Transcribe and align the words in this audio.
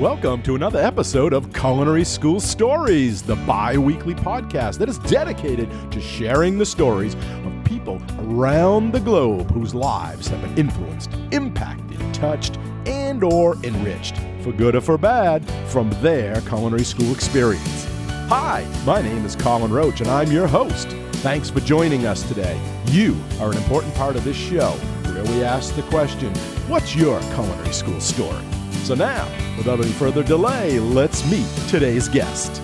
Welcome 0.00 0.42
to 0.44 0.54
another 0.54 0.78
episode 0.78 1.34
of 1.34 1.52
Culinary 1.52 2.04
School 2.04 2.40
Stories, 2.40 3.20
the 3.20 3.36
bi 3.36 3.76
weekly 3.76 4.14
podcast 4.14 4.78
that 4.78 4.88
is 4.88 4.96
dedicated 4.96 5.68
to 5.92 6.00
sharing 6.00 6.56
the 6.56 6.64
stories 6.64 7.14
of 7.44 7.52
people 7.66 8.00
around 8.20 8.92
the 8.92 9.00
globe 9.00 9.50
whose 9.50 9.74
lives 9.74 10.26
have 10.28 10.40
been 10.40 10.56
influenced, 10.56 11.10
impacted, 11.32 12.14
touched, 12.14 12.56
and 12.86 13.22
or 13.22 13.56
enriched, 13.62 14.16
for 14.40 14.52
good 14.52 14.74
or 14.74 14.80
for 14.80 14.96
bad, 14.96 15.46
from 15.68 15.90
their 16.00 16.40
culinary 16.40 16.82
school 16.82 17.12
experience. 17.12 17.84
Hi, 18.30 18.66
my 18.86 19.02
name 19.02 19.26
is 19.26 19.36
Colin 19.36 19.70
Roach, 19.70 20.00
and 20.00 20.08
I'm 20.08 20.32
your 20.32 20.46
host. 20.46 20.88
Thanks 21.20 21.50
for 21.50 21.60
joining 21.60 22.06
us 22.06 22.26
today. 22.26 22.58
You 22.86 23.22
are 23.38 23.50
an 23.50 23.58
important 23.58 23.94
part 23.96 24.16
of 24.16 24.24
this 24.24 24.38
show 24.38 24.70
where 25.12 25.24
we 25.24 25.44
ask 25.44 25.76
the 25.76 25.82
question, 25.82 26.32
What's 26.68 26.96
your 26.96 27.20
culinary 27.34 27.74
school 27.74 28.00
story? 28.00 28.46
So 28.84 28.94
now, 28.94 29.28
without 29.56 29.78
any 29.78 29.92
further 29.92 30.22
delay, 30.22 30.80
let's 30.80 31.28
meet 31.30 31.46
today's 31.68 32.08
guest. 32.08 32.60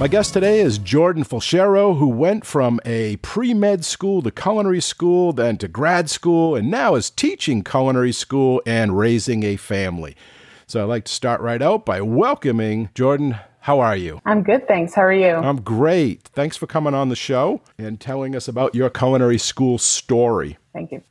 My 0.00 0.06
guest 0.06 0.32
today 0.32 0.60
is 0.60 0.78
Jordan 0.78 1.24
Fulchero, 1.24 1.98
who 1.98 2.08
went 2.08 2.46
from 2.46 2.80
a 2.84 3.16
pre 3.16 3.52
med 3.52 3.84
school 3.84 4.22
to 4.22 4.30
culinary 4.30 4.80
school, 4.80 5.32
then 5.32 5.56
to 5.58 5.66
grad 5.66 6.08
school, 6.08 6.54
and 6.54 6.70
now 6.70 6.94
is 6.94 7.10
teaching 7.10 7.64
culinary 7.64 8.12
school 8.12 8.62
and 8.64 8.96
raising 8.96 9.42
a 9.42 9.56
family. 9.56 10.16
So 10.68 10.80
I'd 10.82 10.84
like 10.84 11.04
to 11.06 11.12
start 11.12 11.40
right 11.40 11.60
out 11.60 11.84
by 11.84 12.00
welcoming 12.00 12.90
Jordan. 12.94 13.38
How 13.60 13.80
are 13.80 13.96
you? 13.96 14.20
I'm 14.24 14.42
good, 14.42 14.68
thanks. 14.68 14.94
How 14.94 15.02
are 15.02 15.12
you? 15.12 15.34
I'm 15.34 15.60
great. 15.60 16.22
Thanks 16.28 16.56
for 16.56 16.66
coming 16.66 16.94
on 16.94 17.08
the 17.08 17.16
show 17.16 17.60
and 17.76 18.00
telling 18.00 18.36
us 18.36 18.48
about 18.48 18.74
your 18.74 18.90
culinary 18.90 19.38
school 19.38 19.78
story. 19.78 20.58
Thank 20.72 20.92
you. 20.92 21.02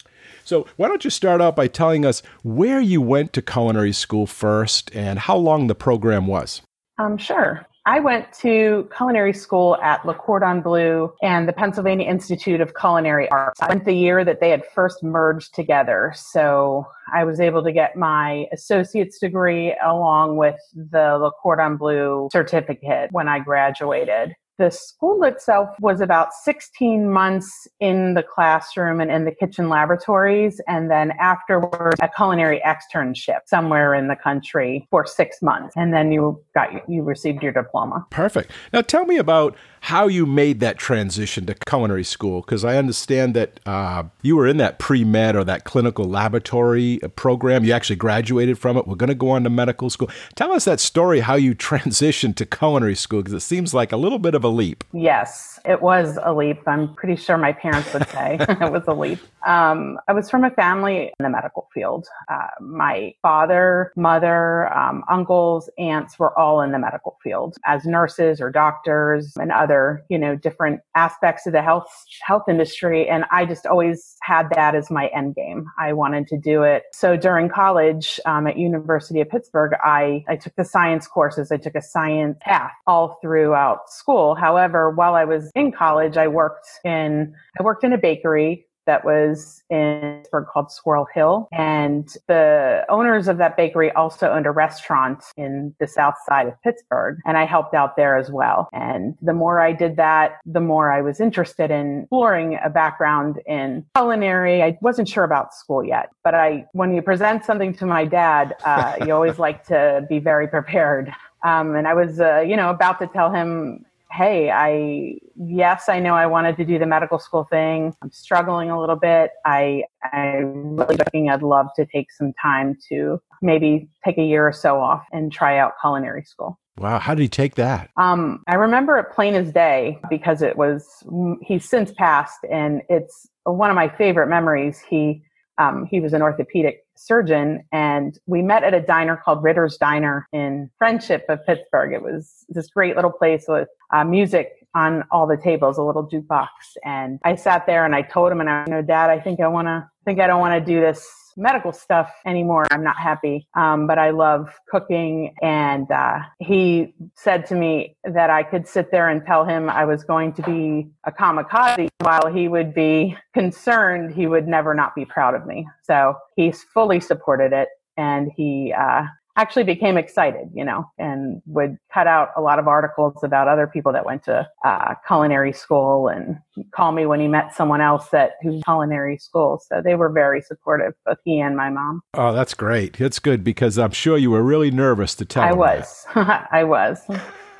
So, 0.48 0.66
why 0.78 0.88
don't 0.88 1.04
you 1.04 1.10
start 1.10 1.42
out 1.42 1.58
by 1.58 1.68
telling 1.68 2.06
us 2.06 2.24
where 2.42 2.80
you 2.80 3.02
went 3.02 3.34
to 3.34 3.42
culinary 3.42 3.92
school 3.92 4.26
first 4.26 4.90
and 4.96 5.20
how 5.20 5.36
long 5.36 5.68
the 5.68 5.76
program 5.76 6.26
was? 6.26 6.62
Um, 6.98 7.18
sure. 7.18 7.68
I 7.86 8.00
went 8.00 8.32
to 8.40 8.90
culinary 8.96 9.34
school 9.34 9.77
at 9.84 10.05
Le 10.05 10.13
Cordon 10.13 10.62
Bleu 10.62 11.12
and 11.21 11.49
the 11.49 11.54
Pennsylvania 11.54 12.08
Institute 12.08 12.62
of 12.62 12.76
Culinary 12.76 13.30
Arts. 13.30 13.62
I 13.62 13.68
went 13.68 13.84
the 13.84 13.91
year 13.91 14.24
that 14.24 14.40
they 14.40 14.49
had 14.49 14.63
first 14.74 15.04
merged 15.04 15.54
together. 15.54 16.13
So 16.16 16.88
I 17.14 17.26
was 17.26 17.41
able 17.41 17.62
to 17.66 17.74
get 17.74 17.98
my 17.98 18.46
associate's 18.54 19.20
degree 19.20 19.76
along 19.86 20.38
with 20.38 20.55
the 20.74 21.18
Le 21.18 21.32
Cordon 21.43 21.76
Bleu 21.76 22.30
certificate 22.32 23.10
when 23.12 23.27
I 23.27 23.40
graduated. 23.40 24.34
The 24.58 24.72
school 24.72 25.24
itself 25.24 25.70
was 25.80 26.02
about 26.02 26.34
16 26.34 27.12
months 27.12 27.68
in 27.80 28.16
the 28.16 28.24
classroom 28.24 28.99
and 28.99 29.12
in 29.12 29.24
the 29.24 29.32
kitchen 29.32 29.70
laboratories, 29.70 30.60
and 30.68 30.90
then 30.90 31.12
afterwards 31.20 31.98
a 32.02 32.10
culinary 32.10 32.60
externship 32.66 33.41
somewhere 33.46 33.94
in 33.94 34.08
the 34.08 34.16
country 34.16 34.88
for 34.90 35.05
six 35.05 35.44
months, 35.44 35.76
and 35.77 35.94
then 35.94 36.12
you 36.12 36.44
got 36.55 36.90
you 36.90 37.04
received 37.04 37.44
your 37.44 37.52
diploma. 37.52 38.08
Perfect. 38.10 38.52
Now 38.74 38.82
tell 38.82 39.05
me 39.05 39.18
about 39.18 39.55
how 39.88 40.05
you 40.05 40.26
made 40.26 40.60
that 40.60 40.77
transition 40.77 41.46
to 41.46 41.54
culinary 41.54 42.04
school, 42.04 42.41
because 42.41 42.66
I 42.66 42.76
understand 42.76 43.34
that 43.35 43.62
uh, 43.66 44.04
you 44.21 44.35
were 44.35 44.46
in 44.46 44.57
that 44.57 44.80
pre 44.80 45.05
med 45.05 45.38
or 45.38 45.46
that 45.46 45.63
clinical 45.63 46.04
laboratory 46.04 47.02
uh, 47.02 47.07
program. 47.07 47.63
You 47.63 47.71
actually 47.71 47.96
graduated 47.96 48.60
from 48.60 48.76
it. 48.76 48.85
We're 48.85 48.96
going 48.96 49.08
to 49.08 49.15
go 49.15 49.30
on 49.30 49.46
to 49.46 49.49
medical 49.49 49.90
school. 49.90 50.10
Tell 50.35 50.52
us 50.52 50.65
that 50.65 50.82
story, 50.82 51.21
how 51.21 51.35
you 51.35 51.55
transitioned 51.70 52.35
to 52.35 52.46
culinary 52.46 52.96
school, 52.96 53.21
because 53.21 53.34
it 53.34 53.40
seems 53.40 53.74
like 53.74 53.93
a 53.93 53.98
little 53.98 54.20
bit 54.20 54.35
of 54.35 54.43
a 54.43 54.49
leap. 54.49 54.84
Yes, 54.91 55.58
it 55.63 55.82
was 55.82 56.20
a 56.21 56.34
leap. 56.34 56.68
I'm 56.68 56.93
pretty 56.93 57.15
sure 57.15 57.38
my 57.38 57.54
parents 57.54 57.93
would 57.93 58.10
say 58.10 58.35
it 58.41 58.70
was 58.70 58.84
a 58.90 58.93
leap. 58.93 59.20
Um, 59.48 59.98
I 60.10 60.13
was 60.13 60.30
from 60.30 60.43
a 60.43 60.52
family 60.52 61.13
in 61.18 61.24
the 61.24 61.30
medical 61.30 61.70
field. 61.74 62.08
Uh, 62.27 62.48
my 62.60 63.13
father, 63.21 63.93
mother, 63.96 64.68
um, 64.78 65.06
uncles, 65.09 65.69
aunts 65.78 66.19
were 66.19 66.38
all 66.38 66.59
in 66.59 66.74
the 66.74 66.80
medical 66.80 67.18
field 67.24 67.56
as 67.66 67.85
nurses 67.85 68.41
or 68.41 68.52
doctors 68.52 69.38
and 69.38 69.53
other, 69.53 69.77
you 70.09 70.20
know, 70.20 70.36
different 70.36 70.81
aspects 70.96 71.47
of 71.47 71.53
the 71.53 71.62
health 71.62 71.88
health 72.25 72.44
industry. 72.50 73.10
And 73.10 73.26
I 73.32 73.46
just 73.46 73.66
always 73.66 74.16
had 74.24 74.50
that 74.56 74.76
as 74.76 74.92
my 74.92 75.08
end 75.08 75.36
game. 75.36 75.66
I 75.80 75.94
wanted 75.94 76.28
to 76.30 76.38
do 76.38 76.64
it. 76.64 76.84
So 76.94 77.18
during 77.18 77.50
college 77.50 78.20
um, 78.26 78.48
at 78.48 78.58
University 78.58 79.22
of 79.22 79.30
Pittsburgh, 79.30 79.74
I 79.84 80.24
I 80.28 80.36
took 80.38 80.56
the 80.56 80.66
science 80.66 81.08
courses. 81.08 81.52
I 81.52 81.58
took 81.58 81.76
a 81.76 81.82
science 81.82 82.38
path 82.42 82.72
all 82.88 83.20
throughout 83.22 83.90
school. 83.90 84.36
However, 84.36 84.92
while 84.92 85.16
I 85.16 85.26
was 85.26 85.52
in 85.56 85.72
college, 85.72 86.18
I 86.18 86.28
worked 86.28 86.68
in 86.84 87.34
I 87.60 87.64
worked 87.64 87.84
in 87.84 87.94
a 87.94 87.98
bakery 87.98 88.67
that 88.88 89.06
was 89.06 89.64
in 89.70 90.18
Pittsburgh 90.18 90.48
called 90.52 90.72
Squirrel 90.72 91.08
Hill. 91.14 91.48
And 91.52 92.08
the 92.28 92.86
owners 92.90 93.28
of 93.28 93.38
that 93.38 93.56
bakery 93.56 93.92
also 93.92 94.31
owned 94.31 94.48
a 94.48 94.52
restaurant 94.52 95.24
in 95.38 95.75
the 95.80 95.88
south 95.88 96.16
side 96.28 96.48
of 96.48 96.59
Pittsburgh. 96.64 97.20
And 97.25 97.38
I 97.38 97.46
helped 97.46 97.75
out 97.75 97.96
there 97.96 98.18
as 98.18 98.31
well. 98.31 98.70
And 98.74 99.16
the 99.22 99.34
more 99.34 99.59
I 99.59 99.74
did 99.74 99.98
that, 99.98 100.40
the 100.46 100.62
more 100.62 100.92
I 100.92 101.02
was 101.02 101.20
interested 101.20 101.70
in 101.70 102.03
exploring 102.03 102.58
a 102.64 102.70
background 102.70 103.40
in 103.46 103.86
culinary. 103.96 104.64
I 104.64 104.78
wasn't 104.81 105.08
sure 105.08 105.24
about 105.24 105.54
school 105.54 105.84
yet, 105.84 106.09
but 106.24 106.34
I, 106.34 106.66
when 106.72 106.96
you 106.96 107.02
present 107.02 107.46
something 107.46 107.74
to 107.75 107.86
my 107.86 108.06
dad, 108.06 108.56
uh, 108.66 108.96
you 109.06 109.14
always 109.14 109.38
like 109.38 109.66
to 109.68 110.06
be 110.09 110.19
very 110.19 110.48
prepared. 110.48 111.12
Um, 111.44 111.75
and 111.75 111.88
I 111.88 111.94
was, 111.94 112.19
uh, 112.19 112.40
you 112.40 112.56
know, 112.56 112.69
about 112.69 113.00
to 113.00 113.08
tell 113.08 113.31
him 113.31 113.86
hey, 114.12 114.50
I, 114.51 115.18
yes, 115.35 115.90
I 115.90 116.00
know 116.00 116.13
I 116.13 116.25
wanted 116.25 116.57
to 116.57 116.66
do 116.66 116.79
the 116.79 116.85
medical 116.85 117.19
school 117.19 117.45
thing. 117.50 117.94
I'm 118.01 118.12
struggling 118.12 118.69
a 118.69 118.79
little 118.79 118.95
bit. 118.95 119.31
I, 119.45 119.84
I'm 120.13 120.75
really 120.75 120.97
thinking 120.97 121.29
I'd 121.29 121.44
love 121.44 121.68
to 121.75 121.85
take 121.85 122.12
some 122.12 122.34
time 122.41 122.78
to 122.90 123.22
maybe 123.41 123.90
take 124.06 124.18
a 124.18 124.23
year 124.23 124.47
or 124.47 124.53
so 124.53 124.79
off 124.79 125.06
and 125.12 125.31
try 125.31 125.57
out 125.57 125.73
culinary 125.81 126.23
school. 126.23 126.59
Wow, 126.78 127.00
how 127.00 127.16
did 127.16 127.23
he 127.23 127.29
take 127.29 127.56
that? 127.56 127.90
Um, 127.97 128.44
I 128.47 128.56
remember 128.56 128.97
it 129.00 129.12
plain 129.12 129.34
as 129.34 129.51
day 129.51 130.00
because 130.09 130.41
it 130.41 130.57
was, 130.57 131.03
he's 131.41 131.68
since 131.68 131.91
passed 131.91 132.39
and 132.51 132.84
it's 132.88 133.28
one 133.45 133.69
of 133.69 133.75
my 133.75 133.89
favorite 133.89 134.28
memories. 134.28 134.79
He, 134.88 135.24
um, 135.57 135.88
he 135.90 136.00
was 136.00 136.13
an 136.13 136.22
orthopedic 136.22 136.85
surgeon 136.95 137.63
and 137.72 138.19
we 138.25 138.41
met 138.41 138.63
at 138.63 138.73
a 138.73 138.81
diner 138.81 139.22
called 139.23 139.44
Ritter's 139.44 139.78
Diner 139.78 140.28
in 140.31 140.69
Friendship 140.78 141.25
of 141.29 141.45
Pittsburgh. 141.45 141.94
It 141.94 142.01
was 142.01 142.45
this 142.50 142.68
great 142.68 142.95
little 142.95 143.12
place 143.12 143.45
with 143.47 143.68
uh, 143.94 144.03
music 144.03 144.51
on 144.75 145.03
all 145.12 145.25
the 145.25 145.38
tables, 145.38 145.78
a 145.78 145.84
little 145.84 146.07
jukebox. 146.07 146.47
And 146.84 147.19
I 147.23 147.35
sat 147.35 147.66
there 147.66 147.85
and 147.85 147.95
I 147.95 148.01
told 148.03 148.31
him, 148.31 148.40
and 148.40 148.50
I, 148.50 148.66
you 148.68 148.73
know, 148.73 148.81
Dad, 148.81 149.09
I 149.09 149.19
think 149.19 149.40
I 149.40 149.47
want 149.47 149.68
to, 149.68 149.90
think 150.06 150.19
I 150.19 150.28
don't 150.28 150.40
want 150.40 150.53
to 150.53 150.73
do 150.73 150.79
this 150.79 151.07
medical 151.38 151.72
stuff 151.72 152.12
anymore. 152.25 152.66
I'm 152.72 152.84
not 152.84 152.98
happy. 152.98 153.48
Um, 153.53 153.88
but 153.88 154.00
I 154.00 154.09
love 154.09 154.50
cooking. 154.68 155.36
And 155.42 155.90
uh, 155.92 156.20
he 156.40 156.94
said 157.16 157.46
to 157.48 157.56
me 157.56 157.96
that 158.03 158.30
I 158.30 158.44
could 158.44 158.68
sit 158.68 158.92
there 158.92 159.08
and 159.09 159.25
tell 159.25 159.46
him 159.46 159.70
I 159.70 159.86
was 159.86 160.03
going 160.03 160.34
to 160.34 160.42
be 160.42 160.90
a 161.06 161.12
kamikaze 161.12 161.90
while 162.00 162.28
he 162.28 162.48
would 162.48 162.74
be 162.74 163.16
concerned 163.34 164.14
he 164.14 164.28
would 164.28 164.48
never 164.48 164.74
not 164.74 164.96
be 164.96 165.06
proud 165.06 165.36
of 165.36 165.46
me. 165.46 165.68
So 165.84 166.16
he 166.36 166.52
fully 166.52 167.00
supported 167.00 167.54
it. 167.54 167.69
And 167.96 168.31
he 168.36 168.74
uh, 168.78 169.04
actually 169.38 169.64
became 169.64 169.98
excited, 169.98 170.50
you 170.53 170.66
know, 170.66 170.84
and 170.98 171.42
would 171.46 171.78
cut 171.94 172.08
out 172.08 172.30
a 172.36 172.42
lot 172.42 172.59
of 172.59 172.68
articles 172.68 173.24
about 173.24 173.48
other 173.48 173.68
people 173.68 173.94
that 173.94 174.06
went 174.06 174.24
to 174.24 174.48
uh, 174.66 174.96
culinary 175.06 175.53
school 175.53 176.08
and 176.08 176.38
call 176.74 176.92
me 176.92 177.06
when 177.06 177.20
he 177.20 177.28
met 177.28 177.53
someone 177.56 177.80
else 177.80 178.09
that 178.09 178.31
who's 178.42 178.62
culinary 178.64 179.18
school. 179.18 179.62
So 179.66 179.81
they 179.81 179.96
were 179.96 180.09
very 180.09 180.42
supportive, 180.42 180.94
both 181.06 181.20
he 181.24 181.40
and 181.40 181.56
my 181.56 181.70
mom. 181.70 182.02
Oh, 182.16 182.34
that's 182.34 182.56
great. 182.56 183.00
It's 183.00 183.20
good 183.20 183.44
because 183.44 183.78
I'm 183.78 183.92
sure 183.92 184.18
you 184.18 184.31
were 184.31 184.44
really 184.44 184.72
nervous 184.72 185.14
to 185.16 185.25
tell. 185.25 185.44
I 185.44 185.54
was. 185.54 186.06
I 186.16 186.64
was. 186.64 187.00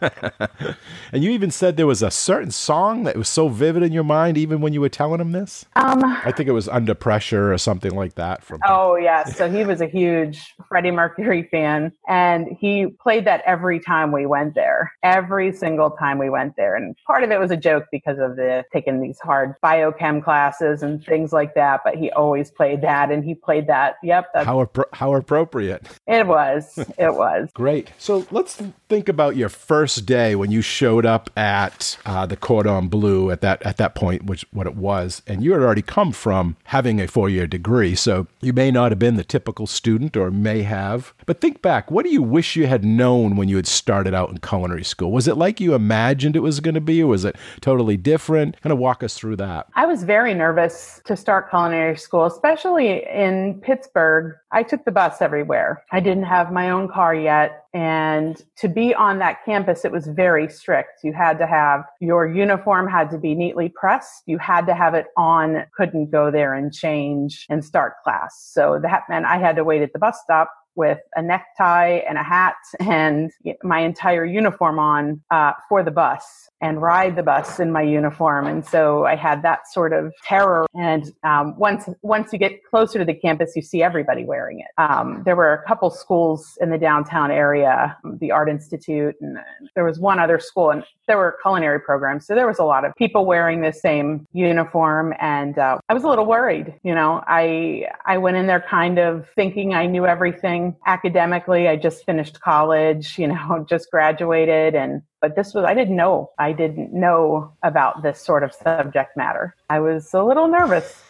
and 1.12 1.24
you 1.24 1.32
even 1.32 1.52
said 1.52 1.78
there 1.78 1.88
was 1.88 2.02
a 2.04 2.12
certain 2.12 2.52
song 2.52 3.04
that 3.04 3.16
was 3.16 3.30
so 3.30 3.50
vivid 3.50 3.84
in 3.84 3.92
your 3.92 4.04
mind, 4.04 4.38
even 4.38 4.62
when 4.62 4.74
you 4.74 4.82
were 4.82 4.90
telling 4.90 5.20
him 5.20 5.32
this. 5.32 5.66
Um, 5.76 6.04
I 6.04 6.32
think 6.32 6.48
it 6.48 6.54
was 6.54 6.68
"Under 6.68 6.94
Pressure" 6.94 7.54
or 7.54 7.58
something 7.58 7.96
like 7.96 8.16
that. 8.16 8.44
From 8.44 8.62
oh 8.66 8.96
yeah, 8.96 9.24
so 9.26 9.50
he 9.58 9.64
was 9.64 9.82
a 9.82 9.88
huge 9.88 10.56
Freddie 10.68 10.92
Mercury 10.92 11.48
fan, 11.50 11.92
and 12.08 12.48
he 12.60 12.88
played 13.02 13.26
that 13.26 13.42
every 13.46 13.80
time 13.80 14.12
we 14.12 14.26
went 14.26 14.56
there. 14.56 14.92
Every 15.04 15.52
single 15.52 15.92
time 15.92 16.18
we 16.18 16.30
went 16.30 16.56
there, 16.56 16.76
and 16.76 16.96
part 17.06 17.24
of 17.24 17.32
it 17.32 17.40
was 17.40 17.52
a 17.52 17.58
joke 17.58 17.86
because 17.92 18.20
of 18.20 18.36
the 18.36 18.64
taking 18.72 19.02
these 19.02 19.20
hard 19.20 19.56
biochem 19.64 20.24
classes 20.24 20.84
and 20.84 21.04
things 21.04 21.34
like 21.34 21.56
that. 21.56 21.82
But 21.84 21.96
he 21.96 22.12
always 22.12 22.52
played 22.52 22.82
that, 22.82 23.12
and 23.12 23.24
he 23.24 23.36
played 23.36 23.68
that. 23.68 23.96
Yep. 24.04 24.32
How 24.36 24.66
appro- 24.66 24.94
how 24.94 25.16
appropriate. 25.16 25.88
It 26.08 26.28
was. 26.28 26.78
It 26.98 27.16
was 27.16 27.50
great. 27.54 27.92
So 27.98 28.26
let's 28.32 28.62
think 28.90 29.10
about 29.10 29.36
your 29.36 29.50
first 29.50 29.87
day 29.96 30.36
when 30.36 30.52
you 30.52 30.62
showed 30.62 31.06
up 31.06 31.30
at 31.38 31.98
uh, 32.06 32.26
the 32.26 32.38
Cordon 32.38 32.88
Bleu 32.88 33.32
at 33.32 33.42
that 33.42 33.62
at 33.64 33.78
that 33.78 33.96
point, 33.96 34.26
which 34.26 34.46
what 34.52 34.68
it 34.68 34.76
was, 34.76 35.22
and 35.28 35.44
you 35.44 35.54
had 35.54 35.62
already 35.62 35.82
come 35.82 36.12
from 36.12 36.56
having 36.66 37.00
a 37.00 37.08
four 37.08 37.30
year 37.30 37.48
degree, 37.48 37.96
so 37.96 38.28
you 38.42 38.54
may 38.54 38.72
not 38.72 38.92
have 38.92 39.00
been 39.00 39.16
the 39.16 39.24
typical 39.24 39.68
student, 39.68 40.16
or 40.18 40.32
may 40.32 40.64
have. 40.64 41.14
But 41.26 41.42
think 41.42 41.62
back, 41.62 41.90
what 41.92 42.06
do 42.06 42.12
you 42.12 42.22
wish 42.22 42.56
you 42.56 42.68
had 42.68 42.84
known 42.84 43.36
when 43.36 43.50
you 43.50 43.56
had 43.56 43.68
started 43.68 44.14
out 44.14 44.30
in 44.30 44.38
culinary 44.40 44.84
school? 44.84 45.12
Was 45.12 45.28
it 45.28 45.38
like 45.38 45.60
you 45.60 45.74
imagined 45.74 46.36
it 46.36 46.40
was 46.40 46.60
going 46.60 46.76
to 46.76 46.82
be, 46.82 47.02
or 47.02 47.08
was 47.08 47.26
it 47.26 47.36
totally 47.62 47.98
different? 47.98 48.62
Kind 48.62 48.74
of 48.74 48.80
walk 48.80 49.04
us 49.04 49.16
through 49.16 49.38
that. 49.38 49.68
I 49.76 49.86
was 49.86 50.04
very 50.04 50.34
nervous 50.34 51.02
to 51.06 51.16
start 51.16 51.50
culinary 51.50 51.98
school, 51.98 52.26
especially 52.26 53.06
in 53.06 53.62
Pittsburgh. 53.62 54.36
I 54.52 54.64
took 54.64 54.86
the 54.86 54.92
bus 54.92 55.22
everywhere. 55.22 55.84
I 55.92 56.00
didn't 56.00 56.24
have 56.24 56.52
my 56.52 56.70
own 56.70 56.88
car 56.88 57.14
yet 57.14 57.67
And 57.78 58.42
to 58.56 58.68
be 58.68 58.96
on 58.96 59.20
that 59.20 59.46
campus, 59.46 59.86
it 59.86 59.92
was 59.92 60.08
very 60.08 60.50
strict. 60.50 61.04
You 61.04 61.14
had 61.14 61.38
to 61.38 61.46
have 61.46 61.84
your 62.02 62.28
uniform 62.28 62.90
had 62.90 63.12
to 63.12 63.20
be 63.20 63.36
neatly 63.36 63.70
pressed. 63.70 64.24
You 64.26 64.40
had 64.40 64.66
to 64.66 64.74
have 64.74 64.96
it 64.96 65.06
on, 65.16 65.64
couldn't 65.78 66.10
go 66.10 66.32
there 66.32 66.56
and 66.56 66.74
change 66.74 67.46
and 67.52 67.64
start 67.64 67.94
class. 68.04 68.50
So 68.52 68.80
that 68.82 69.04
meant 69.10 69.28
I 69.28 69.38
had 69.38 69.56
to 69.58 69.64
wait 69.64 69.84
at 69.84 69.94
the 69.94 70.00
bus 70.00 70.20
stop 70.24 70.52
with 70.78 71.00
a 71.16 71.22
necktie 71.22 72.00
and 72.08 72.18
a 72.18 72.24
hat 72.24 72.56
and 72.80 73.32
my 73.64 73.80
entire 73.80 74.24
uniform 74.24 74.80
on 74.80 75.22
uh, 75.32 75.52
for 75.68 75.84
the 75.84 75.92
bus 75.92 76.50
and 76.62 76.82
ride 76.82 77.16
the 77.16 77.24
bus 77.24 77.60
in 77.60 77.72
my 77.72 77.82
uniform. 77.82 78.48
And 78.48 78.66
so 78.66 79.06
I 79.06 79.16
had 79.16 79.44
that 79.44 79.68
sort 79.72 79.94
of 79.94 80.14
terror. 80.24 80.66
And 80.74 81.12
um, 81.24 81.56
once 81.58 81.88
once 82.02 82.34
you 82.34 82.40
get 82.40 82.64
closer 82.64 82.98
to 83.00 83.06
the 83.06 83.14
campus, 83.14 83.54
you 83.56 83.62
see 83.62 83.84
everybody 83.84 84.26
wearing 84.26 84.60
it. 84.60 84.68
Um, 84.82 85.22
there 85.24 85.36
were 85.36 85.54
a 85.54 85.64
couple 85.68 85.90
schools 85.90 86.58
in 86.62 86.70
the 86.70 86.78
downtown 86.78 87.32
area, 87.32 87.98
the 88.20 88.32
Art 88.32 88.50
Institute, 88.50 89.16
and 89.22 89.38
there 89.76 89.86
was 89.86 90.00
one 90.00 90.20
other 90.20 90.40
school, 90.40 90.72
and 90.72 90.84
there 91.08 91.18
were 91.18 91.38
culinary 91.42 91.80
programs. 91.80 92.26
So 92.26 92.34
there 92.34 92.48
was 92.48 92.60
a 92.60 92.64
lot 92.64 92.86
of 92.86 92.94
people 92.96 93.26
wearing 93.26 93.62
the 93.62 93.72
same 93.72 94.28
uniform, 94.34 95.14
and 95.20 95.58
uh, 95.58 95.78
I 95.90 95.94
was 95.94 96.04
a 96.04 96.08
little 96.08 96.26
worried. 96.26 96.74
You 96.84 96.96
know, 96.96 97.24
I 97.28 97.88
I 98.06 98.18
went 98.18 98.38
in 98.38 98.48
there 98.48 98.64
kind 98.68 98.98
of 98.98 99.28
thinking 99.36 99.74
I 99.74 99.86
knew 99.86 100.06
everything 100.06 100.67
academically. 100.86 101.68
I 101.68 101.76
just 101.76 102.06
finished 102.06 102.42
college, 102.42 103.18
you 103.18 103.28
know, 103.28 103.66
just 103.70 103.92
graduated, 103.92 104.76
and 104.76 105.02
but 105.22 105.36
this 105.36 105.54
was, 105.54 105.66
I 105.66 105.74
didn't 105.74 105.96
know. 105.96 106.32
I 106.38 106.54
didn't 106.54 106.94
know 106.94 107.52
about 107.64 108.04
this 108.04 108.22
sort 108.22 108.44
of 108.44 108.54
subject 108.54 109.18
matter. 109.18 109.56
I 109.70 109.80
was 109.80 110.14
a 110.14 110.24
little 110.24 110.48
nervous. 110.48 111.04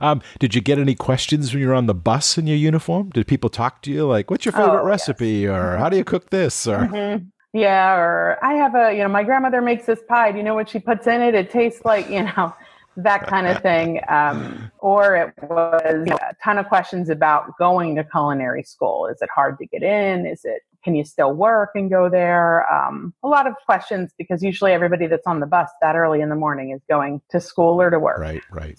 Um, 0.00 0.20
did 0.38 0.54
you 0.54 0.60
get 0.60 0.78
any 0.78 0.94
questions 0.94 1.52
when 1.52 1.62
you 1.62 1.68
were 1.68 1.74
on 1.74 1.86
the 1.86 1.94
bus 1.94 2.38
in 2.38 2.46
your 2.46 2.56
uniform? 2.56 3.10
Did 3.10 3.26
people 3.26 3.50
talk 3.50 3.82
to 3.82 3.90
you 3.90 4.06
like, 4.06 4.30
"What's 4.30 4.44
your 4.44 4.52
favorite 4.52 4.82
oh, 4.82 4.84
recipe?" 4.84 5.28
Yes. 5.28 5.50
or 5.50 5.76
"How 5.78 5.88
do 5.88 5.96
you 5.96 6.04
cook 6.04 6.30
this?" 6.30 6.66
or 6.66 6.80
mm-hmm. 6.80 7.24
yeah, 7.52 7.94
or 7.94 8.38
I 8.42 8.54
have 8.54 8.74
a 8.74 8.92
you 8.92 9.02
know 9.02 9.08
my 9.08 9.24
grandmother 9.24 9.60
makes 9.60 9.86
this 9.86 10.00
pie. 10.08 10.32
Do 10.32 10.38
you 10.38 10.44
know 10.44 10.54
what 10.54 10.68
she 10.68 10.78
puts 10.78 11.06
in 11.06 11.22
it? 11.22 11.34
It 11.34 11.50
tastes 11.50 11.84
like 11.84 12.10
you 12.10 12.24
know 12.24 12.54
that 12.98 13.26
kind 13.26 13.46
of 13.46 13.62
thing. 13.62 14.00
Um, 14.08 14.70
or 14.78 15.16
it 15.16 15.32
was 15.48 15.82
you 15.84 16.10
know, 16.10 16.18
a 16.20 16.34
ton 16.42 16.58
of 16.58 16.68
questions 16.68 17.08
about 17.08 17.56
going 17.58 17.94
to 17.96 18.04
culinary 18.04 18.64
school. 18.64 19.06
Is 19.06 19.22
it 19.22 19.30
hard 19.34 19.58
to 19.58 19.66
get 19.66 19.82
in? 19.82 20.26
Is 20.26 20.44
it 20.44 20.62
can 20.84 20.94
you 20.94 21.04
still 21.04 21.32
work 21.32 21.70
and 21.74 21.90
go 21.90 22.08
there? 22.08 22.70
Um, 22.72 23.12
a 23.22 23.28
lot 23.28 23.46
of 23.46 23.54
questions 23.66 24.12
because 24.16 24.42
usually 24.42 24.72
everybody 24.72 25.06
that's 25.06 25.26
on 25.26 25.40
the 25.40 25.46
bus 25.46 25.68
that 25.80 25.96
early 25.96 26.20
in 26.20 26.28
the 26.28 26.36
morning 26.36 26.70
is 26.70 26.80
going 26.88 27.20
to 27.30 27.40
school 27.40 27.80
or 27.80 27.90
to 27.90 27.98
work. 27.98 28.18
Right, 28.18 28.42
right. 28.50 28.78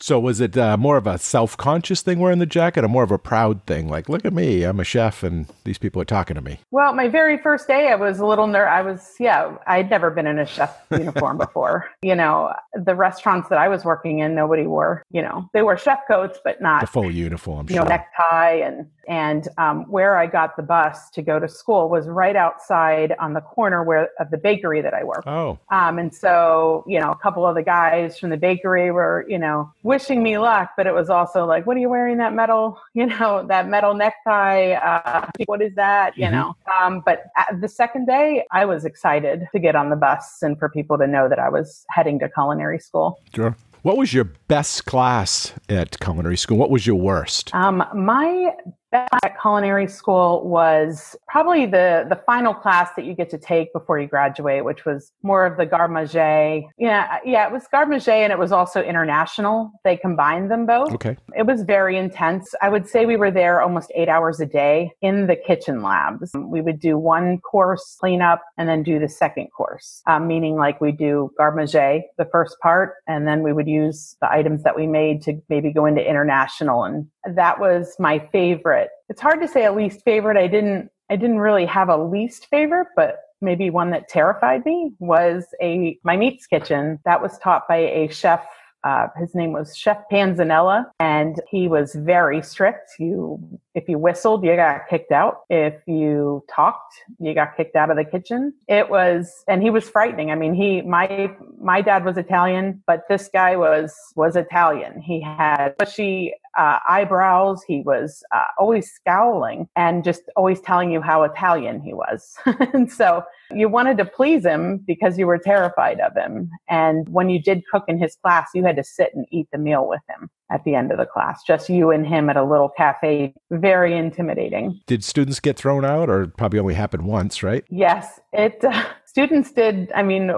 So 0.00 0.20
was 0.20 0.40
it 0.40 0.56
uh, 0.56 0.76
more 0.76 0.96
of 0.96 1.06
a 1.06 1.18
self-conscious 1.18 2.02
thing 2.02 2.20
wearing 2.20 2.38
the 2.38 2.46
jacket, 2.46 2.84
or 2.84 2.88
more 2.88 3.02
of 3.02 3.10
a 3.10 3.18
proud 3.18 3.64
thing? 3.66 3.88
Like, 3.88 4.08
look 4.08 4.24
at 4.24 4.32
me, 4.32 4.62
I'm 4.62 4.78
a 4.78 4.84
chef, 4.84 5.22
and 5.22 5.46
these 5.64 5.78
people 5.78 6.00
are 6.00 6.04
talking 6.04 6.34
to 6.36 6.40
me. 6.40 6.60
Well, 6.70 6.94
my 6.94 7.08
very 7.08 7.38
first 7.38 7.66
day, 7.66 7.88
I 7.88 7.96
was 7.96 8.20
a 8.20 8.26
little 8.26 8.46
ner. 8.46 8.68
I 8.68 8.82
was, 8.82 9.14
yeah, 9.18 9.56
I'd 9.66 9.90
never 9.90 10.10
been 10.10 10.26
in 10.26 10.38
a 10.38 10.46
chef 10.46 10.80
uniform 10.90 11.38
before. 11.38 11.90
You 12.02 12.14
know, 12.14 12.52
the 12.74 12.94
restaurants 12.94 13.48
that 13.48 13.58
I 13.58 13.68
was 13.68 13.84
working 13.84 14.20
in, 14.20 14.34
nobody 14.34 14.66
wore. 14.66 15.02
You 15.10 15.22
know, 15.22 15.48
they 15.52 15.62
wore 15.62 15.76
chef 15.76 16.00
coats, 16.06 16.38
but 16.44 16.60
not 16.60 16.80
the 16.80 16.86
full 16.86 17.10
uniform. 17.10 17.66
You 17.68 17.76
sure. 17.76 17.84
know, 17.84 17.88
necktie 17.88 18.54
and 18.54 18.86
and 19.08 19.48
um, 19.56 19.84
where 19.90 20.18
I 20.18 20.26
got 20.26 20.56
the 20.56 20.62
bus 20.62 21.08
to 21.10 21.22
go 21.22 21.40
to 21.40 21.48
school 21.48 21.88
was 21.88 22.06
right 22.06 22.36
outside 22.36 23.14
on 23.18 23.32
the 23.32 23.40
corner 23.40 23.82
where 23.82 24.10
of 24.20 24.30
the 24.30 24.36
bakery 24.36 24.82
that 24.82 24.92
I 24.92 25.02
worked. 25.02 25.26
Oh. 25.26 25.58
Um, 25.70 25.98
and 25.98 26.14
so, 26.14 26.84
you 26.86 27.00
know, 27.00 27.10
a 27.10 27.16
couple 27.16 27.46
of 27.46 27.54
the 27.54 27.62
guys 27.62 28.18
from 28.18 28.28
the 28.28 28.36
bakery 28.36 28.90
were, 28.90 29.24
you 29.26 29.38
know, 29.38 29.72
wishing 29.88 30.22
me 30.22 30.36
luck, 30.36 30.72
but 30.76 30.86
it 30.86 30.92
was 30.92 31.08
also 31.08 31.46
like, 31.46 31.66
what 31.66 31.74
are 31.76 31.80
you 31.80 31.88
wearing 31.88 32.18
that 32.18 32.34
metal, 32.34 32.78
you 32.94 33.06
know, 33.06 33.44
that 33.48 33.68
metal 33.68 33.94
necktie? 33.94 34.72
Uh, 34.72 35.26
what 35.46 35.62
is 35.62 35.74
that? 35.74 36.16
You 36.16 36.26
mm-hmm. 36.26 36.34
know, 36.34 36.54
um, 36.80 37.02
but 37.04 37.24
the 37.60 37.68
second 37.68 38.06
day 38.06 38.44
I 38.52 38.66
was 38.66 38.84
excited 38.84 39.48
to 39.52 39.58
get 39.58 39.74
on 39.74 39.88
the 39.88 39.96
bus 39.96 40.42
and 40.42 40.58
for 40.58 40.68
people 40.68 40.98
to 40.98 41.06
know 41.06 41.28
that 41.28 41.38
I 41.38 41.48
was 41.48 41.84
heading 41.88 42.18
to 42.20 42.28
culinary 42.28 42.78
school. 42.78 43.20
Sure. 43.34 43.56
What 43.82 43.96
was 43.96 44.12
your 44.12 44.24
best 44.24 44.84
class 44.84 45.54
at 45.68 45.98
culinary 46.00 46.36
school? 46.36 46.58
What 46.58 46.70
was 46.70 46.86
your 46.86 46.96
worst? 46.96 47.54
Um, 47.54 47.82
my 47.94 48.52
at 48.92 49.40
culinary 49.40 49.86
school 49.86 50.46
was 50.48 51.16
probably 51.26 51.66
the 51.66 52.06
the 52.08 52.20
final 52.26 52.54
class 52.54 52.90
that 52.96 53.04
you 53.04 53.14
get 53.14 53.30
to 53.30 53.38
take 53.38 53.72
before 53.72 53.98
you 53.98 54.06
graduate, 54.06 54.64
which 54.64 54.84
was 54.84 55.12
more 55.22 55.44
of 55.44 55.56
the 55.56 55.66
garde 55.66 55.90
manger. 55.90 56.62
Yeah, 56.78 57.18
yeah, 57.24 57.46
it 57.46 57.52
was 57.52 57.64
garde 57.70 57.88
manger 57.88 58.10
and 58.10 58.32
it 58.32 58.38
was 58.38 58.52
also 58.52 58.82
international. 58.82 59.72
They 59.84 59.96
combined 59.96 60.50
them 60.50 60.66
both. 60.66 60.92
Okay. 60.94 61.16
It 61.36 61.46
was 61.46 61.62
very 61.62 61.96
intense. 61.96 62.54
I 62.62 62.68
would 62.68 62.88
say 62.88 63.06
we 63.06 63.16
were 63.16 63.30
there 63.30 63.60
almost 63.60 63.92
eight 63.94 64.08
hours 64.08 64.40
a 64.40 64.46
day 64.46 64.92
in 65.02 65.26
the 65.26 65.36
kitchen 65.36 65.82
labs. 65.82 66.30
We 66.34 66.60
would 66.60 66.80
do 66.80 66.96
one 66.98 67.40
course 67.40 67.96
cleanup 68.00 68.42
and 68.56 68.68
then 68.68 68.82
do 68.82 68.98
the 68.98 69.08
second 69.08 69.48
course, 69.56 70.02
um, 70.06 70.26
meaning 70.26 70.56
like 70.56 70.80
we 70.80 70.92
do 70.92 71.30
garde 71.36 71.56
manger, 71.56 72.00
the 72.16 72.24
first 72.26 72.56
part, 72.60 72.94
and 73.06 73.26
then 73.26 73.42
we 73.42 73.52
would 73.52 73.68
use 73.68 74.16
the 74.20 74.30
items 74.30 74.62
that 74.62 74.76
we 74.76 74.86
made 74.86 75.22
to 75.22 75.40
maybe 75.48 75.72
go 75.72 75.86
into 75.86 76.06
international 76.08 76.84
and 76.84 77.06
that 77.34 77.60
was 77.60 77.94
my 77.98 78.18
favorite. 78.32 78.77
It's 79.08 79.20
hard 79.20 79.40
to 79.40 79.48
say 79.48 79.64
a 79.64 79.72
least 79.72 80.02
favorite. 80.04 80.36
I 80.36 80.46
didn't 80.46 80.90
I 81.10 81.16
didn't 81.16 81.38
really 81.38 81.66
have 81.66 81.88
a 81.88 81.96
least 81.96 82.46
favorite, 82.50 82.88
but 82.94 83.16
maybe 83.40 83.70
one 83.70 83.90
that 83.90 84.08
terrified 84.08 84.64
me 84.64 84.92
was 84.98 85.46
a 85.62 85.98
my 86.04 86.16
meats 86.16 86.46
kitchen 86.46 86.98
that 87.04 87.22
was 87.22 87.38
taught 87.38 87.66
by 87.68 87.76
a 87.76 88.08
chef 88.08 88.44
uh, 88.84 89.08
his 89.16 89.34
name 89.34 89.52
was 89.52 89.76
Chef 89.76 89.98
Panzanella, 90.10 90.86
and 91.00 91.40
he 91.50 91.66
was 91.66 91.94
very 91.94 92.42
strict. 92.42 92.92
You, 92.98 93.38
if 93.74 93.88
you 93.88 93.98
whistled, 93.98 94.44
you 94.44 94.54
got 94.54 94.88
kicked 94.88 95.10
out. 95.10 95.40
If 95.50 95.74
you 95.86 96.44
talked, 96.54 96.94
you 97.18 97.34
got 97.34 97.56
kicked 97.56 97.74
out 97.74 97.90
of 97.90 97.96
the 97.96 98.04
kitchen. 98.04 98.52
It 98.68 98.88
was, 98.88 99.44
and 99.48 99.62
he 99.62 99.70
was 99.70 99.88
frightening. 99.88 100.30
I 100.30 100.36
mean, 100.36 100.54
he, 100.54 100.82
my, 100.82 101.34
my 101.60 101.82
dad 101.82 102.04
was 102.04 102.16
Italian, 102.16 102.82
but 102.86 103.02
this 103.08 103.28
guy 103.32 103.56
was 103.56 103.94
was 104.14 104.36
Italian. 104.36 105.00
He 105.00 105.20
had 105.20 105.76
bushy 105.76 106.34
uh, 106.56 106.78
eyebrows. 106.88 107.62
He 107.62 107.80
was 107.82 108.22
uh, 108.34 108.44
always 108.58 108.90
scowling 108.90 109.68
and 109.76 110.04
just 110.04 110.22
always 110.36 110.60
telling 110.60 110.90
you 110.90 111.00
how 111.00 111.22
Italian 111.24 111.80
he 111.80 111.94
was. 111.94 112.36
and 112.46 112.90
so 112.90 113.24
you 113.50 113.68
wanted 113.68 113.98
to 113.98 114.04
please 114.04 114.44
him 114.44 114.78
because 114.86 115.18
you 115.18 115.26
were 115.26 115.38
terrified 115.38 116.00
of 116.00 116.14
him. 116.14 116.50
And 116.68 117.08
when 117.08 117.30
you 117.30 117.40
did 117.40 117.62
cook 117.70 117.84
in 117.88 117.98
his 117.98 118.16
class, 118.22 118.50
you 118.54 118.64
had 118.64 118.76
to 118.76 118.84
sit 118.84 119.10
and 119.14 119.26
eat 119.30 119.48
the 119.52 119.58
meal 119.58 119.86
with 119.88 120.02
him 120.08 120.30
at 120.50 120.64
the 120.64 120.74
end 120.74 120.90
of 120.90 120.98
the 120.98 121.06
class. 121.06 121.42
Just 121.42 121.68
you 121.68 121.90
and 121.90 122.06
him 122.06 122.30
at 122.30 122.36
a 122.36 122.44
little 122.44 122.68
cafe. 122.68 123.34
Very 123.50 123.96
intimidating. 123.96 124.80
Did 124.86 125.04
students 125.04 125.40
get 125.40 125.56
thrown 125.56 125.84
out 125.84 126.08
or 126.08 126.26
probably 126.26 126.58
only 126.58 126.74
happened 126.74 127.04
once, 127.04 127.42
right? 127.42 127.64
Yes. 127.68 128.20
It, 128.32 128.62
uh, 128.64 128.84
students 129.08 129.50
did 129.52 129.90
i 129.94 130.02
mean 130.02 130.30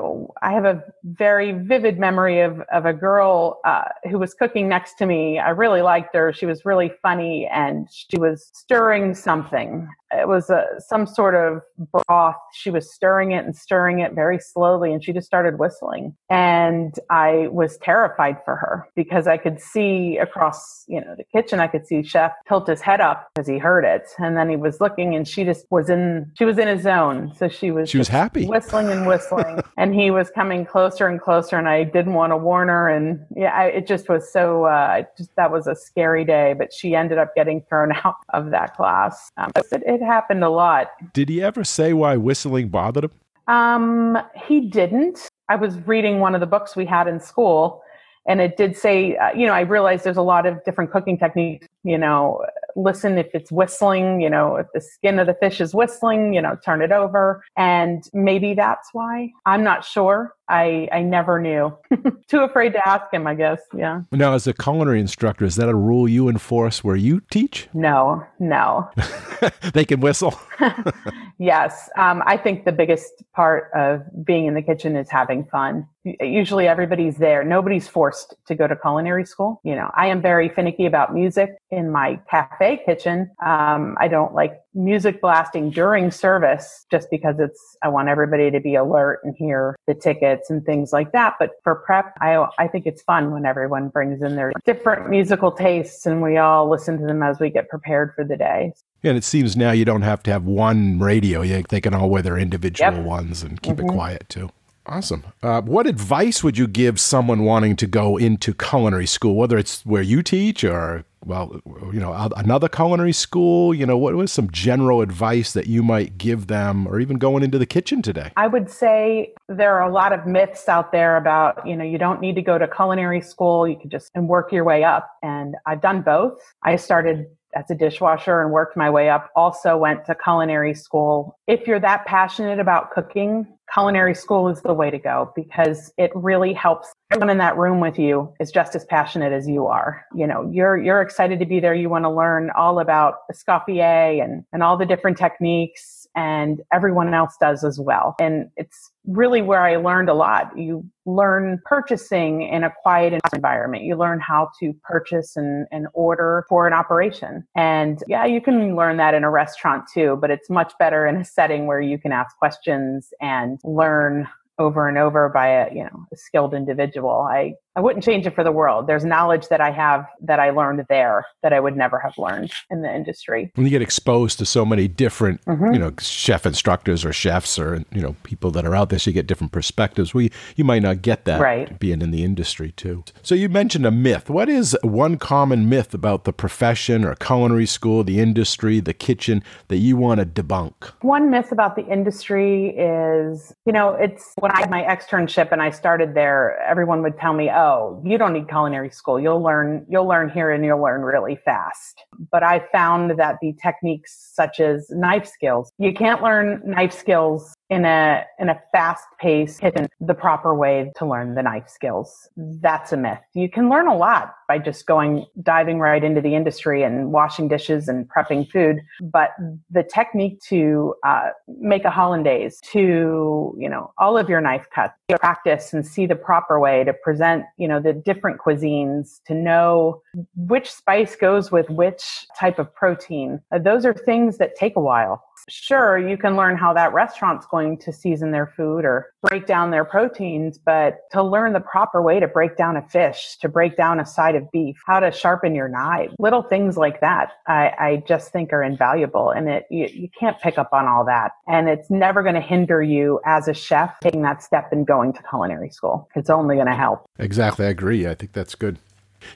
i 0.43 0.52
have 0.52 0.64
a 0.64 0.83
very 1.05 1.52
vivid 1.52 1.99
memory 1.99 2.40
of, 2.40 2.61
of 2.73 2.87
a 2.87 2.93
girl 2.93 3.61
uh, 3.64 3.83
who 4.09 4.19
was 4.19 4.33
cooking 4.33 4.69
next 4.69 4.95
to 4.95 5.07
me 5.07 5.40
i 5.40 5.50
really 5.50 5.83
liked 5.83 6.14
her 6.14 6.33
she 6.33 6.47
was 6.47 6.64
really 6.64 6.90
funny 7.02 7.49
and 7.52 7.88
she 7.90 8.17
was 8.17 8.49
stirring 8.55 9.12
something 9.12 9.88
it 10.12 10.29
was 10.29 10.50
a, 10.50 10.64
some 10.79 11.07
sort 11.07 11.35
of 11.35 11.62
broth. 11.93 12.37
She 12.52 12.71
was 12.71 12.93
stirring 12.93 13.33
it 13.33 13.45
and 13.45 13.55
stirring 13.55 14.00
it 14.00 14.12
very 14.12 14.38
slowly, 14.38 14.93
and 14.93 15.02
she 15.02 15.12
just 15.12 15.26
started 15.26 15.59
whistling. 15.59 16.17
And 16.29 16.95
I 17.11 17.49
was 17.49 17.79
terrified 17.79 18.38
for 18.45 18.57
her 18.57 18.88
because 18.97 19.26
I 19.26 19.37
could 19.37 19.61
see 19.61 20.19
across, 20.19 20.85
you 20.88 21.00
know, 21.00 21.14
the 21.17 21.25
kitchen. 21.25 21.61
I 21.61 21.67
could 21.67 21.87
see 21.87 22.02
Chef 22.02 22.33
tilt 22.49 22.69
his 22.69 22.81
head 22.81 23.00
up 23.00 23.31
because 23.35 23.47
he 23.47 23.59
heard 23.59 23.85
it, 23.85 24.09
and 24.19 24.37
then 24.37 24.49
he 24.49 24.57
was 24.57 24.81
looking, 24.81 25.14
and 25.14 25.26
she 25.26 25.45
just 25.45 25.67
was 25.71 25.88
in. 25.88 26.31
She 26.37 26.45
was 26.45 26.59
in 26.59 26.69
his 26.69 26.83
zone, 26.83 27.33
so 27.37 27.49
she 27.49 27.71
was. 27.71 27.88
She 27.88 27.99
was 27.99 28.09
happy, 28.09 28.47
whistling 28.47 28.88
and 28.88 29.07
whistling, 29.07 29.61
and 29.76 29.95
he 29.95 30.11
was 30.11 30.31
coming 30.31 30.67
closer 30.67 31.07
and 31.07 31.21
closer, 31.21 31.57
and 31.57 31.69
I 31.69 31.85
didn't 31.85 32.14
want 32.14 32.33
to 32.33 32.37
warn 32.37 32.69
her, 32.69 32.88
and 32.88 33.25
yeah, 33.37 33.52
I, 33.55 33.67
it 33.67 33.87
just 33.87 34.09
was 34.09 34.31
so. 34.33 34.64
Uh, 34.64 35.05
just 35.17 35.35
that 35.37 35.50
was 35.50 35.67
a 35.67 35.75
scary 35.75 36.25
day, 36.25 36.55
but 36.57 36.73
she 36.73 36.95
ended 36.95 37.19
up 37.19 37.35
getting 37.35 37.62
thrown 37.69 37.93
out 38.05 38.17
of 38.31 38.50
that 38.50 38.76
class. 38.76 39.31
Um, 39.37 39.52
it, 39.57 39.83
it 39.87 40.00
it 40.00 40.07
happened 40.07 40.42
a 40.42 40.50
lot. 40.50 40.88
Did 41.12 41.28
he 41.28 41.42
ever 41.42 41.64
say 41.64 41.92
why 41.92 42.16
whistling 42.16 42.69
bothered 42.69 43.04
him? 43.04 43.11
Um, 43.47 44.19
he 44.35 44.61
didn't. 44.61 45.28
I 45.49 45.57
was 45.57 45.76
reading 45.87 46.21
one 46.21 46.35
of 46.35 46.40
the 46.40 46.47
books 46.47 46.76
we 46.76 46.87
had 46.87 47.09
in 47.09 47.19
school, 47.21 47.83
and 48.26 48.40
it 48.40 48.57
did 48.57 48.76
say, 48.76 49.16
uh, 49.16 49.33
you 49.33 49.47
know, 49.47 49.52
I 49.52 49.61
realized 49.61 50.04
there's 50.04 50.16
a 50.16 50.23
lot 50.23 50.47
of 50.47 50.62
different 50.64 50.92
cooking 50.92 51.19
techniques. 51.19 51.66
You 51.83 51.99
know, 51.99 52.45
listen 52.77 53.19
if 53.19 53.29
it's 53.35 53.50
whistling. 53.50 54.21
You 54.21 54.31
know, 54.31 54.57
if 54.57 54.67
the 54.75 54.81
skin 54.81 55.19
of 55.19 55.27
the 55.27 55.35
fish 55.35 55.61
is 55.61 55.75
whistling, 55.75 56.35
you 56.35 56.43
know, 56.43 56.57
turn 56.65 56.83
it 56.83 56.93
over, 56.93 57.43
and 57.57 58.03
maybe 58.12 58.55
that's 58.55 58.89
why. 58.93 59.31
I'm 59.47 59.65
not 59.65 59.85
sure. 59.85 60.35
I, 60.50 60.89
I 60.91 61.03
never 61.03 61.41
knew. 61.41 61.73
Too 62.29 62.41
afraid 62.41 62.73
to 62.73 62.89
ask 62.89 63.05
him, 63.12 63.27
I 63.27 63.35
guess. 63.35 63.61
Yeah. 63.75 64.03
Now, 64.11 64.35
as 64.35 64.49
a 64.49 64.53
culinary 64.53 64.99
instructor, 64.99 65.45
is 65.45 65.55
that 65.57 65.69
a 65.69 65.75
rule 65.75 66.09
you 66.09 66.29
enforce 66.29 66.83
where 66.83 66.97
you 66.97 67.23
teach? 67.31 67.69
No, 67.73 68.27
no. 68.41 68.91
they 69.73 69.85
can 69.85 70.00
whistle. 70.00 70.39
yes. 71.39 71.89
Um, 71.97 72.23
I 72.27 72.37
think 72.37 72.65
the 72.65 72.73
biggest 72.73 73.23
part 73.33 73.71
of 73.75 74.03
being 74.25 74.47
in 74.47 74.55
the 74.55 74.62
kitchen 74.62 74.97
is 74.97 75.09
having 75.09 75.45
fun. 75.45 75.87
Usually 76.21 76.67
everybody's 76.67 77.19
there. 77.19 77.45
Nobody's 77.45 77.87
forced 77.87 78.35
to 78.47 78.55
go 78.57 78.67
to 78.67 78.75
culinary 78.75 79.27
school. 79.27 79.61
You 79.62 79.77
know, 79.77 79.91
I 79.95 80.09
am 80.09 80.21
very 80.21 80.49
finicky 80.49 80.85
about 80.85 81.15
music 81.15 81.57
in 81.71 81.91
my 81.91 82.19
cafe 82.29 82.70
kitchen. 82.77 83.31
Um, 83.45 83.97
I 84.00 84.09
don't 84.09 84.35
like 84.35 84.61
music 84.75 85.21
blasting 85.21 85.71
during 85.71 86.11
service 86.11 86.87
just 86.91 87.09
because 87.11 87.37
it's, 87.39 87.77
I 87.83 87.89
want 87.89 88.09
everybody 88.09 88.50
to 88.50 88.61
be 88.61 88.75
alert 88.75 89.21
and 89.25 89.35
hear 89.37 89.77
the 89.87 89.95
tickets 89.95 90.50
and 90.50 90.65
things 90.65 90.93
like 90.93 91.12
that. 91.12 91.35
But 91.39 91.53
for 91.62 91.77
prep, 91.77 92.12
I, 92.21 92.47
I 92.59 92.69
think 92.69 92.87
it's 92.87 93.03
fun 93.03 93.33
when 93.33 93.47
everyone 93.47 93.89
brings 93.89 94.23
in 94.23 94.37
their 94.37 94.53
different 94.65 95.11
musical 95.11 95.53
tastes 95.53 96.07
and 96.07 96.23
we 96.23 96.37
all 96.37 96.69
listen 96.71 96.99
to 96.99 97.07
them 97.07 97.23
as 97.23 97.41
we 97.41 97.50
get 97.50 97.69
prepared 97.69 98.12
for 98.15 98.25
the 98.25 98.37
day. 98.37 98.73
And 99.03 99.17
it 99.17 99.25
seems 99.25 99.57
now 99.57 99.73
you 99.73 99.85
don't 99.85 100.03
have 100.03 100.23
to 100.25 100.31
have 100.31 100.45
one 100.45 100.99
radio. 100.99 101.43
They 101.43 101.81
can 101.81 101.95
all 101.95 102.11
wear 102.11 102.23
their 102.23 102.37
individual 102.37 102.93
yep. 102.93 103.05
ones 103.05 103.43
and 103.43 103.61
keep 103.62 103.77
mm-hmm. 103.77 103.89
it 103.89 103.93
quiet 103.93 104.29
too. 104.29 104.50
Awesome. 104.87 105.25
Uh, 105.43 105.61
what 105.63 105.87
advice 105.87 106.43
would 106.43 106.59
you 106.59 106.67
give 106.67 106.99
someone 106.99 107.45
wanting 107.45 107.77
to 107.77 107.87
go 107.87 108.17
into 108.17 108.55
culinary 108.55 109.07
school, 109.07 109.35
whether 109.35 109.59
it's 109.59 109.85
where 109.87 110.03
you 110.03 110.23
teach 110.23 110.65
or, 110.65 111.05
well, 111.25 111.61
you 111.93 112.01
know, 112.01 112.13
another 112.37 112.69
culinary 112.69 113.13
school? 113.13 113.75
You 113.75 113.87
know, 113.87 113.97
what 113.97 114.15
was 114.15 114.33
some 114.33 114.51
general 114.51 115.01
advice 115.01 115.53
that 115.53 115.67
you 115.67 115.83
might 115.83 116.19
give 116.19 116.47
them 116.47 116.87
or 116.89 116.99
even 116.99 117.19
going 117.19 117.43
into 117.43 117.59
the 117.59 117.67
kitchen 117.67 118.03
today? 118.03 118.33
I 118.37 118.47
would 118.47 118.71
say 118.71 119.33
there 119.49 119.77
are 119.77 119.89
a 119.89 119.93
lot 119.93 120.13
of 120.13 120.27
myths 120.27 120.69
out 120.69 120.93
there 120.93 121.17
about, 121.17 121.65
you 121.67 121.77
know, 121.77 121.85
you 121.85 121.99
don't 121.99 122.21
need 122.21 122.35
to 122.37 122.43
go 122.43 122.59
to 122.59 122.67
culinary 122.67 123.21
school. 123.21 123.69
You 123.69 123.79
can 123.79 123.91
just 123.91 124.11
and 124.15 124.29
work 124.29 124.51
your 124.51 124.65
way 124.65 124.83
up. 124.83 125.11
And 125.23 125.57
I've 125.67 125.83
done 125.83 126.03
both. 126.03 126.41
I 126.65 126.77
started 126.77 127.27
as 127.55 127.71
a 127.71 127.75
dishwasher 127.75 128.43
and 128.43 128.53
worked 128.53 128.77
my 128.77 128.89
way 128.89 129.09
up. 129.09 129.31
Also 129.35 129.77
went 129.77 130.05
to 130.07 130.15
culinary 130.15 130.75
school. 130.75 131.37
If 131.47 131.67
you're 131.67 131.81
that 131.81 132.07
passionate 132.07 132.61
about 132.61 132.93
cooking, 132.93 133.47
culinary 133.73 134.15
school 134.15 134.49
is 134.49 134.62
the 134.62 134.75
way 134.75 134.91
to 134.91 134.99
go 134.99 135.33
because 135.37 135.93
it 135.97 136.11
really 136.15 136.53
helps 136.53 136.93
everyone 137.11 137.31
in 137.31 137.39
that 137.39 137.57
room 137.57 137.81
with 137.81 137.99
you 137.99 138.33
is 138.41 138.50
just 138.50 138.75
as 138.75 138.85
passionate 138.85 139.33
as 139.33 139.49
you 139.49 139.67
are. 139.67 140.05
You 140.15 140.27
know, 140.27 140.49
you're 140.53 140.77
you're 140.77 141.00
excited 141.00 141.39
to 141.41 141.47
be 141.47 141.61
there. 141.61 141.75
You 141.75 141.89
want 141.89 142.05
to 142.05 142.11
learn 142.11 142.50
all 142.50 142.81
about 142.81 143.29
escoffier 143.33 144.23
and 144.23 144.45
and 144.53 144.62
all 144.62 144.77
the 144.77 144.87
different 144.87 145.19
techniques 145.19 146.00
and 146.14 146.61
everyone 146.73 147.14
else 147.14 147.37
does 147.40 147.64
as 147.64 147.79
well. 147.79 148.14
And 148.21 148.50
it's 148.57 148.90
really 149.07 149.43
where 149.43 149.62
I 149.62 149.76
learned 149.76 150.09
a 150.09 150.14
lot. 150.14 150.57
You 150.57 150.85
learn 151.07 151.61
purchasing 151.64 152.43
in 152.43 152.64
a 152.64 152.73
quiet 152.83 153.21
environment. 153.33 153.85
You 153.85 153.97
learn 153.97 154.21
how 154.21 154.50
to 154.61 154.73
purchase 154.85 155.37
and, 155.37 155.67
and 155.73 155.87
order 155.95 156.45
for 156.49 156.67
an 156.67 156.73
operation. 156.73 157.47
And 157.57 158.02
yeah, 158.07 158.26
you 158.26 158.40
can 158.40 158.76
learn 158.76 158.97
that 158.99 159.14
in 159.14 159.25
a 159.25 159.31
restaurant 159.31 159.85
too, 159.93 160.19
but 160.21 160.31
it's 160.31 160.50
much 160.50 160.73
better 160.79 161.07
in 161.07 161.17
a 161.17 161.25
setting 161.25 161.67
where 161.67 161.81
you 161.81 161.99
can 161.99 162.12
ask 162.12 162.37
questions 162.37 163.09
and 163.21 163.59
learn 163.64 164.29
over 164.61 164.87
and 164.88 164.99
over 164.99 165.31
by 165.31 165.49
a 165.49 165.75
you 165.75 165.83
know 165.83 166.07
a 166.12 166.17
skilled 166.17 166.55
individual. 166.55 167.26
I 167.29 167.55
i 167.76 167.81
wouldn't 167.81 168.05
change 168.05 168.26
it 168.26 168.35
for 168.35 168.45
the 168.45 168.52
world. 168.52 168.87
There's 168.87 169.05
knowledge 169.05 169.49
that 169.49 169.61
i 169.61 169.71
have 169.71 170.07
that 170.21 170.38
i 170.38 170.50
learned 170.50 170.85
there 170.88 171.25
that 171.43 171.52
i 171.52 171.59
would 171.59 171.76
never 171.76 171.99
have 171.99 172.12
learned 172.19 172.52
in 172.71 172.83
the 172.83 172.95
industry. 172.95 173.50
When 173.55 173.67
you 173.67 173.71
get 173.71 173.83
exposed 173.83 174.38
to 174.38 174.47
so 174.47 174.64
many 174.64 174.87
different 174.87 175.43
mm-hmm. 175.47 175.73
you 175.73 175.79
know 175.79 175.93
chef 175.99 176.45
instructors 176.45 177.05
or 177.05 177.12
chefs 177.12 177.59
or 177.59 177.83
you 177.90 178.02
know 178.02 178.14
people 178.23 178.50
that 178.52 178.67
are 178.67 178.76
out 178.76 178.90
there 178.90 178.99
so 178.99 179.11
you 179.11 179.14
get 179.14 179.26
different 179.26 179.52
perspectives 179.52 180.12
we 180.12 180.31
you 180.57 180.64
might 180.64 180.83
not 180.83 181.00
get 181.00 181.25
that 181.25 181.40
right. 181.40 181.79
being 181.79 182.02
in 182.02 182.11
the 182.11 182.23
industry 182.23 182.73
too. 182.73 183.02
So 183.23 183.35
you 183.35 183.49
mentioned 183.49 183.87
a 183.87 183.90
myth. 183.90 184.29
What 184.29 184.49
is 184.50 184.76
one 184.83 185.17
common 185.17 185.69
myth 185.69 185.95
about 185.95 186.25
the 186.25 186.33
profession 186.33 187.05
or 187.05 187.14
culinary 187.14 187.67
school 187.67 188.05
the 188.05 188.21
industry 188.21 188.81
the 188.81 188.93
kitchen 188.93 189.43
that 189.69 189.79
you 189.79 189.97
want 189.97 190.21
to 190.21 190.26
debunk? 190.26 190.75
One 191.00 191.31
myth 191.31 191.50
about 191.50 191.76
the 191.76 191.87
industry 191.87 192.76
is 192.76 193.55
you 193.64 193.73
know 193.73 193.95
it's 193.95 194.35
when 194.38 194.50
I 194.52 194.61
had 194.61 194.71
my 194.71 194.83
externship 194.83 195.52
and 195.52 195.62
I 195.62 195.71
started 195.71 196.14
there, 196.14 196.59
everyone 196.61 197.02
would 197.02 197.16
tell 197.19 197.33
me, 197.33 197.50
"Oh, 197.50 198.00
you 198.04 198.19
don't 198.19 198.33
need 198.33 198.49
culinary 198.49 198.90
school. 198.90 199.21
You'll 199.21 199.42
learn 199.42 199.87
you'll 199.88 200.07
learn 200.07 200.28
here 200.28 200.50
and 200.50 200.64
you'll 200.64 200.83
learn 200.83 201.02
really 201.02 201.37
fast." 201.37 202.04
But 202.33 202.42
I 202.42 202.59
found 202.73 203.12
that 203.19 203.37
the 203.40 203.54
techniques 203.62 204.33
such 204.35 204.59
as 204.59 204.90
knife 204.90 205.26
skills, 205.26 205.73
you 205.78 205.95
can't 205.95 206.23
learn 206.23 206.62
knife 206.64 206.92
skills 206.92 207.54
in 207.71 207.85
a 207.85 208.25
in 208.39 208.49
a 208.49 208.61
fast 208.73 209.05
paced 209.19 209.61
kitchen 209.61 209.89
the 210.00 210.15
proper 210.15 210.55
way 210.55 210.93
to 210.97 211.07
learn 211.07 211.35
the 211.35 211.43
knife 211.43 211.69
skills. 211.69 212.29
That's 212.37 212.93
a 212.93 212.97
myth. 212.97 213.21
You 213.33 213.49
can 213.49 213.71
learn 213.71 213.87
a 213.87 213.97
lot 213.97 214.35
by 214.49 214.59
just 214.59 214.87
going 214.87 215.25
diving 215.43 215.79
right 215.79 216.03
into 216.03 216.21
the 216.21 216.35
industry 216.35 216.83
and 216.83 217.12
washing 217.12 217.47
dishes 217.47 217.89
and 217.89 218.09
prepping 218.09 218.50
food 218.50 218.81
but 219.00 219.31
the 219.71 219.85
technique 219.85 220.41
to 220.43 220.95
uh, 221.07 221.31
make 221.61 221.85
a 221.85 221.91
hollandaise 221.91 222.59
to 222.73 223.55
you 223.57 223.69
know 223.69 223.93
all 223.99 224.19
of 224.19 224.29
your 224.29 224.41
knife 224.41 224.67
cuts 224.75 224.95
practice 225.21 225.73
and 225.73 225.87
see 225.87 226.05
the 226.05 226.17
proper 226.17 226.59
way 226.59 226.83
to 226.83 226.93
present 226.93 227.45
you 227.59 227.69
know 227.69 227.81
the 227.81 227.93
different 227.93 228.41
cuisines 228.41 229.21
to 229.25 229.35
know 229.35 230.03
which 230.37 230.71
spice 230.71 231.15
goes 231.15 231.53
with 231.53 231.69
which 231.71 232.27
type 232.39 232.59
of 232.59 232.75
protein. 232.75 233.41
Those 233.61 233.85
are 233.85 233.95
things 233.95 234.39
that 234.39 234.57
take 234.57 234.77
a 234.77 234.81
while 234.81 235.23
sure 235.49 235.99
you 235.99 236.16
can 236.16 236.37
learn 236.37 236.56
how 236.56 236.73
that 236.73 236.92
restaurant's 236.92 237.47
going 237.47 237.78
to 237.78 237.92
season 237.92 238.30
their 238.30 238.47
food 238.47 238.85
or 238.85 239.12
break 239.23 239.47
down 239.47 239.70
their 239.70 239.85
proteins 239.85 240.59
but 240.59 241.11
to 241.11 241.23
learn 241.23 241.52
the 241.52 241.61
proper 241.61 242.02
way 242.02 242.20
to 242.20 242.28
break 242.28 242.56
down 242.56 242.76
a 242.76 242.82
fish 242.88 243.37
to 243.40 243.49
break 243.49 243.76
down 243.76 244.00
a 244.00 244.06
side 244.06 244.35
of 244.35 244.50
beef 244.50 244.76
how 244.87 245.00
to 245.00 245.11
sharpen 245.11 245.54
your 245.54 245.68
knife 245.68 246.11
little 246.18 246.42
things 246.42 246.76
like 246.76 247.00
that 247.00 247.32
i, 247.47 247.73
I 247.78 248.02
just 248.06 248.32
think 248.32 248.52
are 248.52 248.62
invaluable 248.62 249.30
and 249.30 249.49
it 249.49 249.66
you, 249.70 249.88
you 249.92 250.09
can't 250.18 250.38
pick 250.40 250.59
up 250.59 250.70
on 250.73 250.87
all 250.87 251.04
that 251.06 251.32
and 251.47 251.68
it's 251.68 251.90
never 251.90 252.23
going 252.23 252.35
to 252.35 252.40
hinder 252.40 252.82
you 252.82 253.20
as 253.25 253.49
a 253.49 253.54
chef 253.54 253.99
taking 254.00 254.23
that 254.23 254.42
step 254.42 254.73
and 254.73 254.87
going 254.87 255.12
to 255.12 255.23
culinary 255.23 255.70
school. 255.70 256.09
It's 256.14 256.30
only 256.30 256.56
going 256.56 256.66
to 256.66 256.75
help. 256.75 257.06
Exactly 257.18 257.66
i 257.66 257.68
agree 257.68 258.06
i 258.06 258.14
think 258.14 258.32
that's 258.32 258.54
good 258.54 258.78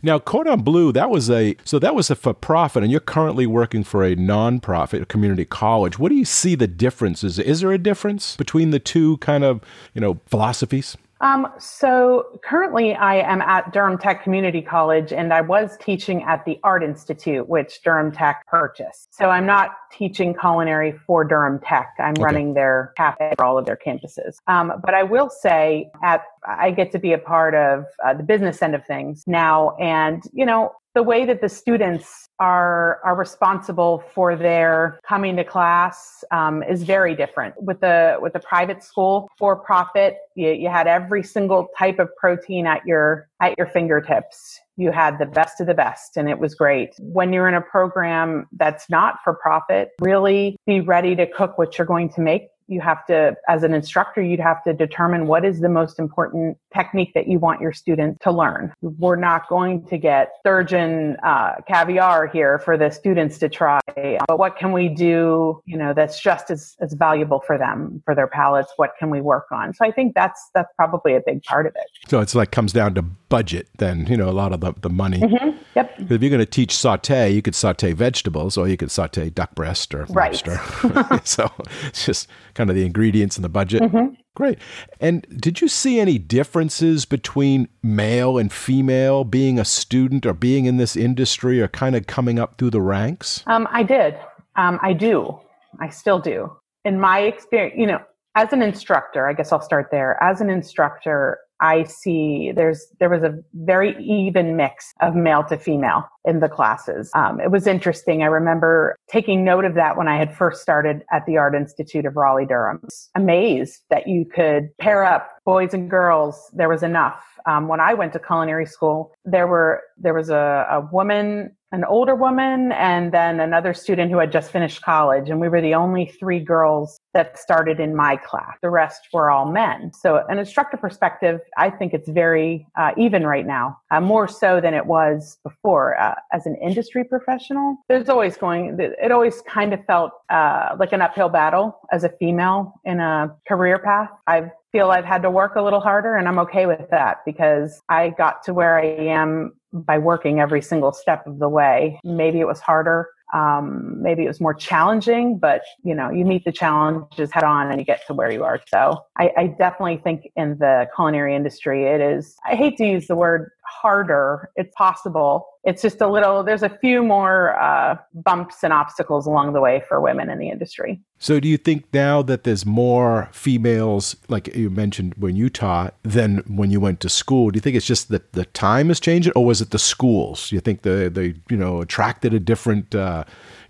now, 0.03 0.19
Cordon 0.19 0.63
Bleu, 0.63 0.93
that 0.93 1.11
was 1.11 1.31
a 1.31 1.57
so 1.65 1.79
that 1.79 1.95
was 1.95 2.11
a 2.11 2.15
for 2.15 2.35
profit, 2.35 2.83
and 2.83 2.91
you're 2.91 3.01
currently 3.01 3.47
working 3.47 3.85
for 3.85 4.05
a 4.05 4.17
nonprofit 4.17 5.03
a 5.03 5.07
community 5.07 5.45
college. 5.45 5.99
What 5.99 6.11
do 6.11 6.15
you 6.15 6.25
see 6.25 6.55
the 6.55 6.67
differences? 6.67 7.39
Is 7.39 7.61
there 7.61 7.73
a 7.73 7.79
difference 7.79 8.37
between 8.37 8.71
the 8.71 8.79
two 8.79 9.19
kind 9.19 9.45
of 9.45 9.61
you 9.95 10.01
know 10.01 10.21
philosophies? 10.27 10.97
Um, 11.21 11.51
so 11.59 12.39
currently, 12.45 12.95
I 12.95 13.17
am 13.17 13.41
at 13.41 13.73
Durham 13.73 13.97
Tech 13.97 14.23
Community 14.23 14.61
College, 14.61 15.11
and 15.11 15.33
I 15.33 15.41
was 15.41 15.79
teaching 15.81 16.23
at 16.25 16.45
the 16.45 16.61
Art 16.63 16.83
Institute, 16.83 17.49
which 17.49 17.81
Durham 17.83 18.13
Tech 18.13 18.47
purchased. 18.47 19.15
So 19.15 19.31
I'm 19.31 19.47
not 19.47 19.71
teaching 19.91 20.35
culinary 20.35 20.93
for 21.07 21.25
Durham 21.25 21.61
Tech. 21.61 21.95
I'm 21.99 22.13
okay. 22.13 22.23
running 22.23 22.53
their 22.53 22.93
cafe 22.99 23.33
for 23.39 23.45
all 23.45 23.57
of 23.57 23.65
their 23.65 23.79
campuses. 23.79 24.37
Um, 24.49 24.75
but 24.85 24.93
I 24.93 25.03
will 25.03 25.31
say, 25.31 25.91
at 26.03 26.25
I 26.47 26.71
get 26.71 26.93
to 26.93 26.99
be 26.99 27.13
a 27.13 27.19
part 27.19 27.55
of 27.55 27.85
uh, 28.05 28.15
the 28.15 28.23
business 28.23 28.63
end 28.63 28.75
of 28.75 28.85
things 28.87 29.25
now, 29.27 29.77
and 29.77 30.23
you 30.33 30.47
know, 30.47 30.73
the 30.95 31.03
way 31.03 31.25
that 31.25 31.41
the 31.41 31.49
students 31.49 32.29
are 32.39 33.01
are 33.05 33.17
responsible 33.17 34.03
for 34.15 34.37
their 34.37 34.99
coming 35.07 35.37
to 35.37 35.45
class 35.45 36.25
um, 36.31 36.63
is 36.63 36.83
very 36.83 37.15
different. 37.15 37.55
With 37.61 37.81
the 37.81 38.17
with 38.21 38.33
the 38.33 38.41
private 38.41 38.83
school 38.83 39.29
for 39.39 39.57
profit, 39.57 40.19
you, 40.35 40.51
you 40.51 40.69
had 40.69 40.87
every 40.87 41.23
single 41.23 41.69
type 41.79 41.99
of 41.99 42.09
protein 42.17 42.67
at 42.67 42.87
your 42.87 43.29
at 43.41 43.57
your 43.59 43.67
fingertips. 43.67 44.61
You 44.77 44.91
had 44.91 45.19
the 45.19 45.27
best 45.27 45.61
of 45.61 45.67
the 45.67 45.75
best, 45.75 46.17
and 46.17 46.29
it 46.29 46.39
was 46.39 46.55
great. 46.55 46.95
When 46.99 47.33
you're 47.33 47.49
in 47.49 47.55
a 47.55 47.61
program 47.61 48.47
that's 48.57 48.89
not 48.91 49.19
for 49.23 49.35
profit, 49.35 49.91
really 50.01 50.57
be 50.67 50.81
ready 50.81 51.15
to 51.17 51.27
cook 51.27 51.59
what 51.59 51.79
you're 51.79 51.87
going 51.87 52.09
to 52.11 52.21
make 52.21 52.49
you 52.67 52.81
have 52.81 53.05
to, 53.07 53.37
as 53.49 53.63
an 53.63 53.75
instructor, 53.75 54.23
you'd 54.23 54.41
have 54.41 54.63
to 54.65 54.73
determine 54.73 55.27
what 55.27 55.45
is 55.45 55.61
the 55.61 55.69
most 55.69 55.99
important 55.99 56.57
technique 56.75 57.13
that 57.15 57.29
you 57.29 57.39
want 57.39 57.61
your 57.61 57.73
student 57.73 58.21
to 58.21 58.31
learn. 58.31 58.73
We're 58.81 59.17
not 59.17 59.49
going 59.49 59.87
to 59.87 59.99
get 59.99 60.33
sturgeon 60.41 61.17
uh, 61.23 61.57
caviar 61.67 62.27
here 62.27 62.59
for 62.59 62.77
the 62.77 62.91
students 62.91 63.39
to 63.39 63.49
try, 63.49 63.81
but 64.27 64.39
what 64.39 64.57
can 64.57 64.73
we 64.73 64.89
do, 64.89 65.61
you 65.67 65.77
know, 65.77 65.93
that's 65.95 66.21
just 66.21 66.51
as, 66.51 66.77
as 66.81 66.95
valuable 66.95 67.43
for 67.47 67.59
them, 67.59 68.03
for 68.05 68.15
their 68.15 68.27
palates? 68.27 68.73
What 68.77 68.93
can 68.99 69.11
we 69.11 69.21
work 69.21 69.47
on? 69.53 69.75
So 69.75 69.85
I 69.85 69.91
think 69.91 70.15
that's, 70.15 70.51
that's 70.55 70.73
probably 70.77 71.15
a 71.15 71.21
big 71.25 71.43
part 71.45 71.67
of 71.67 71.75
it. 71.77 71.87
So 72.09 72.21
it's 72.21 72.35
like 72.35 72.51
comes 72.51 72.73
down 72.73 72.95
to 72.95 73.03
budget 73.03 73.69
then, 73.79 74.07
you 74.07 74.17
know, 74.17 74.29
a 74.29 74.33
lot 74.33 74.53
of 74.53 74.61
the, 74.61 74.73
the 74.81 74.91
money. 74.91 75.19
Mm-hmm. 75.19 75.59
Yep. 75.75 75.95
If 75.99 76.23
you're 76.23 76.31
going 76.31 76.39
to 76.39 76.47
teach 76.47 76.77
saute, 76.77 77.31
you 77.31 77.43
could 77.43 77.55
saute 77.55 77.93
vegetables 77.93 78.57
or 78.57 78.69
you 78.69 78.77
could 78.77 78.91
saute 78.91 79.31
duck 79.31 79.55
breast 79.55 79.95
or 79.95 80.05
right. 80.11 80.33
lobster. 80.33 81.21
so 81.25 81.51
it's 81.87 82.07
just 82.07 82.29
kind 82.55 82.71
of 82.71 82.77
the 82.77 82.85
ingredients 82.85 83.37
and 83.37 83.45
the 83.45 83.49
budget. 83.49 83.83
Mm-hmm. 83.83 84.15
Great. 84.35 84.59
And 85.01 85.27
did 85.41 85.61
you 85.61 85.69
see 85.69 86.01
any 86.01 86.19
differences 86.19 87.05
between 87.05 87.69
male 87.83 88.37
and 88.37 88.53
female 88.53 89.23
being 89.25 89.59
a 89.59 89.65
student 89.65 90.27
or 90.27 90.33
being 90.33 90.65
in 90.67 90.77
this 90.77 90.97
industry 90.97 91.61
or 91.61 91.69
kind 91.69 91.95
of 91.95 92.07
coming 92.07 92.39
up 92.39 92.59
through 92.59 92.71
the 92.71 92.81
ranks? 92.81 93.45
Um, 93.47 93.69
I 93.71 93.85
did. 93.85 94.17
Um, 94.57 94.81
I 94.83 94.93
do. 94.93 95.39
I 95.81 95.89
still 95.89 96.19
do. 96.19 96.51
In 96.85 96.99
my 96.99 97.21
experience, 97.21 97.75
you 97.79 97.87
know, 97.87 98.01
as 98.35 98.53
an 98.53 98.63
instructor, 98.63 99.29
I 99.29 99.33
guess 99.33 99.53
I'll 99.53 99.61
start 99.61 99.89
there. 99.91 100.21
As 100.23 100.41
an 100.41 100.51
instructor, 100.51 101.39
I 101.61 101.85
see 101.85 102.53
there's 102.55 102.87
there 103.01 103.11
was 103.11 103.23
a 103.23 103.39
very 103.55 103.97
even 104.03 104.57
mix 104.57 104.93
of 105.01 105.15
male 105.15 105.45
to 105.45 105.57
female 105.57 106.09
in 106.25 106.41
the 106.41 106.49
classes. 106.49 107.11
Um, 107.15 107.41
it 107.41 107.51
was 107.51 107.67
interesting. 107.67 108.23
I 108.23 108.27
remember 108.27 108.97
taking 109.09 109.45
note 109.45 109.65
of 109.65 109.75
that 109.75 109.97
when 109.97 110.09
I 110.09 110.17
had 110.17 110.35
first 110.35 110.63
started 110.63 111.05
at 111.13 111.27
the 111.27 111.37
Art 111.37 111.55
Institute 111.55 112.07
of 112.07 112.17
Raleigh 112.17 112.47
Durham. 112.47 112.81
Amazed 113.15 113.83
that 113.91 114.07
you 114.09 114.25
could 114.25 114.77
pair 114.79 115.05
up 115.05 115.31
boys 115.45 115.75
and 115.75 115.91
girls. 115.91 116.51
There 116.55 116.69
was 116.69 116.83
enough. 116.83 117.23
Um, 117.47 117.69
when 117.69 117.81
I 117.81 117.95
went 117.95 118.15
to 118.15 118.19
culinary 118.19 118.67
school, 118.67 119.13
there 119.25 119.47
were 119.47 119.83
there 119.99 120.15
was 120.15 120.31
a, 120.31 120.67
a 120.71 120.81
woman 120.93 121.55
an 121.75 121.85
older 121.85 122.15
woman 122.15 122.71
and 122.73 123.11
then 123.11 123.41
another 123.41 123.75
student 123.75 124.09
who 124.11 124.19
had 124.19 124.31
just 124.31 124.53
finished 124.53 124.81
college. 124.83 125.29
And 125.29 125.41
we 125.41 125.49
were 125.49 125.61
the 125.61 125.75
only 125.75 126.07
three 126.07 126.39
girls 126.39 127.01
that 127.15 127.37
started 127.37 127.81
in 127.81 127.97
my 127.97 128.17
class. 128.17 128.57
The 128.63 128.71
rest 128.71 129.09
were 129.13 129.29
all 129.29 129.51
men. 129.51 129.93
So, 129.93 130.25
an 130.29 130.39
instructor 130.39 130.77
perspective, 130.77 131.41
I 131.59 131.71
think 131.71 131.93
it's 131.93 132.09
very 132.09 132.67
uh, 132.79 132.93
even 132.97 133.27
right 133.27 133.45
now, 133.45 133.79
uh, 133.91 134.01
more 134.01 134.29
so 134.29 134.61
than 134.61 134.73
it 134.73 134.87
was 134.87 135.39
before. 135.43 136.01
Uh, 136.01 136.15
as 136.33 136.47
an 136.47 136.55
industry 136.63 137.03
professional, 137.03 137.77
there's 137.89 138.09
always 138.09 138.37
going, 138.37 138.77
it 138.79 139.11
always 139.11 139.43
kind 139.43 139.75
of 139.75 139.85
felt 139.85 140.13
uh, 140.31 140.77
like 140.79 140.93
an 140.93 141.03
uphill 141.03 141.29
battle 141.29 141.81
as 141.91 142.05
a 142.05 142.09
female 142.09 142.73
in 142.85 143.01
a 143.01 143.35
career 143.49 143.81
path. 143.81 144.11
I 144.29 144.53
feel 144.75 144.91
I've 144.91 145.05
had 145.05 145.23
to 145.23 145.31
work 145.31 145.55
a 145.55 145.63
little 145.63 145.79
harder 145.79 146.17
and 146.17 146.27
I'm 146.27 146.41
okay 146.41 146.67
with 146.67 146.91
that 146.91 147.19
because 147.25 147.81
I 147.89 148.11
got 148.11 148.43
to 148.43 148.53
where 148.53 148.77
I 148.77 148.87
am 148.87 149.53
by 149.73 149.99
working 149.99 150.41
every 150.41 150.63
single 150.63 150.93
step 150.93 151.25
of 151.29 151.39
the 151.39 151.49
way. 151.49 152.01
Maybe 152.03 152.41
it 152.41 152.47
was 152.49 152.59
harder. 152.59 153.09
Um, 153.33 154.03
maybe 154.03 154.25
it 154.25 154.29
was 154.29 154.41
more 154.41 154.53
challenging, 154.53 155.39
but 155.39 155.63
you 155.85 155.95
know, 155.95 156.11
you 156.11 156.25
meet 156.25 156.45
the 156.45 156.51
challenges 156.51 157.31
head 157.31 157.45
on 157.45 157.71
and 157.71 157.81
you 157.81 157.85
get 157.85 158.05
to 158.09 158.15
where 158.15 158.33
you 158.33 158.43
are. 158.43 158.61
So 158.67 158.99
I, 159.17 159.31
I 159.37 159.47
definitely 159.47 160.01
think 160.03 160.29
in 160.35 160.59
the 160.59 160.89
culinary 160.97 161.37
industry, 161.37 161.85
it 161.85 162.01
is, 162.01 162.37
I 162.45 162.57
hate 162.57 162.77
to 162.79 162.85
use 162.85 163.07
the 163.07 163.15
word 163.15 163.51
harder. 163.83 164.51
It's 164.57 164.75
possible. 164.75 165.47
It's 165.65 165.83
just 165.83 166.01
a 166.01 166.09
little, 166.09 166.43
there's 166.43 166.63
a 166.63 166.69
few 166.69 167.03
more 167.03 167.59
uh, 167.59 167.97
bumps 168.13 168.63
and 168.63 168.73
obstacles 168.73 169.27
along 169.27 169.55
the 169.55 169.61
way 169.61 169.83
for 169.89 170.01
women 170.01 170.29
in 170.31 170.39
the 170.39 170.51
industry. 170.51 171.01
So, 171.19 171.41
do 171.41 171.49
you 171.49 171.57
think 171.57 171.87
now 171.93 172.21
that 172.23 172.45
there's 172.45 172.67
more 172.67 173.31
females, 173.33 174.15
like 174.29 174.55
you 174.55 174.69
mentioned 174.69 175.15
when 175.17 175.37
you 175.37 175.49
taught, 175.49 175.95
than 176.03 176.39
when 176.47 176.71
you 176.71 176.81
went 176.81 177.01
to 177.01 177.09
school? 177.09 177.51
Do 177.51 177.57
you 177.57 177.63
think 177.63 177.77
it's 177.77 177.87
just 177.87 178.11
that 178.11 178.33
the 178.33 178.45
time 178.47 178.91
is 178.91 179.01
changing, 179.01 179.33
or 179.35 179.47
was 179.47 179.63
it 179.63 179.71
the 179.71 179.79
schools? 179.79 180.53
You 180.53 180.61
think 180.61 180.83
the 180.83 181.11
they 181.13 181.35
you 181.49 181.57
know 181.57 181.81
attracted 181.81 182.35
a 182.35 182.41
different 182.41 182.95
uh, 182.95 183.25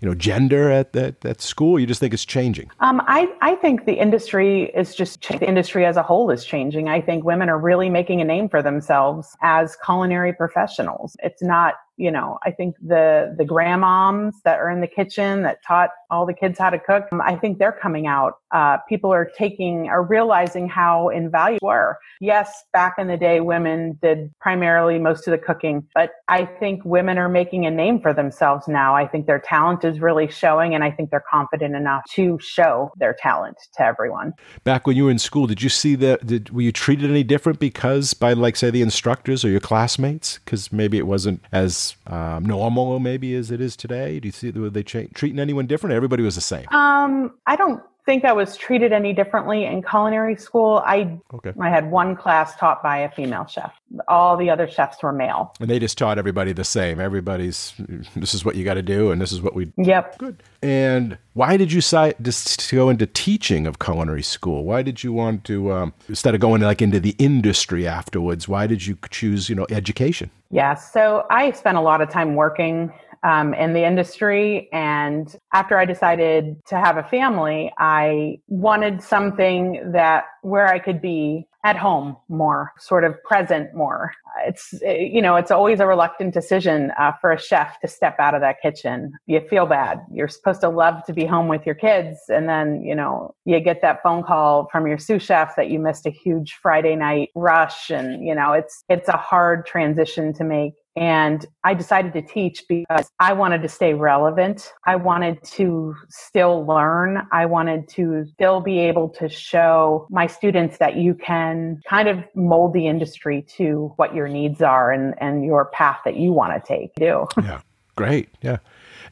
you 0.05 0.11
know 0.11 0.15
gender 0.15 0.69
at 0.69 0.93
that 0.93 1.25
at 1.25 1.41
school? 1.41 1.79
You 1.79 1.87
just 1.87 1.99
think 1.99 2.13
it's 2.13 2.25
changing? 2.25 2.69
Um, 2.79 3.01
I 3.07 3.27
I 3.41 3.55
think 3.55 3.85
the 3.85 3.93
industry 3.93 4.71
is 4.75 4.93
just 4.93 5.27
the 5.27 5.47
industry 5.47 5.83
as 5.83 5.97
a 5.97 6.03
whole 6.03 6.29
is 6.29 6.45
changing. 6.45 6.87
I 6.89 7.01
think 7.01 7.23
women 7.23 7.49
are 7.49 7.57
really 7.57 7.89
making 7.89 8.21
a 8.21 8.23
name 8.23 8.47
for 8.47 8.61
themselves 8.61 9.35
as 9.41 9.75
culinary 9.83 10.31
professionals. 10.31 11.17
It's 11.23 11.41
not 11.41 11.73
you 11.97 12.11
know, 12.11 12.37
I 12.43 12.51
think 12.51 12.75
the 12.85 13.33
the 13.37 13.45
grandmoms 13.45 14.33
that 14.43 14.59
are 14.59 14.69
in 14.69 14.81
the 14.81 14.87
kitchen 14.87 15.41
that 15.43 15.63
taught 15.65 15.89
all 16.09 16.25
the 16.25 16.33
kids 16.33 16.57
how 16.59 16.69
to 16.69 16.79
cook, 16.79 17.05
um, 17.11 17.21
I 17.21 17.35
think 17.35 17.59
they're 17.59 17.71
coming 17.71 18.07
out. 18.07 18.39
Uh, 18.51 18.77
people 18.87 19.11
are 19.11 19.29
taking, 19.37 19.87
are 19.89 20.03
realizing 20.03 20.67
how 20.67 21.09
invaluable 21.09 21.65
were. 21.65 21.97
Yes, 22.21 22.63
back 22.73 22.95
in 22.97 23.07
the 23.07 23.17
day, 23.17 23.41
women 23.41 23.97
did 24.01 24.31
primarily 24.39 24.99
most 24.99 25.27
of 25.27 25.31
the 25.31 25.37
cooking, 25.37 25.87
but 25.93 26.11
I 26.27 26.45
think 26.45 26.83
women 26.85 27.17
are 27.17 27.29
making 27.29 27.65
a 27.65 27.71
name 27.71 27.99
for 27.99 28.13
themselves 28.13 28.67
now. 28.67 28.95
I 28.95 29.07
think 29.07 29.25
their 29.25 29.39
talent 29.39 29.83
is 29.83 29.99
really 29.99 30.29
showing, 30.29 30.73
and 30.73 30.83
I 30.83 30.91
think 30.91 31.09
they're 31.09 31.23
confident 31.29 31.75
enough 31.75 32.03
to 32.11 32.37
show 32.41 32.91
their 32.97 33.15
talent 33.19 33.57
to 33.75 33.83
everyone. 33.83 34.33
Back 34.63 34.87
when 34.87 34.95
you 34.95 35.05
were 35.05 35.11
in 35.11 35.19
school, 35.19 35.47
did 35.47 35.61
you 35.61 35.69
see 35.69 35.95
that? 35.95 36.25
Did 36.25 36.51
were 36.51 36.61
you 36.61 36.71
treated 36.71 37.09
any 37.09 37.23
different 37.23 37.59
because 37.59 38.13
by 38.13 38.33
like 38.33 38.55
say 38.55 38.69
the 38.69 38.81
instructors 38.81 39.43
or 39.43 39.49
your 39.49 39.59
classmates? 39.59 40.39
Because 40.39 40.71
maybe 40.71 40.97
it 40.97 41.07
wasn't 41.07 41.41
as 41.51 41.95
um, 42.07 42.45
normal 42.45 42.99
maybe 42.99 43.35
as 43.35 43.51
it 43.51 43.61
is 43.61 43.75
today? 43.75 44.19
Do 44.19 44.27
you 44.27 44.31
see 44.31 44.51
were 44.51 44.69
they 44.69 44.83
treating 44.83 45.39
anyone 45.39 45.67
different? 45.67 45.95
Everybody 46.05 46.23
was 46.23 46.35
the 46.35 46.41
same. 46.41 46.67
Um, 46.69 47.33
I 47.47 47.55
don't 47.55 47.81
think 48.05 48.23
I 48.23 48.33
was 48.33 48.55
treated 48.55 48.93
any 48.93 49.13
differently 49.13 49.65
in 49.65 49.81
culinary 49.81 50.35
school. 50.35 50.83
I 50.85 51.19
okay. 51.33 51.53
I 51.59 51.69
had 51.69 51.89
one 51.89 52.15
class 52.15 52.55
taught 52.55 52.83
by 52.83 52.99
a 52.99 53.11
female 53.11 53.47
chef. 53.47 53.73
All 54.07 54.37
the 54.37 54.49
other 54.49 54.67
chefs 54.67 55.01
were 55.01 55.11
male. 55.11 55.53
And 55.59 55.69
they 55.69 55.79
just 55.79 55.97
taught 55.97 56.19
everybody 56.19 56.53
the 56.53 56.63
same. 56.63 56.99
Everybody's 56.99 57.73
this 58.15 58.33
is 58.35 58.45
what 58.45 58.55
you 58.55 58.63
got 58.63 58.75
to 58.75 58.83
do 58.83 59.11
and 59.11 59.19
this 59.19 59.31
is 59.31 59.41
what 59.41 59.55
we 59.55 59.71
Yep. 59.77 60.19
Good. 60.19 60.43
And 60.61 61.17
why 61.33 61.57
did 61.57 61.71
you 61.71 61.81
decide 61.81 62.23
to 62.23 62.75
go 62.75 62.89
into 62.89 63.07
teaching 63.07 63.65
of 63.65 63.79
culinary 63.79 64.23
school? 64.23 64.63
Why 64.63 64.83
did 64.83 65.03
you 65.03 65.11
want 65.11 65.43
to 65.45 65.71
um, 65.71 65.93
instead 66.07 66.35
of 66.35 66.41
going 66.41 66.61
like 66.61 66.81
into 66.81 66.99
the 66.99 67.15
industry 67.17 67.87
afterwards? 67.87 68.47
Why 68.47 68.67
did 68.67 68.85
you 68.85 68.97
choose, 69.09 69.49
you 69.49 69.55
know, 69.55 69.65
education? 69.71 70.29
Yeah, 70.51 70.75
so 70.75 71.25
I 71.29 71.51
spent 71.51 71.77
a 71.77 71.81
lot 71.81 72.01
of 72.01 72.09
time 72.09 72.35
working 72.35 72.93
um, 73.25 73.55
in 73.55 73.73
the 73.73 73.83
industry. 73.83 74.69
And 74.71 75.35
after 75.51 75.77
I 75.79 75.85
decided 75.85 76.63
to 76.67 76.75
have 76.75 76.97
a 76.97 77.03
family, 77.03 77.73
I 77.79 78.39
wanted 78.47 79.01
something 79.01 79.91
that 79.91 80.25
where 80.43 80.67
I 80.67 80.77
could 80.77 81.01
be 81.01 81.47
at 81.63 81.75
home 81.75 82.15
more, 82.29 82.71
sort 82.77 83.03
of 83.03 83.15
present 83.23 83.73
more. 83.73 84.11
It's, 84.45 84.75
you 84.83 85.19
know, 85.19 85.35
it's 85.35 85.49
always 85.49 85.79
a 85.79 85.87
reluctant 85.87 86.31
decision 86.31 86.91
uh, 86.99 87.13
for 87.19 87.31
a 87.31 87.39
chef 87.39 87.79
to 87.79 87.87
step 87.87 88.17
out 88.19 88.35
of 88.35 88.41
that 88.41 88.57
kitchen. 88.61 89.11
You 89.25 89.41
feel 89.49 89.65
bad. 89.65 90.01
You're 90.13 90.27
supposed 90.27 90.61
to 90.61 90.69
love 90.69 91.03
to 91.07 91.13
be 91.13 91.25
home 91.25 91.47
with 91.47 91.65
your 91.65 91.73
kids. 91.73 92.19
And 92.27 92.47
then, 92.47 92.83
you 92.83 92.93
know, 92.93 93.33
you 93.45 93.59
get 93.59 93.81
that 93.81 94.03
phone 94.03 94.21
call 94.21 94.69
from 94.71 94.85
your 94.85 94.99
sous 94.99 95.23
chef 95.23 95.55
that 95.55 95.71
you 95.71 95.79
missed 95.79 96.05
a 96.05 96.11
huge 96.11 96.53
Friday 96.61 96.95
night 96.95 97.29
rush. 97.33 97.89
And, 97.89 98.23
you 98.23 98.35
know, 98.35 98.53
it's, 98.53 98.83
it's 98.87 99.09
a 99.09 99.17
hard 99.17 99.65
transition 99.65 100.31
to 100.33 100.43
make. 100.43 100.73
And 100.95 101.45
I 101.63 101.73
decided 101.73 102.13
to 102.13 102.21
teach 102.21 102.63
because 102.69 103.11
I 103.19 103.33
wanted 103.33 103.61
to 103.63 103.67
stay 103.67 103.93
relevant. 103.93 104.71
I 104.85 104.95
wanted 104.95 105.43
to 105.43 105.95
still 106.09 106.65
learn. 106.65 107.27
I 107.31 107.45
wanted 107.45 107.87
to 107.89 108.25
still 108.33 108.61
be 108.61 108.79
able 108.79 109.09
to 109.09 109.27
show 109.27 110.07
my 110.09 110.27
students 110.27 110.77
that 110.77 110.95
you 110.95 111.13
can 111.13 111.81
kind 111.87 112.07
of 112.07 112.23
mold 112.33 112.73
the 112.73 112.87
industry 112.87 113.45
to 113.57 113.91
what 113.97 114.15
your 114.15 114.27
needs 114.27 114.61
are 114.61 114.91
and, 114.91 115.13
and 115.19 115.43
your 115.43 115.65
path 115.65 115.99
that 116.05 116.15
you 116.15 116.31
want 116.31 116.53
to 116.53 116.65
take. 116.65 116.95
Do. 116.95 117.27
Yeah. 117.41 117.61
Great. 117.95 118.29
Yeah. 118.41 118.57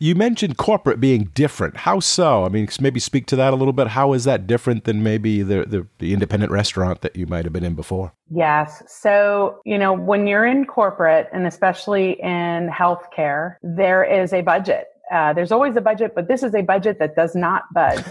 You 0.03 0.15
mentioned 0.15 0.57
corporate 0.57 0.99
being 0.99 1.31
different. 1.33 1.77
How 1.77 2.01
so? 2.01 2.43
I 2.43 2.49
mean, 2.49 2.67
maybe 2.81 2.99
speak 2.99 3.25
to 3.27 3.37
that 3.37 3.53
a 3.53 3.55
little 3.55 3.71
bit. 3.71 3.87
How 3.87 4.11
is 4.11 4.25
that 4.25 4.45
different 4.45 4.83
than 4.83 5.01
maybe 5.01 5.43
the, 5.43 5.63
the, 5.63 5.87
the 5.99 6.11
independent 6.11 6.51
restaurant 6.51 6.99
that 7.03 7.15
you 7.15 7.25
might 7.25 7.45
have 7.45 7.53
been 7.53 7.63
in 7.63 7.73
before? 7.73 8.13
Yes. 8.29 8.83
So, 8.85 9.61
you 9.63 9.77
know, 9.77 9.93
when 9.93 10.27
you're 10.27 10.45
in 10.45 10.65
corporate 10.65 11.29
and 11.31 11.47
especially 11.47 12.21
in 12.21 12.69
healthcare, 12.69 13.55
there 13.63 14.03
is 14.03 14.33
a 14.33 14.41
budget. 14.41 14.87
Uh, 15.09 15.31
there's 15.31 15.53
always 15.53 15.77
a 15.77 15.81
budget, 15.81 16.11
but 16.13 16.27
this 16.27 16.43
is 16.43 16.53
a 16.53 16.63
budget 16.63 16.99
that 16.99 17.15
does 17.15 17.33
not 17.33 17.63
budge. 17.73 18.03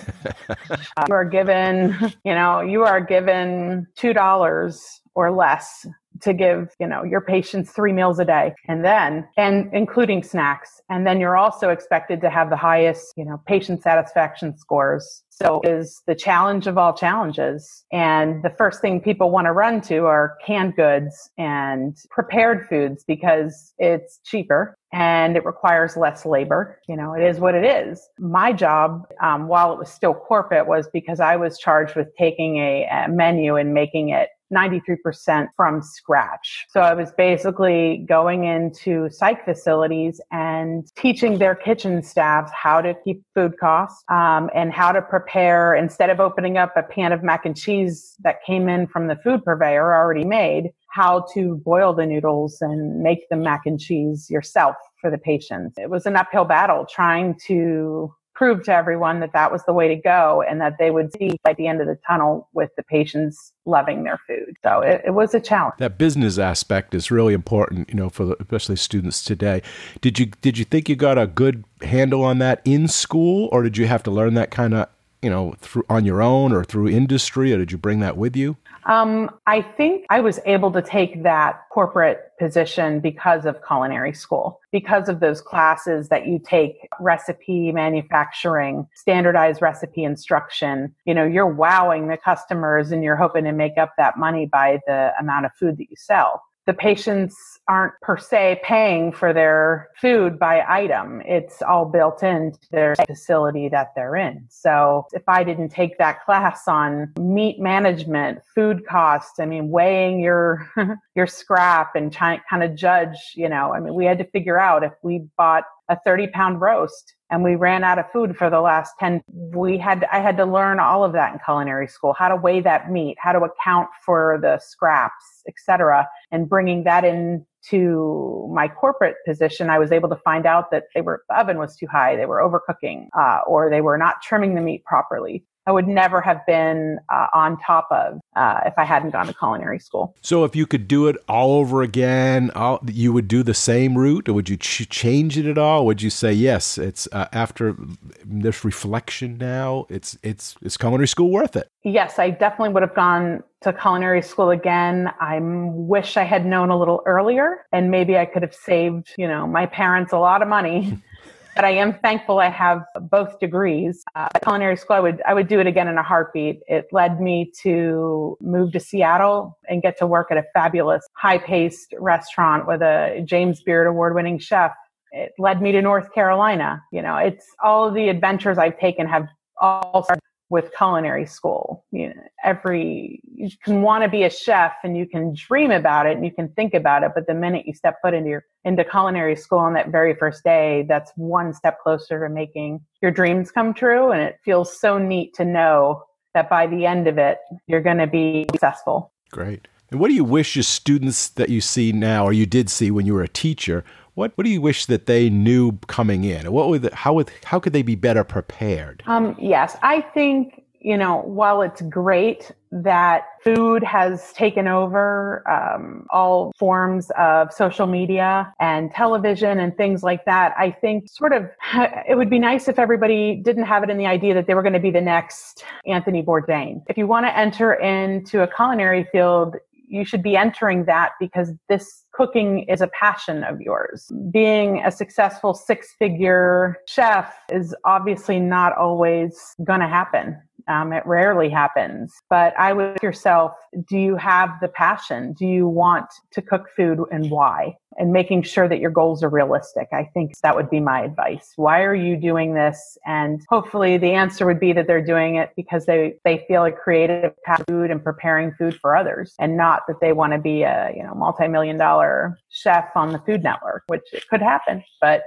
uh, 0.48 0.54
you 1.08 1.14
are 1.14 1.26
given, 1.26 1.94
you 2.24 2.34
know, 2.34 2.62
you 2.62 2.84
are 2.84 3.02
given 3.02 3.86
$2 3.98 5.00
or 5.14 5.30
less 5.30 5.86
to 6.22 6.32
give, 6.32 6.74
you 6.78 6.86
know, 6.86 7.02
your 7.02 7.20
patients 7.20 7.70
three 7.72 7.92
meals 7.92 8.18
a 8.18 8.24
day 8.24 8.54
and 8.68 8.84
then, 8.84 9.26
and 9.36 9.68
including 9.72 10.22
snacks. 10.22 10.80
And 10.88 11.06
then 11.06 11.20
you're 11.20 11.36
also 11.36 11.70
expected 11.70 12.20
to 12.22 12.30
have 12.30 12.50
the 12.50 12.56
highest, 12.56 13.12
you 13.16 13.24
know, 13.24 13.40
patient 13.46 13.82
satisfaction 13.82 14.56
scores. 14.56 15.22
So 15.30 15.60
is 15.64 16.02
the 16.06 16.14
challenge 16.14 16.66
of 16.66 16.78
all 16.78 16.92
challenges. 16.92 17.84
And 17.90 18.42
the 18.42 18.50
first 18.50 18.80
thing 18.80 19.00
people 19.00 19.30
want 19.30 19.46
to 19.46 19.52
run 19.52 19.80
to 19.82 20.04
are 20.04 20.36
canned 20.46 20.76
goods 20.76 21.30
and 21.38 21.96
prepared 22.10 22.68
foods 22.68 23.02
because 23.06 23.72
it's 23.78 24.20
cheaper 24.24 24.76
and 24.92 25.36
it 25.36 25.44
requires 25.44 25.96
less 25.96 26.26
labor. 26.26 26.78
You 26.86 26.96
know, 26.96 27.14
it 27.14 27.22
is 27.22 27.40
what 27.40 27.54
it 27.54 27.64
is. 27.64 28.06
My 28.18 28.52
job, 28.52 29.06
um, 29.22 29.48
while 29.48 29.72
it 29.72 29.78
was 29.78 29.90
still 29.90 30.14
corporate, 30.14 30.66
was 30.66 30.88
because 30.92 31.18
I 31.18 31.36
was 31.36 31.58
charged 31.58 31.96
with 31.96 32.08
taking 32.18 32.58
a, 32.58 32.84
a 32.84 33.08
menu 33.08 33.56
and 33.56 33.72
making 33.72 34.10
it 34.10 34.28
93% 34.52 35.48
from 35.56 35.82
scratch. 35.82 36.66
So 36.68 36.80
I 36.80 36.94
was 36.94 37.12
basically 37.12 38.04
going 38.08 38.44
into 38.44 39.08
psych 39.10 39.44
facilities 39.44 40.20
and 40.30 40.86
teaching 40.96 41.38
their 41.38 41.54
kitchen 41.54 42.02
staffs 42.02 42.52
how 42.52 42.80
to 42.80 42.94
keep 43.04 43.22
food 43.34 43.54
costs 43.58 44.04
um, 44.10 44.50
and 44.54 44.72
how 44.72 44.92
to 44.92 45.02
prepare 45.02 45.74
instead 45.74 46.10
of 46.10 46.20
opening 46.20 46.58
up 46.58 46.72
a 46.76 46.82
pan 46.82 47.12
of 47.12 47.22
mac 47.22 47.46
and 47.46 47.56
cheese 47.56 48.14
that 48.22 48.42
came 48.44 48.68
in 48.68 48.86
from 48.86 49.08
the 49.08 49.16
food 49.16 49.44
purveyor 49.44 49.94
already 49.94 50.24
made 50.24 50.70
how 50.92 51.24
to 51.32 51.56
boil 51.64 51.94
the 51.94 52.04
noodles 52.04 52.58
and 52.60 53.00
make 53.02 53.26
the 53.30 53.36
mac 53.36 53.62
and 53.64 53.80
cheese 53.80 54.28
yourself 54.30 54.76
for 55.00 55.10
the 55.10 55.18
patients. 55.18 55.78
It 55.78 55.88
was 55.88 56.04
an 56.06 56.16
uphill 56.16 56.44
battle 56.44 56.86
trying 56.88 57.38
to 57.46 58.14
prove 58.34 58.64
to 58.64 58.74
everyone 58.74 59.20
that 59.20 59.32
that 59.32 59.52
was 59.52 59.62
the 59.64 59.72
way 59.72 59.88
to 59.88 59.96
go 59.96 60.42
and 60.48 60.60
that 60.60 60.76
they 60.78 60.90
would 60.90 61.12
see 61.16 61.36
at 61.44 61.56
the 61.56 61.66
end 61.66 61.80
of 61.80 61.86
the 61.86 61.98
tunnel 62.06 62.48
with 62.52 62.70
the 62.76 62.82
patients 62.82 63.52
loving 63.66 64.04
their 64.04 64.18
food. 64.26 64.56
So 64.62 64.80
it, 64.80 65.02
it 65.06 65.10
was 65.10 65.34
a 65.34 65.40
challenge. 65.40 65.74
That 65.78 65.98
business 65.98 66.38
aspect 66.38 66.94
is 66.94 67.10
really 67.10 67.34
important, 67.34 67.88
you 67.90 67.94
know, 67.94 68.08
for 68.08 68.24
the, 68.24 68.36
especially 68.40 68.76
students 68.76 69.22
today. 69.22 69.62
Did 70.00 70.18
you 70.18 70.26
did 70.26 70.58
you 70.58 70.64
think 70.64 70.88
you 70.88 70.96
got 70.96 71.18
a 71.18 71.26
good 71.26 71.64
handle 71.82 72.24
on 72.24 72.38
that 72.38 72.62
in 72.64 72.88
school, 72.88 73.48
or 73.52 73.62
did 73.62 73.76
you 73.76 73.86
have 73.86 74.02
to 74.04 74.10
learn 74.10 74.34
that 74.34 74.50
kind 74.50 74.74
of 74.74 74.88
you 75.22 75.30
know, 75.30 75.54
through 75.60 75.84
on 75.88 76.04
your 76.04 76.20
own 76.20 76.52
or 76.52 76.64
through 76.64 76.88
industry, 76.88 77.52
or 77.52 77.58
did 77.58 77.72
you 77.72 77.78
bring 77.78 78.00
that 78.00 78.16
with 78.16 78.36
you? 78.36 78.56
Um, 78.84 79.30
I 79.46 79.62
think 79.62 80.06
I 80.10 80.20
was 80.20 80.40
able 80.44 80.72
to 80.72 80.82
take 80.82 81.22
that 81.22 81.60
corporate 81.70 82.32
position 82.38 82.98
because 82.98 83.46
of 83.46 83.64
culinary 83.64 84.12
school, 84.12 84.60
because 84.72 85.08
of 85.08 85.20
those 85.20 85.40
classes 85.40 86.08
that 86.08 86.26
you 86.26 86.40
take 86.44 86.88
recipe 86.98 87.70
manufacturing, 87.70 88.88
standardized 88.94 89.62
recipe 89.62 90.02
instruction. 90.02 90.92
You 91.04 91.14
know, 91.14 91.24
you're 91.24 91.46
wowing 91.46 92.08
the 92.08 92.16
customers 92.16 92.90
and 92.90 93.04
you're 93.04 93.16
hoping 93.16 93.44
to 93.44 93.52
make 93.52 93.78
up 93.78 93.92
that 93.98 94.18
money 94.18 94.46
by 94.46 94.80
the 94.88 95.12
amount 95.20 95.46
of 95.46 95.52
food 95.54 95.76
that 95.78 95.88
you 95.88 95.96
sell 95.96 96.42
the 96.66 96.74
patients 96.74 97.36
aren't 97.68 97.94
per 98.02 98.16
se 98.16 98.60
paying 98.62 99.12
for 99.12 99.32
their 99.32 99.88
food 100.00 100.38
by 100.38 100.64
item. 100.68 101.22
It's 101.24 101.62
all 101.62 101.84
built 101.84 102.22
into 102.22 102.58
their 102.70 102.94
facility 103.06 103.68
that 103.68 103.92
they're 103.94 104.16
in. 104.16 104.46
So 104.48 105.06
if 105.12 105.22
I 105.28 105.44
didn't 105.44 105.70
take 105.70 105.98
that 105.98 106.24
class 106.24 106.68
on 106.68 107.12
meat 107.18 107.60
management, 107.60 108.40
food 108.54 108.86
costs, 108.86 109.40
I 109.40 109.46
mean, 109.46 109.70
weighing 109.70 110.20
your, 110.20 110.68
your 111.14 111.26
scrap 111.26 111.94
and 111.94 112.12
trying 112.12 112.40
kind 112.48 112.62
of 112.62 112.74
judge, 112.74 113.16
you 113.34 113.48
know, 113.48 113.72
I 113.72 113.80
mean, 113.80 113.94
we 113.94 114.04
had 114.04 114.18
to 114.18 114.24
figure 114.30 114.58
out 114.58 114.84
if 114.84 114.92
we 115.02 115.24
bought 115.36 115.64
a 115.88 115.98
30 116.04 116.28
pound 116.28 116.60
roast 116.60 117.14
and 117.32 117.42
we 117.42 117.56
ran 117.56 117.82
out 117.82 117.98
of 117.98 118.04
food 118.12 118.36
for 118.36 118.48
the 118.48 118.60
last 118.60 118.94
10 119.00 119.22
we 119.54 119.78
had 119.78 120.06
i 120.12 120.20
had 120.20 120.36
to 120.36 120.44
learn 120.44 120.78
all 120.78 121.02
of 121.02 121.12
that 121.12 121.32
in 121.32 121.40
culinary 121.44 121.88
school 121.88 122.12
how 122.12 122.28
to 122.28 122.36
weigh 122.36 122.60
that 122.60 122.90
meat 122.92 123.16
how 123.18 123.32
to 123.32 123.40
account 123.40 123.88
for 124.04 124.38
the 124.40 124.58
scraps 124.58 125.42
etc 125.48 126.06
and 126.30 126.48
bringing 126.48 126.84
that 126.84 127.04
in 127.04 127.44
to 127.62 128.48
my 128.52 128.68
corporate 128.68 129.16
position, 129.26 129.70
I 129.70 129.78
was 129.78 129.92
able 129.92 130.08
to 130.08 130.16
find 130.16 130.46
out 130.46 130.70
that 130.72 130.84
they 130.94 131.00
were 131.00 131.22
the 131.28 131.38
oven 131.38 131.58
was 131.58 131.76
too 131.76 131.86
high, 131.86 132.16
they 132.16 132.26
were 132.26 132.40
overcooking, 132.40 133.06
uh, 133.16 133.40
or 133.46 133.70
they 133.70 133.80
were 133.80 133.96
not 133.96 134.20
trimming 134.22 134.54
the 134.54 134.60
meat 134.60 134.84
properly. 134.84 135.44
I 135.66 135.72
would 135.72 135.86
never 135.86 136.20
have 136.20 136.44
been 136.46 136.98
uh, 137.08 137.28
on 137.32 137.56
top 137.58 137.86
of 137.90 138.20
uh, 138.34 138.60
if 138.66 138.74
I 138.76 138.84
hadn't 138.84 139.10
gone 139.10 139.26
to 139.26 139.34
culinary 139.34 139.78
school. 139.78 140.16
So, 140.20 140.44
if 140.44 140.56
you 140.56 140.66
could 140.66 140.88
do 140.88 141.06
it 141.06 141.16
all 141.28 141.52
over 141.52 141.82
again, 141.82 142.50
all, 142.54 142.80
you 142.86 143.12
would 143.12 143.28
do 143.28 143.42
the 143.42 143.54
same 143.54 143.96
route, 143.96 144.28
or 144.28 144.32
would 144.32 144.48
you 144.48 144.56
ch- 144.56 144.88
change 144.88 145.38
it 145.38 145.46
at 145.46 145.58
all? 145.58 145.86
Would 145.86 146.02
you 146.02 146.10
say 146.10 146.32
yes? 146.32 146.78
It's 146.78 147.06
uh, 147.12 147.28
after 147.32 147.76
this 148.24 148.64
reflection 148.64 149.38
now. 149.38 149.86
It's 149.88 150.18
it's 150.22 150.56
it's 150.62 150.76
culinary 150.76 151.08
school 151.08 151.30
worth 151.30 151.54
it. 151.54 151.68
Yes, 151.84 152.18
I 152.18 152.30
definitely 152.30 152.70
would 152.70 152.82
have 152.82 152.94
gone 152.94 153.44
to 153.62 153.72
culinary 153.72 154.22
school 154.22 154.50
again. 154.50 155.12
I 155.20 155.38
wish 155.40 156.16
I 156.16 156.24
had 156.24 156.44
known 156.44 156.70
a 156.70 156.78
little 156.78 157.02
earlier, 157.06 157.66
and 157.70 157.90
maybe 157.90 158.18
I 158.18 158.24
could 158.24 158.42
have 158.42 158.54
saved 158.54 159.12
you 159.16 159.28
know 159.28 159.46
my 159.46 159.66
parents 159.66 160.12
a 160.12 160.18
lot 160.18 160.42
of 160.42 160.48
money. 160.48 160.98
but 161.54 161.64
I 161.64 161.70
am 161.70 161.94
thankful 161.94 162.38
I 162.38 162.48
have 162.48 162.82
both 163.10 163.38
degrees. 163.38 164.02
Uh, 164.14 164.28
culinary 164.42 164.76
school, 164.76 164.96
I 164.96 165.00
would 165.00 165.22
I 165.26 165.34
would 165.34 165.48
do 165.48 165.60
it 165.60 165.66
again 165.66 165.88
in 165.88 165.98
a 165.98 166.02
heartbeat. 166.02 166.60
It 166.66 166.86
led 166.92 167.20
me 167.20 167.52
to 167.62 168.36
move 168.40 168.72
to 168.72 168.80
Seattle 168.80 169.58
and 169.68 169.82
get 169.82 169.98
to 169.98 170.06
work 170.06 170.30
at 170.30 170.38
a 170.38 170.44
fabulous, 170.54 171.06
high-paced 171.16 171.94
restaurant 171.98 172.66
with 172.66 172.82
a 172.82 173.22
James 173.24 173.62
Beard 173.62 173.86
award-winning 173.86 174.38
chef. 174.38 174.72
It 175.12 175.32
led 175.38 175.60
me 175.60 175.72
to 175.72 175.82
North 175.82 176.12
Carolina. 176.14 176.82
You 176.90 177.02
know, 177.02 177.16
it's 177.16 177.46
all 177.62 177.90
the 177.90 178.08
adventures 178.08 178.58
I've 178.58 178.78
taken 178.78 179.06
have 179.06 179.26
all 179.60 180.02
started 180.04 180.22
with 180.52 180.70
culinary 180.76 181.24
school. 181.24 181.82
You 181.92 182.08
know, 182.08 182.22
every 182.44 183.22
you 183.34 183.48
can 183.64 183.80
want 183.80 184.04
to 184.04 184.08
be 184.10 184.24
a 184.24 184.30
chef 184.30 184.74
and 184.84 184.98
you 184.98 185.08
can 185.08 185.34
dream 185.34 185.70
about 185.70 186.04
it 186.04 186.14
and 186.14 186.26
you 186.26 186.30
can 186.30 186.50
think 186.50 186.74
about 186.74 187.02
it, 187.02 187.12
but 187.14 187.26
the 187.26 187.32
minute 187.32 187.64
you 187.66 187.72
step 187.72 187.96
foot 188.02 188.12
into 188.12 188.28
your 188.28 188.44
into 188.62 188.84
culinary 188.84 189.34
school 189.34 189.60
on 189.60 189.72
that 189.72 189.88
very 189.88 190.14
first 190.14 190.44
day, 190.44 190.84
that's 190.86 191.10
one 191.16 191.54
step 191.54 191.80
closer 191.80 192.20
to 192.20 192.32
making 192.32 192.82
your 193.00 193.10
dreams 193.10 193.50
come 193.50 193.72
true. 193.72 194.12
And 194.12 194.20
it 194.20 194.38
feels 194.44 194.78
so 194.78 194.98
neat 194.98 195.32
to 195.36 195.44
know 195.46 196.04
that 196.34 196.50
by 196.50 196.66
the 196.66 196.84
end 196.84 197.08
of 197.08 197.16
it, 197.16 197.38
you're 197.66 197.80
going 197.80 197.98
to 197.98 198.06
be 198.06 198.44
successful. 198.52 199.10
Great. 199.30 199.68
And 199.90 200.00
what 200.00 200.08
do 200.08 200.14
you 200.14 200.24
wish 200.24 200.54
your 200.54 200.62
students 200.64 201.30
that 201.30 201.48
you 201.48 201.62
see 201.62 201.92
now, 201.92 202.24
or 202.24 202.32
you 202.34 202.44
did 202.44 202.68
see 202.68 202.90
when 202.90 203.06
you 203.06 203.14
were 203.14 203.22
a 203.22 203.28
teacher, 203.28 203.84
what 204.14 204.32
what 204.36 204.44
do 204.44 204.50
you 204.50 204.60
wish 204.60 204.86
that 204.86 205.06
they 205.06 205.30
knew 205.30 205.72
coming 205.86 206.24
in? 206.24 206.52
What 206.52 206.68
would 206.68 206.92
how 206.92 207.14
would 207.14 207.30
how 207.44 207.58
could 207.58 207.72
they 207.72 207.82
be 207.82 207.94
better 207.94 208.24
prepared? 208.24 209.02
Um, 209.06 209.36
yes, 209.38 209.76
I 209.82 210.00
think 210.00 210.62
you 210.80 210.96
know 210.96 211.22
while 211.22 211.62
it's 211.62 211.80
great 211.82 212.50
that 212.72 213.24
food 213.44 213.82
has 213.84 214.32
taken 214.32 214.66
over 214.66 215.46
um, 215.48 216.06
all 216.10 216.52
forms 216.58 217.10
of 217.18 217.52
social 217.52 217.86
media 217.86 218.52
and 218.60 218.90
television 218.90 219.60
and 219.60 219.76
things 219.76 220.02
like 220.02 220.24
that. 220.24 220.54
I 220.56 220.70
think 220.70 221.08
sort 221.08 221.32
of 221.32 221.50
it 222.08 222.16
would 222.16 222.30
be 222.30 222.38
nice 222.38 222.68
if 222.68 222.78
everybody 222.78 223.36
didn't 223.36 223.64
have 223.64 223.82
it 223.82 223.90
in 223.90 223.98
the 223.98 224.06
idea 224.06 224.34
that 224.34 224.46
they 224.46 224.54
were 224.54 224.62
going 224.62 224.72
to 224.72 224.80
be 224.80 224.90
the 224.90 225.00
next 225.00 225.64
Anthony 225.86 226.22
Bourdain. 226.22 226.82
If 226.88 226.96
you 226.96 227.06
want 227.06 227.26
to 227.26 227.36
enter 227.36 227.74
into 227.74 228.42
a 228.42 228.48
culinary 228.48 229.06
field, 229.12 229.56
you 229.92 230.06
should 230.06 230.22
be 230.22 230.36
entering 230.36 230.86
that 230.86 231.10
because 231.20 231.52
this 231.68 232.04
cooking 232.12 232.60
is 232.60 232.80
a 232.80 232.88
passion 232.98 233.44
of 233.44 233.60
yours. 233.60 234.10
Being 234.30 234.82
a 234.84 234.90
successful 234.90 235.52
six 235.52 235.94
figure 235.98 236.78
chef 236.88 237.34
is 237.50 237.74
obviously 237.84 238.40
not 238.40 238.76
always 238.76 239.54
going 239.64 239.80
to 239.80 239.86
happen. 239.86 240.40
Um, 240.68 240.92
it 240.92 241.04
rarely 241.06 241.48
happens. 241.48 242.14
But 242.28 242.58
I 242.58 242.72
would 242.72 243.02
yourself, 243.02 243.52
do 243.88 243.98
you 243.98 244.16
have 244.16 244.50
the 244.60 244.68
passion? 244.68 245.32
Do 245.32 245.46
you 245.46 245.66
want 245.66 246.06
to 246.32 246.42
cook 246.42 246.68
food 246.76 247.00
and 247.10 247.30
why? 247.30 247.76
And 247.98 248.10
making 248.10 248.44
sure 248.44 248.68
that 248.68 248.78
your 248.78 248.90
goals 248.90 249.22
are 249.22 249.28
realistic. 249.28 249.88
I 249.92 250.04
think 250.14 250.32
that 250.42 250.56
would 250.56 250.70
be 250.70 250.80
my 250.80 251.02
advice. 251.02 251.52
Why 251.56 251.82
are 251.82 251.94
you 251.94 252.16
doing 252.16 252.54
this? 252.54 252.96
And 253.04 253.42
hopefully 253.50 253.98
the 253.98 254.12
answer 254.12 254.46
would 254.46 254.58
be 254.60 254.72
that 254.72 254.86
they're 254.86 255.04
doing 255.04 255.34
it 255.34 255.50
because 255.56 255.84
they, 255.84 256.14
they 256.24 256.42
feel 256.48 256.64
a 256.64 256.72
creative 256.72 257.34
path 257.44 257.62
food 257.68 257.90
and 257.90 258.02
preparing 258.02 258.52
food 258.52 258.78
for 258.80 258.96
others 258.96 259.34
and 259.38 259.58
not 259.58 259.82
that 259.88 260.00
they 260.00 260.14
want 260.14 260.32
to 260.32 260.38
be 260.38 260.62
a, 260.62 260.90
you 260.96 261.02
know, 261.02 261.14
multi-million 261.14 261.76
dollar 261.76 262.38
chef 262.48 262.88
on 262.94 263.12
the 263.12 263.18
food 263.20 263.42
network, 263.42 263.82
which 263.88 264.02
could 264.30 264.40
happen, 264.40 264.82
but 265.00 265.24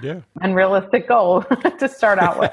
yeah. 0.00 0.20
unrealistic 0.40 1.08
goal 1.08 1.42
to 1.78 1.88
start 1.88 2.18
out 2.18 2.38
with. 2.38 2.52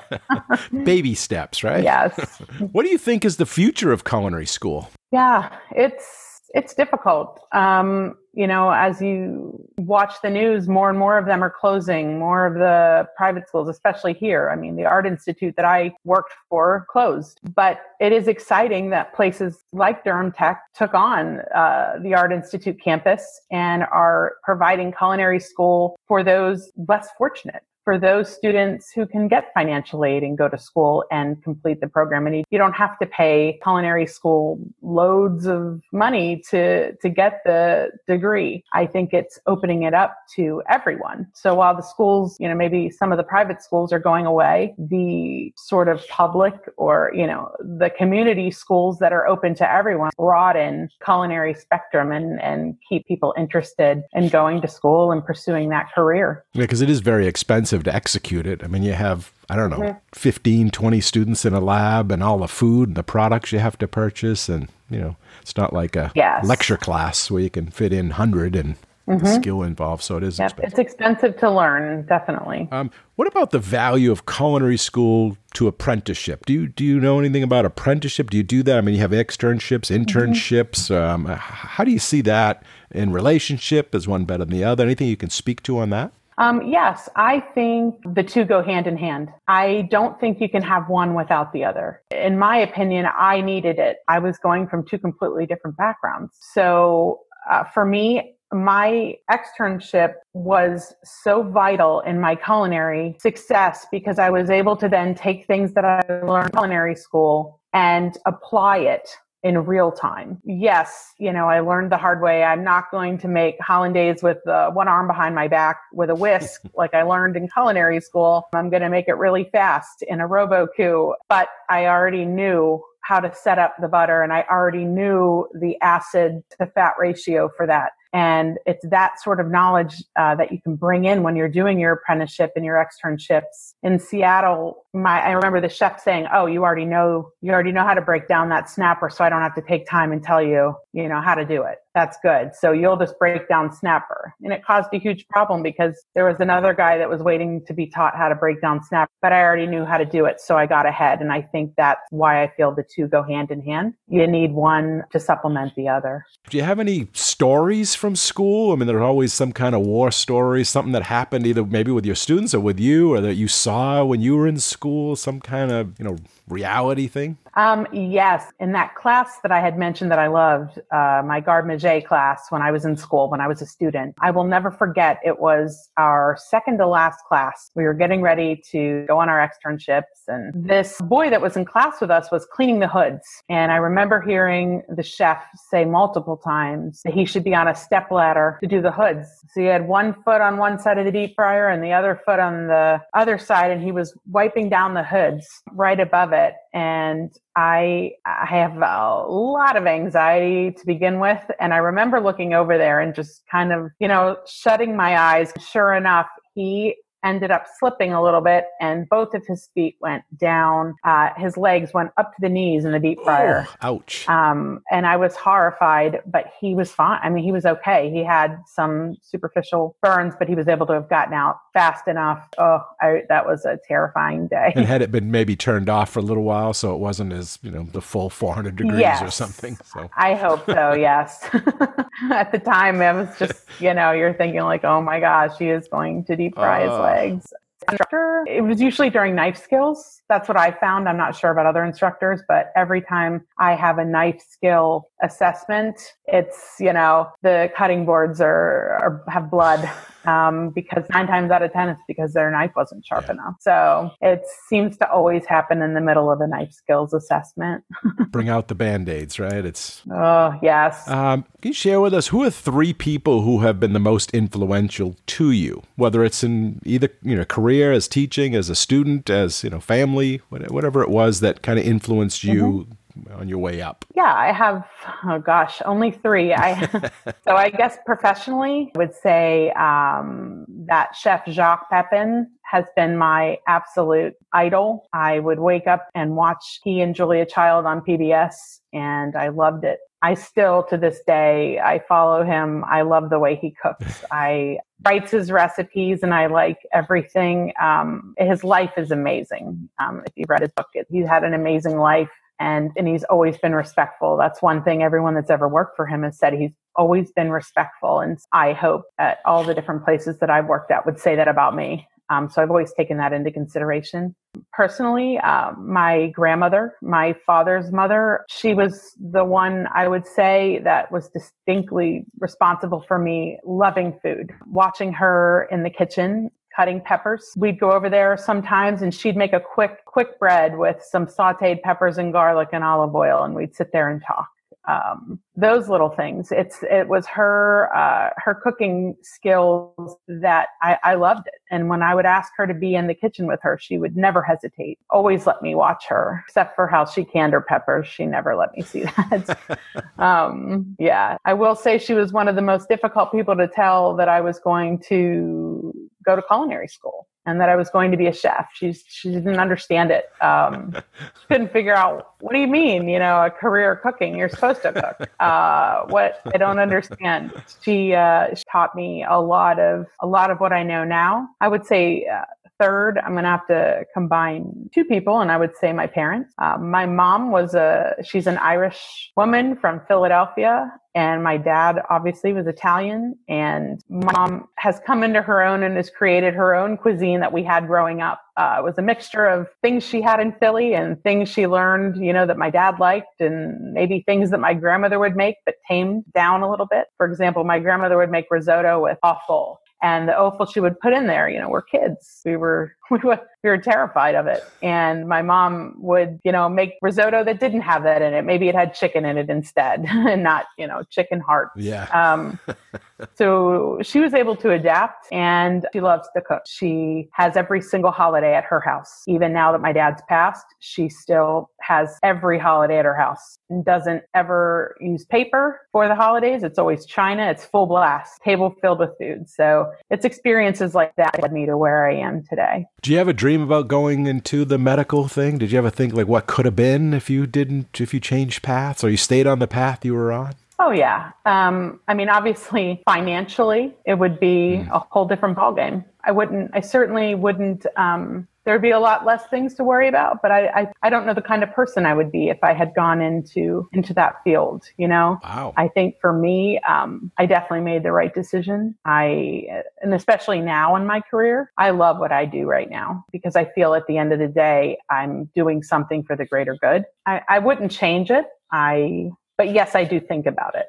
Baby 0.86 1.16
steps, 1.16 1.64
right? 1.64 1.84
Yes. 2.18 2.40
what 2.72 2.84
do 2.84 2.90
you 2.90 2.98
think 2.98 3.26
is 3.26 3.38
the 3.38 3.46
future 3.46 3.92
of 3.92 4.04
culinary 4.04 4.46
school? 4.46 4.90
Yeah, 5.12 5.50
it's 5.72 6.36
it's 6.54 6.74
difficult. 6.74 7.42
Um, 7.52 8.16
you 8.34 8.48
know, 8.48 8.70
as 8.70 9.02
you 9.02 9.62
watch 9.78 10.14
the 10.24 10.30
news, 10.30 10.70
more 10.70 10.90
and 10.90 10.98
more 10.98 11.18
of 11.18 11.26
them 11.26 11.44
are 11.44 11.50
closing. 11.50 12.18
More 12.18 12.46
of 12.46 12.54
the 12.54 13.08
private 13.18 13.48
schools, 13.48 13.68
especially 13.68 14.14
here. 14.14 14.50
I 14.50 14.56
mean, 14.56 14.78
the 14.78 14.86
Art 14.86 15.06
Institute 15.06 15.56
that 15.58 15.66
I 15.66 15.94
worked 16.06 16.34
for 16.50 16.86
closed. 16.90 17.40
But 17.56 17.82
it 18.00 18.14
is 18.14 18.28
exciting 18.28 18.90
that 18.92 19.14
places 19.14 19.64
like 19.74 20.06
Durham 20.06 20.32
Tech 20.32 20.62
took 20.74 20.94
on 20.94 21.42
uh, 21.54 22.00
the 22.02 22.14
Art 22.14 22.32
Institute 22.32 22.80
campus 22.82 23.42
and 23.52 23.84
are 23.84 24.36
providing 24.44 24.94
culinary 24.94 25.42
school 25.42 25.98
for 26.08 26.24
those 26.24 26.72
less 26.88 27.10
fortunate 27.18 27.64
for 27.86 27.98
those 28.00 28.28
students 28.36 28.92
who 28.92 29.06
can 29.06 29.28
get 29.28 29.54
financial 29.54 30.04
aid 30.04 30.24
and 30.24 30.38
go 30.38 30.50
to 30.50 30.58
school 30.58 31.06
and 31.12 31.42
complete 31.44 31.80
the 31.80 31.88
program. 31.88 32.26
And 32.28 32.44
you 32.50 32.58
don't 32.58 32.74
have 32.74 32.98
to 33.00 33.06
pay 33.06 33.60
culinary 33.64 34.08
school 34.08 34.60
loads 34.82 35.46
of 35.46 35.82
money 35.94 36.44
to, 36.50 36.96
to 36.96 37.10
get 37.10 37.42
the 37.46 37.92
degree. 38.08 38.64
I 38.74 38.88
think 38.88 39.14
it's 39.14 39.40
opening 39.46 39.84
it 39.84 39.94
up 39.94 40.18
to 40.36 40.64
everyone. 40.70 41.28
So 41.34 41.54
while 41.54 41.76
the 41.76 41.84
schools, 41.84 42.36
you 42.40 42.50
know, 42.50 42.56
maybe 42.56 42.90
some 42.90 43.12
of 43.12 43.18
the 43.18 43.24
private 43.24 43.62
schools 43.62 43.94
are 43.94 44.00
going 44.00 44.26
away, 44.26 44.74
the 44.80 45.54
sort 45.56 45.88
of 45.88 46.06
public 46.08 46.56
or, 46.78 47.12
you 47.14 47.28
know, 47.28 47.52
the 47.60 47.92
community 47.92 48.50
schools 48.50 48.98
that 49.00 49.14
are 49.14 49.28
open 49.28 49.54
to 49.56 49.72
everyone 49.72 50.10
broaden 50.18 50.90
culinary 51.04 51.54
spectrum 51.54 52.12
and, 52.12 52.42
and 52.42 52.76
keep 52.90 53.06
people 53.08 53.34
interested 53.38 54.02
in 54.14 54.28
going 54.30 54.60
to 54.62 54.68
school 54.68 55.12
and 55.12 55.24
pursuing 55.24 55.70
that 55.70 55.92
career. 55.94 56.44
Yeah, 56.54 56.64
because 56.64 56.82
it 56.82 56.90
is 56.90 57.02
very 57.02 57.28
expensive 57.28 57.75
expensive 57.76 57.84
to 57.84 57.96
execute 57.96 58.48
it. 58.48 58.64
I 58.64 58.68
mean, 58.68 58.84
you 58.84 58.94
have, 58.94 59.32
I 59.50 59.56
don't 59.56 59.70
know, 59.70 59.80
mm-hmm. 59.80 59.98
15, 60.14 60.72
20 60.72 61.02
students 61.02 61.46
in 61.46 61.54
a 61.54 61.60
lab 61.60 62.12
and 62.12 62.24
all 62.24 62.40
the 62.40 62.48
food 62.48 62.90
and 62.90 62.98
the 62.98 63.04
products 63.04 63.52
you 63.52 63.60
have 63.60 63.78
to 63.80 63.88
purchase. 63.88 64.50
And, 64.50 64.70
you 64.90 65.00
know, 65.00 65.16
it's 65.42 65.58
not 65.58 65.74
like 65.74 65.96
a 65.96 66.12
yes. 66.16 66.46
lecture 66.46 66.78
class 66.78 67.30
where 67.30 67.42
you 67.42 67.50
can 67.50 67.68
fit 67.68 67.94
in 67.94 68.08
100 68.08 68.56
and 68.56 68.76
mm-hmm. 69.08 69.26
skill 69.26 69.62
involved. 69.64 70.04
So 70.04 70.18
it 70.18 70.24
is 70.24 70.40
yep, 70.40 70.52
expensive. 70.52 70.72
It's 70.72 70.80
expensive 70.80 71.38
to 71.40 71.52
learn, 71.52 72.06
definitely. 72.06 72.68
Um, 72.72 72.92
what 73.16 73.28
about 73.28 73.52
the 73.52 73.60
value 73.60 74.12
of 74.12 74.26
culinary 74.26 74.78
school 74.78 75.38
to 75.56 75.68
apprenticeship? 75.68 76.46
Do 76.46 76.54
you 76.54 76.68
do 76.68 76.84
you 76.84 77.00
know 77.00 77.20
anything 77.20 77.44
about 77.44 77.66
apprenticeship? 77.66 78.30
Do 78.30 78.38
you 78.38 78.44
do 78.44 78.64
that? 78.64 78.78
I 78.78 78.82
mean, 78.82 78.96
you 78.96 79.02
have 79.02 79.12
externships, 79.12 79.90
mm-hmm. 79.90 80.04
internships. 80.04 80.90
Mm-hmm. 80.90 81.28
Um, 81.28 81.38
how 81.38 81.84
do 81.84 81.92
you 81.92 82.00
see 82.00 82.22
that 82.22 82.64
in 82.92 83.12
relationship? 83.12 83.94
Is 83.96 84.08
one 84.08 84.26
better 84.26 84.46
than 84.46 84.54
the 84.54 84.64
other? 84.64 84.84
Anything 84.84 85.08
you 85.08 85.18
can 85.18 85.30
speak 85.30 85.64
to 85.64 85.80
on 85.80 85.90
that? 85.92 86.12
Um, 86.38 86.68
yes, 86.68 87.08
I 87.16 87.40
think 87.40 87.96
the 88.14 88.24
two 88.24 88.44
go 88.44 88.62
hand 88.62 88.88
in 88.88 88.98
hand. 88.98 89.30
I 89.48 89.88
don't 89.90 90.20
think 90.20 90.42
you 90.42 90.50
can 90.50 90.62
have 90.64 90.90
one 90.90 91.14
without 91.14 91.54
the 91.54 91.64
other. 91.64 92.02
In 92.12 92.38
my 92.38 92.58
opinion, 92.58 93.08
I 93.18 93.42
needed 93.42 93.80
it. 93.80 93.98
I 94.08 94.20
was 94.20 94.38
going 94.38 94.68
from 94.68 94.86
two 94.86 95.00
completely 95.00 95.46
different 95.46 95.78
backgrounds. 95.78 96.36
So 96.54 97.22
uh, 97.50 97.64
for 97.64 97.86
me, 97.86 98.36
my 98.54 99.16
externship 99.32 100.14
was 100.34 100.94
so 101.04 101.44
vital 101.44 102.02
in 102.02 102.20
my 102.20 102.36
culinary 102.36 103.16
success 103.20 103.86
because 103.92 104.20
I 104.20 104.30
was 104.30 104.50
able 104.50 104.78
to 104.78 104.88
then 104.88 105.16
take 105.16 105.46
things 105.48 105.74
that 105.74 105.84
I 105.84 106.02
learned 106.26 106.48
in 106.48 106.52
culinary 106.52 106.96
school 106.96 107.60
and 107.74 108.18
apply 108.26 108.78
it 108.78 109.10
in 109.46 109.60
real 109.60 109.92
time. 109.92 110.42
Yes, 110.44 111.14
you 111.20 111.32
know, 111.32 111.48
I 111.48 111.60
learned 111.60 111.92
the 111.92 111.98
hard 111.98 112.20
way. 112.20 112.44
I'm 112.44 112.64
not 112.64 112.90
going 112.90 113.20
to 113.20 113.28
make 113.28 113.62
hollandaise 113.62 114.24
with 114.24 114.46
uh, 114.48 114.72
one 114.72 114.88
arm 114.88 115.06
behind 115.06 115.36
my 115.36 115.48
back 115.48 115.78
with 115.94 116.10
a 116.10 116.16
whisk 116.16 116.64
like 116.76 116.96
I 116.96 117.04
learned 117.04 117.38
in 117.38 117.48
culinary 117.48 118.02
school. 118.02 118.48
I'm 118.56 118.72
going 118.72 118.82
to 118.82 118.90
make 118.90 119.08
it 119.08 119.18
really 119.18 119.48
fast 119.52 120.02
in 120.02 120.20
a 120.20 120.26
Robot-Coupe, 120.26 121.18
but 121.30 121.50
I 121.70 121.86
already 121.86 122.26
knew 122.26 122.84
how 123.02 123.20
to 123.20 123.32
set 123.36 123.60
up 123.60 123.76
the 123.80 123.88
butter 123.88 124.24
and 124.24 124.34
I 124.34 124.46
already 124.50 124.84
knew 124.84 125.48
the 125.54 125.80
acid 125.80 126.42
to 126.58 126.66
fat 126.66 126.94
ratio 127.00 127.52
for 127.56 127.68
that. 127.68 127.92
And 128.16 128.60
it's 128.66 128.88
that 128.92 129.22
sort 129.22 129.42
of 129.42 129.52
knowledge 129.52 130.02
uh, 130.16 130.36
that 130.36 130.54
you 130.54 130.62
can 130.62 130.78
bring 130.78 131.04
in 131.04 131.22
when 131.22 131.36
you're 131.36 131.50
doing 131.50 131.78
your 131.78 131.92
apprenticeship 131.92 132.54
and 132.56 132.64
your 132.64 132.78
externships. 132.78 133.74
In 133.84 134.00
Seattle, 134.00 134.86
my, 134.94 135.22
I 135.22 135.32
remember 135.32 135.60
the 135.60 135.68
chef 135.68 136.02
saying, 136.02 136.28
"Oh, 136.34 136.46
you 136.46 136.64
already 136.64 136.86
know, 136.86 137.32
you 137.42 137.52
already 137.52 137.74
know 137.74 137.84
how 137.84 137.94
to 137.94 138.02
break 138.02 138.30
down 138.30 138.48
that 138.50 138.70
snapper, 138.70 139.10
so 139.10 139.26
I 139.26 139.30
don't 139.30 139.42
have 139.42 139.56
to 139.56 139.62
take 139.62 139.86
time 139.86 140.14
and 140.14 140.24
tell 140.24 140.42
you, 140.42 140.76
you 140.94 141.10
know, 141.10 141.20
how 141.20 141.36
to 141.36 141.44
do 141.44 141.64
it." 141.64 141.80
That's 141.94 142.18
good. 142.24 142.56
So 142.56 142.72
you'll 142.72 142.98
just 142.98 143.20
break 143.20 143.50
down 143.50 143.74
snapper, 143.74 144.34
and 144.42 144.54
it 144.54 144.64
caused 144.64 144.94
a 144.94 144.98
huge 144.98 145.28
problem 145.28 145.62
because 145.62 146.02
there 146.16 146.26
was 146.26 146.40
another 146.40 146.74
guy 146.74 146.98
that 146.98 147.10
was 147.10 147.22
waiting 147.22 147.66
to 147.66 147.74
be 147.74 147.88
taught 147.88 148.16
how 148.16 148.30
to 148.30 148.36
break 148.36 148.62
down 148.62 148.82
snapper, 148.82 149.12
but 149.22 149.34
I 149.34 149.42
already 149.42 149.68
knew 149.68 149.84
how 149.84 149.98
to 149.98 150.06
do 150.06 150.26
it, 150.26 150.40
so 150.40 150.58
I 150.58 150.68
got 150.68 150.86
ahead. 150.86 151.20
And 151.20 151.34
I 151.34 151.42
think 151.42 151.74
that's 151.76 152.02
why 152.12 152.44
I 152.44 152.52
feel 152.56 152.74
the 152.74 152.84
two 152.84 153.08
go 153.08 153.24
hand 153.24 153.52
in 153.52 153.62
hand. 153.62 153.96
You 154.08 154.26
need 154.26 154.54
one 154.54 155.04
to 155.12 155.20
supplement 155.20 155.76
the 155.76 155.90
other. 155.90 156.26
Do 156.50 156.56
you 156.56 156.64
have 156.64 156.80
any 156.80 157.10
stories 157.12 157.96
from 158.06 158.16
school? 158.16 158.72
I 158.72 158.76
mean, 158.76 158.86
there's 158.86 159.02
always 159.02 159.34
some 159.34 159.52
kind 159.52 159.74
of 159.74 159.82
war 159.82 160.12
story, 160.12 160.64
something 160.64 160.92
that 160.92 161.02
happened 161.02 161.48
either 161.48 161.66
maybe 161.66 161.90
with 161.90 162.06
your 162.06 162.14
students 162.14 162.54
or 162.54 162.60
with 162.60 162.80
you, 162.80 163.12
or 163.12 163.20
that 163.20 163.34
you 163.34 163.48
saw 163.48 164.06
when 164.06 164.22
you 164.22 164.38
were 164.38 164.48
in 164.48 164.60
school, 164.60 165.16
some 165.16 165.42
kind 165.42 165.72
of 165.72 165.98
you 165.98 166.06
know 166.06 166.18
reality 166.48 167.08
thing. 167.08 167.40
Um, 167.56 167.88
yes, 167.92 168.52
in 168.60 168.74
that 168.74 168.96
class 168.96 169.40
that 169.42 169.52
I 169.52 169.62
had 169.62 169.78
mentioned 169.78 170.12
that 170.12 170.20
I 170.20 170.28
loved, 170.28 170.78
uh, 170.92 171.24
my 171.26 171.40
garde 171.40 171.66
manger 171.66 172.02
class 172.02 172.48
when 172.50 172.62
I 172.62 172.70
was 172.70 172.84
in 172.84 172.98
school, 172.98 173.30
when 173.30 173.40
I 173.40 173.48
was 173.48 173.62
a 173.62 173.66
student, 173.66 174.14
I 174.22 174.30
will 174.30 174.44
never 174.44 174.70
forget. 174.70 175.20
It 175.24 175.40
was 175.40 175.90
our 175.98 176.38
second 176.38 176.78
to 176.80 176.88
last 176.88 177.20
class. 177.28 177.72
We 177.74 177.86
were 177.86 177.94
getting 177.94 178.22
ready 178.22 178.62
to 178.72 179.06
go 179.08 179.18
on 179.18 179.30
our 179.30 179.40
externships, 179.40 180.28
and 180.28 180.54
this 180.54 181.02
boy 181.02 181.32
that 181.32 181.42
was 181.42 181.58
in 181.58 181.66
class 181.66 182.02
with 182.02 182.12
us 182.12 182.30
was 182.32 182.46
cleaning 182.52 182.80
the 182.80 182.88
hoods. 182.88 183.26
And 183.50 183.72
I 183.72 183.78
remember 183.78 184.22
hearing 184.22 184.84
the 184.90 185.04
chef 185.04 185.42
say 185.70 185.86
multiple 185.86 186.38
times 186.38 187.02
that 187.04 187.14
he 187.16 187.26
should 187.26 187.44
be 187.44 187.56
on 187.56 187.68
a 187.68 187.76
step 187.76 187.95
ladder 188.12 188.58
to 188.62 188.68
do 188.68 188.82
the 188.82 188.92
hoods. 188.92 189.28
So 189.54 189.62
he 189.62 189.68
had 189.68 189.88
one 189.88 190.14
foot 190.24 190.42
on 190.42 190.58
one 190.58 190.80
side 190.80 190.98
of 190.98 191.06
the 191.06 191.12
deep 191.12 191.36
fryer 191.36 191.70
and 191.70 191.84
the 191.84 191.94
other 191.94 192.22
foot 192.26 192.40
on 192.40 192.68
the 192.68 193.02
other 193.14 193.38
side, 193.38 193.72
and 193.72 193.82
he 193.82 193.92
was 193.92 194.18
wiping 194.30 194.70
down 194.70 194.94
the 194.94 195.04
hoods 195.04 195.48
right 195.72 196.00
above 196.00 196.34
it. 196.34 196.54
And 196.74 197.32
I, 197.56 198.12
I 198.26 198.46
have 198.46 198.76
a 198.78 199.26
lot 199.28 199.78
of 199.78 199.86
anxiety 199.86 200.72
to 200.72 200.86
begin 200.86 201.20
with. 201.20 201.44
And 201.60 201.74
I 201.74 201.78
remember 201.78 202.20
looking 202.20 202.54
over 202.54 202.78
there 202.78 203.00
and 203.00 203.16
just 203.16 203.44
kind 203.50 203.72
of, 203.72 203.92
you 204.00 204.08
know, 204.08 204.38
shutting 204.48 204.96
my 204.96 205.18
eyes. 205.18 205.54
Sure 205.72 205.94
enough, 205.94 206.28
he 206.54 206.96
ended 207.26 207.52
up 207.52 207.66
slipping 207.80 208.14
a 208.14 208.22
little 208.22 208.40
bit 208.40 208.66
and 208.80 209.10
both 209.10 209.34
of 209.34 209.46
his 209.46 209.70
feet 209.74 209.98
went 210.00 210.24
down. 210.38 210.96
Uh, 211.04 211.30
his 211.36 211.58
legs 211.58 211.94
went 211.94 212.12
up 212.18 212.34
to 212.36 212.38
the 212.40 212.48
knees 212.48 212.86
in 212.86 212.92
the 212.92 213.00
deep 213.00 213.20
fryer. 213.24 213.68
Oh, 213.82 213.96
ouch. 213.96 214.30
Um, 214.30 214.84
and 214.92 215.08
I 215.08 215.18
was 215.18 215.36
horrified, 215.36 216.22
but 216.26 216.46
he 216.60 216.76
was 216.76 216.92
fine. 216.92 217.20
I 217.24 217.30
mean, 217.30 217.44
he 217.44 217.52
was 217.52 217.66
okay. 217.66 218.12
He 218.12 218.24
had 218.24 218.62
some 218.68 219.16
superficial 219.22 219.98
burns, 220.02 220.36
but 220.38 220.48
he 220.48 220.56
was 220.56 220.68
able 220.68 220.86
to 220.86 220.94
have 220.94 221.10
gotten 221.10 221.34
out 221.34 221.58
fast 221.74 222.08
enough. 222.08 222.48
Oh, 222.58 222.86
I, 223.02 223.24
that 223.28 223.46
was 223.46 223.66
a 223.66 223.80
terrifying 223.88 224.48
day. 224.48 224.74
And 224.76 224.86
had 224.86 225.02
it 225.02 225.12
been 225.12 225.32
maybe 225.32 225.56
turned 225.56 225.90
off 225.90 226.12
for 226.12 226.20
a 226.20 226.24
little 226.24 226.44
while, 226.44 226.74
so 226.74 226.94
it 226.94 227.00
wasn't 227.00 227.34
as, 227.34 227.58
you 227.64 227.72
know, 227.72 227.88
the 227.92 228.02
full 228.02 228.30
400 228.30 228.76
degrees 228.76 229.00
yes. 229.00 229.22
or 229.22 229.32
something. 229.32 229.78
So 229.84 230.10
I 230.16 230.36
hope 230.36 230.66
so, 230.68 230.94
yes. 230.98 231.44
At 232.32 232.52
the 232.52 232.60
time, 232.60 233.02
it 233.02 233.14
was 233.14 233.38
just, 233.40 233.66
you 233.80 233.94
know, 233.94 234.12
you're 234.12 234.34
thinking 234.34 234.62
like, 234.62 234.84
oh 234.84 235.02
my 235.02 235.20
gosh, 235.20 235.58
he 235.58 235.70
is 235.70 235.88
going 235.88 236.24
to 236.26 236.36
deep 236.36 236.56
fry 236.56 236.86
uh, 236.86 236.92
his 236.92 237.00
legs 237.00 237.15
legs. 237.16 237.54
Instructor, 237.88 238.46
it 238.48 238.62
was 238.62 238.82
usually 238.82 239.12
during 239.12 239.36
knife 239.36 239.62
skills. 239.62 240.22
That's 240.28 240.48
what 240.48 240.58
I 240.58 240.72
found. 240.72 241.08
I'm 241.08 241.18
not 241.18 241.36
sure 241.36 241.52
about 241.52 241.68
other 241.68 241.84
instructors, 241.84 242.42
but 242.48 242.72
every 242.76 243.02
time 243.02 243.46
I 243.60 243.76
have 243.76 244.00
a 244.00 244.06
knife 244.06 244.42
skill 244.42 245.10
assessment, 245.22 246.14
it's, 246.26 246.78
you 246.80 246.94
know, 246.94 247.30
the 247.44 247.72
cutting 247.76 248.06
boards 248.06 248.42
are, 248.42 248.98
are 249.04 249.24
have 249.28 249.52
blood 249.52 249.88
um, 250.28 250.70
because 250.70 251.06
nine 251.10 251.28
times 251.28 251.52
out 251.52 251.62
of 251.62 251.72
10, 251.72 251.90
it's 251.90 252.02
because 252.08 252.34
their 252.34 252.50
knife 252.52 252.72
wasn't 252.76 253.06
sharp 253.06 253.30
enough. 253.30 253.56
So 253.60 254.12
it 254.22 254.44
seems 254.68 254.98
to 254.98 255.10
always 255.10 255.46
happen 255.46 255.82
in 255.82 255.94
the 255.94 256.02
middle 256.02 256.32
of 256.32 256.42
a 256.42 256.48
knife 256.48 256.72
skills 256.72 257.14
assessment. 257.14 257.84
Bring 258.30 258.50
out 258.50 258.68
the 258.68 258.76
band 258.76 259.10
aids, 259.10 259.40
right? 259.40 259.66
It's, 259.66 260.02
oh, 260.12 260.58
yes. 260.62 261.08
Um, 261.08 261.44
can 261.62 261.70
you 261.70 261.74
share 261.74 262.02
with 262.02 262.14
us 262.14 262.28
who 262.28 262.44
are 262.44 262.50
three 262.50 262.94
people 262.94 263.42
who 263.42 263.60
have 263.60 263.80
been 263.80 263.94
the 263.94 264.00
most 264.00 264.32
influential 264.32 265.16
to 265.28 265.52
you, 265.52 265.84
whether 265.96 266.24
it's 266.24 266.44
in 266.44 266.82
either, 266.86 267.10
you 267.22 267.36
know, 267.36 267.46
career 267.46 267.92
as 267.92 268.08
teaching, 268.08 268.56
as 268.56 268.70
a 268.70 268.76
student, 268.76 269.30
as, 269.30 269.64
you 269.64 269.70
know, 269.70 269.80
family, 269.80 270.42
whatever 270.50 271.02
it 271.02 271.10
was 271.10 271.40
that 271.40 271.62
kind 271.62 271.80
of 271.80 271.86
influenced 271.86 272.44
you? 272.44 272.64
Mm-hmm 272.64 272.92
on 273.34 273.50
your 273.50 273.60
way 273.60 273.82
up? 273.82 274.06
Yeah, 274.16 274.34
I 274.34 274.52
have, 274.52 274.86
oh 275.26 275.40
gosh, 275.40 275.82
only 275.86 276.12
three. 276.12 276.54
I 276.54 276.88
so 277.48 277.56
I 277.56 277.70
guess 277.70 277.98
professionally 278.06 278.92
I 278.96 278.98
would 278.98 279.14
say 279.14 279.72
um, 279.72 280.66
that 280.88 281.16
Chef 281.16 281.46
Jacques 281.48 281.90
Pepin 281.90 282.50
has 282.64 282.86
been 282.96 283.18
my 283.18 283.58
absolute 283.68 284.34
idol. 284.54 285.08
I 285.14 285.40
would 285.40 285.60
wake 285.60 285.88
up 285.88 286.08
and 286.16 286.36
watch 286.36 286.80
he 286.84 287.02
and 287.02 287.16
Julia 287.16 287.46
Child 287.46 287.86
on 287.86 288.02
PBS, 288.02 288.80
and 288.94 289.36
I 289.36 289.50
loved 289.50 289.84
it. 289.84 290.00
I 290.22 290.34
still, 290.34 290.84
to 290.90 290.98
this 290.98 291.20
day, 291.28 291.80
I 291.80 292.00
follow 292.00 292.44
him. 292.44 292.84
I 292.86 293.04
love 293.04 293.30
the 293.30 293.38
way 293.38 293.56
he 293.56 293.76
cooks. 293.80 294.24
I 294.32 294.80
writes 295.06 295.32
his 295.32 295.52
recipes, 295.52 296.24
and 296.24 296.34
I 296.34 296.48
like 296.48 296.80
everything. 296.94 297.74
Um, 297.80 298.34
his 298.38 298.64
life 298.64 298.94
is 298.98 299.12
amazing. 299.12 299.88
Um, 300.00 300.24
if 300.26 300.34
you've 300.36 300.50
read 300.50 300.62
his 300.62 300.72
book, 300.72 300.88
he 301.10 301.20
had 301.20 301.44
an 301.44 301.54
amazing 301.54 301.98
life 301.98 302.30
and 302.60 302.92
and 302.96 303.08
he's 303.08 303.24
always 303.26 303.58
been 303.58 303.74
respectful. 303.74 304.38
That's 304.38 304.62
one 304.62 304.84
thing 304.84 305.04
everyone 305.04 305.36
that's 305.36 305.50
ever 305.50 305.68
worked 305.68 305.96
for 305.96 306.06
him 306.06 306.24
has 306.24 306.38
said. 306.38 306.54
He's 306.54 306.74
always 306.96 307.32
been 307.32 307.52
respectful, 307.52 308.20
and 308.20 308.38
I 308.52 308.74
hope 308.74 309.04
that 309.18 309.40
all 309.46 309.64
the 309.64 309.74
different 309.74 310.04
places 310.06 310.40
that 310.40 310.50
I've 310.50 310.68
worked 310.68 310.92
at 310.92 311.06
would 311.06 311.20
say 311.20 311.36
that 311.36 311.48
about 311.48 311.76
me. 311.76 312.08
Um, 312.30 312.50
so 312.50 312.62
I've 312.62 312.70
always 312.70 312.92
taken 312.94 313.18
that 313.18 313.34
into 313.34 313.52
consideration. 313.52 314.36
Personally, 314.74 315.38
uh, 315.38 315.74
my 315.78 316.28
grandmother, 316.28 316.96
my 317.02 317.36
father's 317.46 317.92
mother, 317.92 318.46
she 318.50 318.74
was 318.74 319.16
the 319.20 319.46
one 319.46 319.88
I 319.94 320.08
would 320.08 320.26
say 320.26 320.80
that 320.84 321.12
was 321.12 321.30
distinctly 321.30 322.26
responsible 322.40 323.04
for 323.08 323.20
me 323.20 323.60
loving 323.64 324.18
food. 324.24 324.52
Watching 324.66 325.14
her 325.14 325.68
in 325.72 325.84
the 325.84 325.90
kitchen 325.90 326.50
cutting 326.76 327.02
peppers. 327.02 327.54
We'd 327.56 327.80
go 327.80 327.92
over 327.92 328.10
there 328.10 328.38
sometimes 328.38 329.02
and 329.02 329.14
she'd 329.14 329.38
make 329.38 329.54
a 329.54 329.60
quick, 329.60 330.04
quick 330.06 330.40
bread 330.40 330.78
with 330.78 331.02
some 331.04 331.26
sauteed 331.26 331.82
peppers 331.82 332.18
and 332.18 332.34
garlic 332.34 332.70
and 332.74 332.84
olive 332.84 333.16
oil 333.16 333.44
and 333.44 333.56
we'd 333.56 333.76
sit 333.76 333.92
there 333.92 334.10
and 334.10 334.22
talk. 334.26 334.50
Um, 334.88 335.40
those 335.56 335.90
little 335.90 336.10
things. 336.10 336.52
It's 336.52 336.84
it 336.84 337.08
was 337.08 337.26
her 337.28 337.90
uh, 337.96 338.30
her 338.38 338.54
cooking 338.54 339.16
skills 339.24 340.16
that 340.28 340.68
I, 340.82 340.98
I 341.04 341.16
loved 341.16 341.48
it. 341.48 341.62
And 341.72 341.90
when 341.90 342.04
I 342.04 342.14
would 342.14 342.26
ask 342.26 342.52
her 342.58 342.68
to 342.68 342.74
be 342.74 342.94
in 342.94 343.08
the 343.08 343.16
kitchen 343.16 343.48
with 343.48 343.60
her, 343.64 343.80
she 343.82 343.98
would 343.98 344.16
never 344.16 344.44
hesitate. 344.44 345.00
Always 345.10 345.48
let 345.48 345.62
me 345.64 345.74
watch 345.74 346.06
her, 346.10 346.44
except 346.46 346.76
for 346.76 346.88
how 346.88 347.06
she 347.06 347.24
canned 347.24 347.54
her 347.54 347.62
peppers. 347.62 348.08
She 348.08 348.26
never 348.28 348.56
let 348.56 348.76
me 348.76 348.84
see 348.84 349.04
that. 349.04 349.80
um, 350.20 350.96
yeah, 351.00 351.38
I 351.46 351.54
will 351.56 351.76
say 351.76 351.98
she 351.98 352.14
was 352.14 352.32
one 352.32 352.48
of 352.48 352.56
the 352.56 352.62
most 352.62 352.88
difficult 352.88 353.32
people 353.32 353.56
to 353.56 353.68
tell 353.68 354.16
that 354.18 354.30
I 354.30 354.42
was 354.42 354.60
going 354.60 355.00
to 355.08 356.05
go 356.26 356.36
to 356.36 356.42
culinary 356.42 356.88
school 356.88 357.28
and 357.46 357.62
that 357.62 357.70
I 357.70 357.76
was 357.76 357.90
going 357.90 358.12
to 358.12 358.18
be 358.18 358.28
a 358.28 358.34
chef. 358.34 358.70
She 358.74 358.94
she 358.94 359.32
didn't 359.32 359.60
understand 359.60 360.12
it. 360.12 360.30
Um, 360.42 360.94
she 361.20 361.48
couldn't 361.48 361.72
figure 361.72 361.94
out 361.94 362.34
what 362.40 362.54
do 362.54 362.60
you 362.60 362.68
mean? 362.68 363.08
You 363.08 363.20
know, 363.20 363.46
a 363.46 363.50
career 363.50 363.96
cooking. 363.96 364.36
You're 364.38 364.50
supposed 364.50 364.82
to 364.84 364.94
cook. 364.94 365.30
Uh, 365.40 366.06
what 366.08 366.42
I 366.54 366.58
don't 366.58 366.80
understand. 366.80 367.52
She, 367.84 368.14
uh, 368.14 368.56
she 368.56 368.64
taught 368.72 368.96
me 368.96 369.24
a 369.28 369.40
lot 369.40 369.80
of 369.80 370.08
a 370.22 370.26
lot 370.26 370.50
of 370.50 370.60
what 370.60 370.72
I 370.72 370.82
know 370.82 371.04
now. 371.04 371.50
I 371.62 371.68
would 371.68 371.86
say. 371.86 372.26
Uh, 372.26 372.46
third, 372.80 373.20
I'm 373.20 373.34
going 373.34 373.44
to 373.44 373.50
have 373.50 373.68
to 373.68 374.06
combine 374.14 374.90
two 374.94 375.06
people, 375.06 375.42
and 375.42 375.52
I 375.52 375.58
would 375.58 375.76
say 375.78 375.94
my 375.94 376.08
parents. 376.08 376.54
Uh, 376.58 376.78
my 376.78 377.06
mom 377.06 377.52
was 377.52 377.76
a, 377.76 378.16
she's 378.24 378.48
an 378.48 378.58
Irish 378.58 379.32
woman 379.36 379.76
from 379.78 380.02
Philadelphia, 380.08 380.92
and 381.16 381.42
my 381.42 381.56
dad 381.56 382.02
obviously 382.10 382.52
was 382.52 382.68
Italian 382.68 383.36
and 383.48 384.02
mom 384.10 384.68
has 384.78 385.00
come 385.08 385.24
into 385.24 385.42
her 385.42 385.64
own 385.64 385.82
and 385.82 385.96
has 385.96 386.10
created 386.10 386.54
her 386.54 386.76
own 386.76 386.98
cuisine 386.98 387.40
that 387.40 387.54
we 387.54 387.64
had 387.64 387.88
growing 387.88 388.22
up. 388.22 388.42
Uh, 388.58 388.76
it 388.80 388.84
was 388.84 388.98
a 388.98 389.02
mixture 389.02 389.46
of 389.46 389.68
things 389.82 390.04
she 390.04 390.22
had 390.22 390.42
in 390.42 390.52
Philly 390.60 390.94
and 390.94 391.22
things 391.24 391.48
she 391.48 391.68
learned, 391.68 392.18
you 392.24 392.34
know, 392.34 392.46
that 392.46 392.58
my 392.58 392.70
dad 392.70 393.00
liked 393.00 393.40
and 393.40 393.94
maybe 393.94 394.24
things 394.26 394.50
that 394.50 394.60
my 394.60 394.74
grandmother 394.74 395.18
would 395.18 395.38
make, 395.38 395.56
but 395.66 395.76
tamed 395.90 396.26
down 396.34 396.62
a 396.62 396.70
little 396.70 396.86
bit. 396.86 397.06
For 397.16 397.26
example, 397.26 397.64
my 397.64 397.80
grandmother 397.80 398.18
would 398.18 398.30
make 398.30 398.48
risotto 398.52 399.02
with 399.02 399.18
offal 399.24 399.80
and 400.06 400.30
the 400.30 400.38
offal 400.38 400.68
she 400.68 400.80
would 400.80 401.00
put 401.00 401.14
in 401.14 401.26
there, 401.26 401.50
you 401.50 401.58
know, 401.58 401.68
we're 401.68 401.82
kids. 401.82 402.42
We 402.46 402.58
were 402.58 402.96
we 403.64 403.70
were 403.70 403.78
terrified 403.78 404.36
of 404.36 404.48
it. 404.48 404.64
And 404.82 405.28
my 405.28 405.42
mom 405.42 405.96
would, 405.98 406.40
you 406.44 406.52
know, 406.52 406.70
make 406.70 406.94
risotto 407.02 407.44
that 407.44 407.60
didn't 407.60 407.82
have 407.82 408.04
that 408.04 408.22
in 408.22 408.34
it. 408.34 408.44
Maybe 408.46 408.70
it 408.70 408.76
had 408.76 408.94
chicken 408.94 409.26
in 409.26 409.38
it 409.38 409.50
instead, 409.50 410.06
and 410.10 410.44
not, 410.44 410.66
you 410.78 410.88
know, 410.88 411.04
chicken 411.10 411.40
heart. 411.40 411.70
Yeah. 411.76 412.06
Um, 412.14 412.60
so 413.36 414.00
she 414.02 414.20
was 414.20 414.34
able 414.34 414.56
to 414.58 414.72
adapt, 414.72 415.28
and 415.32 415.86
she 415.94 416.02
loves 416.02 416.28
to 416.36 416.42
cook. 416.42 416.64
She 416.66 417.30
has 417.34 417.58
every 417.58 417.82
single 417.82 418.12
holiday 418.12 418.56
at 418.56 418.64
her 418.64 418.80
house. 418.80 419.24
Even 419.28 419.52
now 419.54 419.72
that 419.72 419.82
my 419.82 419.92
dad's 419.92 420.22
passed, 420.30 420.66
she 420.80 421.10
still 421.10 421.70
has 421.82 422.18
every 422.24 422.58
holiday 422.58 422.98
at 422.98 423.06
her 423.06 423.16
house 423.16 423.60
and 423.70 423.84
doesn't 423.84 424.24
ever 424.34 424.96
use 425.02 425.26
paper 425.26 425.82
for 425.92 426.08
the 426.08 426.16
holidays. 426.16 426.64
It's 426.64 426.80
always 426.80 427.06
china. 427.06 427.50
It's 427.50 427.66
full 427.66 427.88
blast, 427.88 428.42
table 428.44 428.74
filled 428.82 429.00
with 429.00 429.12
food. 429.20 429.50
So 429.50 429.92
it's 430.10 430.26
experiences 430.26 430.96
like 430.96 431.14
that 431.18 431.26
that 431.36 431.42
led 431.42 431.54
me 431.54 431.66
to 431.66 431.78
where 431.78 432.08
I 432.08 432.16
am 432.16 432.44
today. 432.44 432.86
Do 433.02 433.12
you 433.12 433.20
ever 433.20 433.34
dream 433.34 433.62
about 433.62 433.88
going 433.88 434.26
into 434.26 434.66
the 434.66 434.80
medical 434.80 435.28
thing? 435.28 435.60
Did 435.60 435.72
you 435.72 435.78
ever 435.78 435.92
think 435.92 436.14
like 436.14 436.28
what 436.28 436.48
could 436.48 436.66
have 436.66 436.76
been 436.76 437.14
if 437.14 437.30
you 437.30 437.46
didn't, 437.46 438.02
if 438.02 438.16
you 438.16 438.20
changed 438.20 438.64
paths 438.64 439.04
or 439.04 439.10
you 439.10 439.18
stayed 439.18 439.46
on 439.46 439.60
the 439.60 439.68
path 439.68 440.04
you 440.04 440.16
were 440.16 440.32
on? 440.32 440.56
Oh 440.80 440.92
yeah. 440.92 441.32
Um, 441.46 442.00
I 442.08 442.14
mean, 442.16 442.30
obviously, 442.30 443.02
financially, 443.06 443.94
it 444.06 444.16
would 444.16 444.40
be 444.40 444.84
mm. 444.84 444.90
a 444.92 445.00
whole 445.10 445.26
different 445.26 445.58
ballgame. 445.58 446.04
I 446.24 446.32
wouldn't. 446.32 446.72
I 446.74 446.82
certainly 446.82 447.36
wouldn't 447.36 447.86
um, 447.96 448.48
there'd 448.66 448.82
be 448.82 448.92
a 448.92 449.00
lot 449.00 449.26
less 449.26 449.46
things 449.48 449.76
to 449.76 449.84
worry 449.84 450.08
about. 450.08 450.42
But 450.42 450.52
I, 450.52 450.68
I, 450.68 450.88
I, 451.04 451.10
don't 451.10 451.26
know 451.26 451.34
the 451.34 451.42
kind 451.42 451.64
of 451.64 451.72
person 451.74 452.06
I 452.06 452.14
would 452.14 452.32
be 452.32 452.50
if 452.50 452.58
I 452.64 452.74
had 452.74 452.94
gone 452.96 453.22
into 453.22 453.88
into 453.94 454.14
that 454.16 454.36
field. 454.44 454.84
You 454.98 455.08
know, 455.08 455.40
wow. 455.44 455.74
I 455.78 455.88
think 455.88 456.16
for 456.20 456.34
me, 456.34 456.80
um, 456.88 457.32
I 457.38 457.46
definitely 457.46 457.82
made 457.82 458.04
the 458.04 458.12
right 458.12 458.34
decision. 458.34 458.96
I, 459.06 459.68
and 460.02 460.14
especially 460.14 460.62
now 460.62 460.96
in 460.96 461.06
my 461.06 461.22
career, 461.22 461.72
I 461.78 461.92
love 461.92 462.18
what 462.18 462.32
I 462.32 462.46
do 462.46 462.66
right 462.66 462.90
now 462.90 463.26
because 463.32 463.56
I 463.56 463.66
feel 463.66 463.94
at 463.94 464.08
the 464.08 464.18
end 464.18 464.34
of 464.34 464.40
the 464.40 464.48
day, 464.48 464.98
I'm 465.10 465.46
doing 465.56 465.84
something 465.84 466.24
for 466.24 466.36
the 466.36 466.46
greater 466.46 466.76
good. 466.82 467.06
I, 467.26 467.42
I 467.48 467.60
wouldn't 467.60 467.92
change 467.92 468.32
it. 468.32 468.46
I, 468.72 469.30
but 469.58 469.72
yes, 469.72 469.96
I 469.96 470.04
do 470.04 470.20
think 470.20 470.46
about 470.46 470.76
it. 470.76 470.88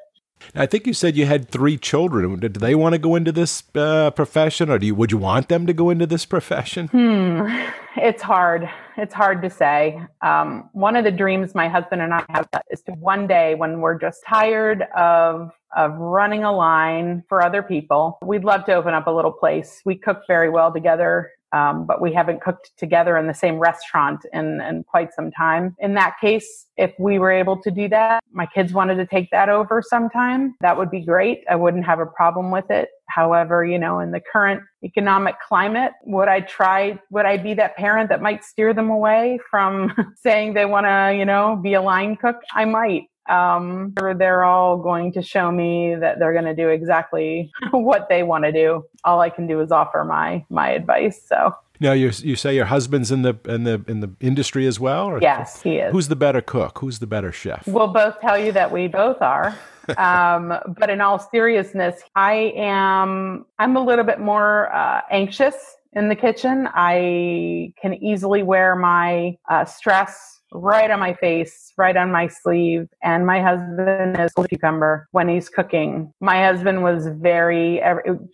I 0.55 0.65
think 0.65 0.87
you 0.87 0.93
said 0.93 1.15
you 1.15 1.25
had 1.25 1.49
three 1.49 1.77
children. 1.77 2.39
Do 2.39 2.47
they 2.49 2.75
want 2.75 2.93
to 2.93 2.99
go 2.99 3.15
into 3.15 3.31
this 3.31 3.63
uh, 3.75 4.11
profession, 4.11 4.69
or 4.69 4.79
do 4.79 4.87
you? 4.87 4.95
Would 4.95 5.11
you 5.11 5.17
want 5.17 5.49
them 5.49 5.67
to 5.67 5.73
go 5.73 5.89
into 5.89 6.05
this 6.05 6.25
profession? 6.25 6.87
Hmm, 6.87 7.47
it's 7.97 8.21
hard. 8.21 8.69
It's 8.97 9.13
hard 9.13 9.41
to 9.43 9.49
say. 9.49 10.01
Um, 10.21 10.69
one 10.73 10.95
of 10.95 11.03
the 11.03 11.11
dreams 11.11 11.53
my 11.53 11.67
husband 11.67 12.01
and 12.01 12.13
I 12.13 12.23
have 12.29 12.47
is 12.71 12.81
to 12.83 12.93
one 12.93 13.27
day, 13.27 13.55
when 13.55 13.81
we're 13.81 13.99
just 13.99 14.23
tired 14.25 14.83
of 14.95 15.51
of 15.75 15.93
running 15.97 16.43
a 16.43 16.51
line 16.51 17.23
for 17.27 17.43
other 17.43 17.61
people, 17.61 18.17
we'd 18.23 18.45
love 18.45 18.65
to 18.65 18.73
open 18.73 18.93
up 18.93 19.05
a 19.05 19.11
little 19.11 19.33
place. 19.33 19.81
We 19.85 19.95
cook 19.95 20.21
very 20.27 20.49
well 20.49 20.71
together 20.71 21.31
um, 21.51 21.85
but 21.85 22.01
we 22.01 22.13
haven't 22.13 22.41
cooked 22.41 22.71
together 22.77 23.17
in 23.17 23.27
the 23.27 23.33
same 23.33 23.59
restaurant 23.59 24.25
in, 24.33 24.61
in 24.61 24.83
quite 24.83 25.13
some 25.13 25.31
time. 25.31 25.75
In 25.79 25.93
that 25.93 26.15
case, 26.19 26.67
if 26.77 26.93
we 26.99 27.19
were 27.19 27.31
able 27.31 27.61
to 27.61 27.71
do 27.71 27.87
that, 27.89 28.23
my 28.31 28.45
kids 28.45 28.73
wanted 28.73 28.95
to 28.95 29.05
take 29.05 29.29
that 29.31 29.49
over 29.49 29.81
sometime, 29.81 30.55
that 30.61 30.77
would 30.77 30.91
be 30.91 31.01
great. 31.01 31.43
I 31.49 31.55
wouldn't 31.55 31.85
have 31.85 31.99
a 31.99 32.05
problem 32.05 32.51
with 32.51 32.69
it. 32.69 32.89
However, 33.07 33.65
you 33.65 33.79
know, 33.79 33.99
in 33.99 34.11
the 34.11 34.19
current 34.19 34.61
economic 34.83 35.39
climate, 35.39 35.93
would 36.05 36.27
I 36.27 36.41
try, 36.41 36.99
would 37.09 37.25
I 37.25 37.37
be 37.37 37.53
that 37.55 37.75
parent 37.77 38.09
that 38.09 38.21
might 38.21 38.43
steer 38.43 38.73
them 38.73 38.89
away 38.89 39.39
from 39.49 39.93
saying 40.17 40.53
they 40.53 40.65
want 40.65 40.85
to, 40.85 41.15
you 41.17 41.25
know, 41.25 41.55
be 41.55 41.73
a 41.73 41.81
line 41.81 42.15
cook? 42.15 42.37
I 42.53 42.65
might. 42.65 43.03
Um, 43.29 43.93
they're 43.95 44.43
all 44.43 44.77
going 44.77 45.11
to 45.13 45.21
show 45.21 45.51
me 45.51 45.95
that 45.95 46.19
they're 46.19 46.33
going 46.33 46.45
to 46.45 46.55
do 46.55 46.69
exactly 46.69 47.51
what 47.71 48.09
they 48.09 48.23
want 48.23 48.45
to 48.45 48.51
do. 48.51 48.85
All 49.03 49.21
I 49.21 49.29
can 49.29 49.47
do 49.47 49.61
is 49.61 49.71
offer 49.71 50.03
my 50.03 50.45
my 50.49 50.69
advice. 50.69 51.21
So 51.25 51.55
now 51.79 51.93
you 51.93 52.11
you 52.17 52.35
say 52.35 52.55
your 52.55 52.65
husband's 52.65 53.11
in 53.11 53.21
the 53.21 53.37
in 53.47 53.63
the 53.63 53.83
in 53.87 53.99
the 53.99 54.11
industry 54.19 54.65
as 54.65 54.79
well? 54.79 55.05
Or 55.05 55.21
yes, 55.21 55.61
he 55.61 55.77
is. 55.77 55.91
Who's 55.91 56.07
the 56.07 56.15
better 56.15 56.41
cook? 56.41 56.79
Who's 56.79 56.99
the 56.99 57.07
better 57.07 57.31
chef? 57.31 57.67
We'll 57.67 57.87
both 57.87 58.19
tell 58.19 58.37
you 58.37 58.51
that 58.53 58.71
we 58.71 58.87
both 58.87 59.21
are. 59.21 59.57
um, 59.97 60.53
but 60.77 60.89
in 60.89 60.99
all 60.99 61.19
seriousness, 61.19 62.01
I 62.15 62.53
am 62.55 63.45
I'm 63.59 63.77
a 63.77 63.83
little 63.83 64.05
bit 64.05 64.19
more 64.19 64.73
uh, 64.73 65.01
anxious 65.11 65.76
in 65.97 66.09
the 66.09 66.15
kitchen. 66.15 66.69
I 66.73 67.73
can 67.81 67.95
easily 67.95 68.43
wear 68.43 68.75
my 68.75 69.37
uh, 69.49 69.65
stress 69.65 70.37
right 70.53 70.89
on 70.89 70.99
my 70.99 71.13
face, 71.13 71.73
right 71.77 71.97
on 71.97 72.11
my 72.11 72.27
sleeve. 72.27 72.87
And 73.03 73.25
my 73.25 73.41
husband 73.41 74.17
is 74.19 74.31
a 74.37 74.47
cucumber 74.47 75.07
when 75.11 75.27
he's 75.27 75.49
cooking. 75.49 76.13
My 76.21 76.43
husband 76.43 76.83
was 76.83 77.07
very, 77.07 77.81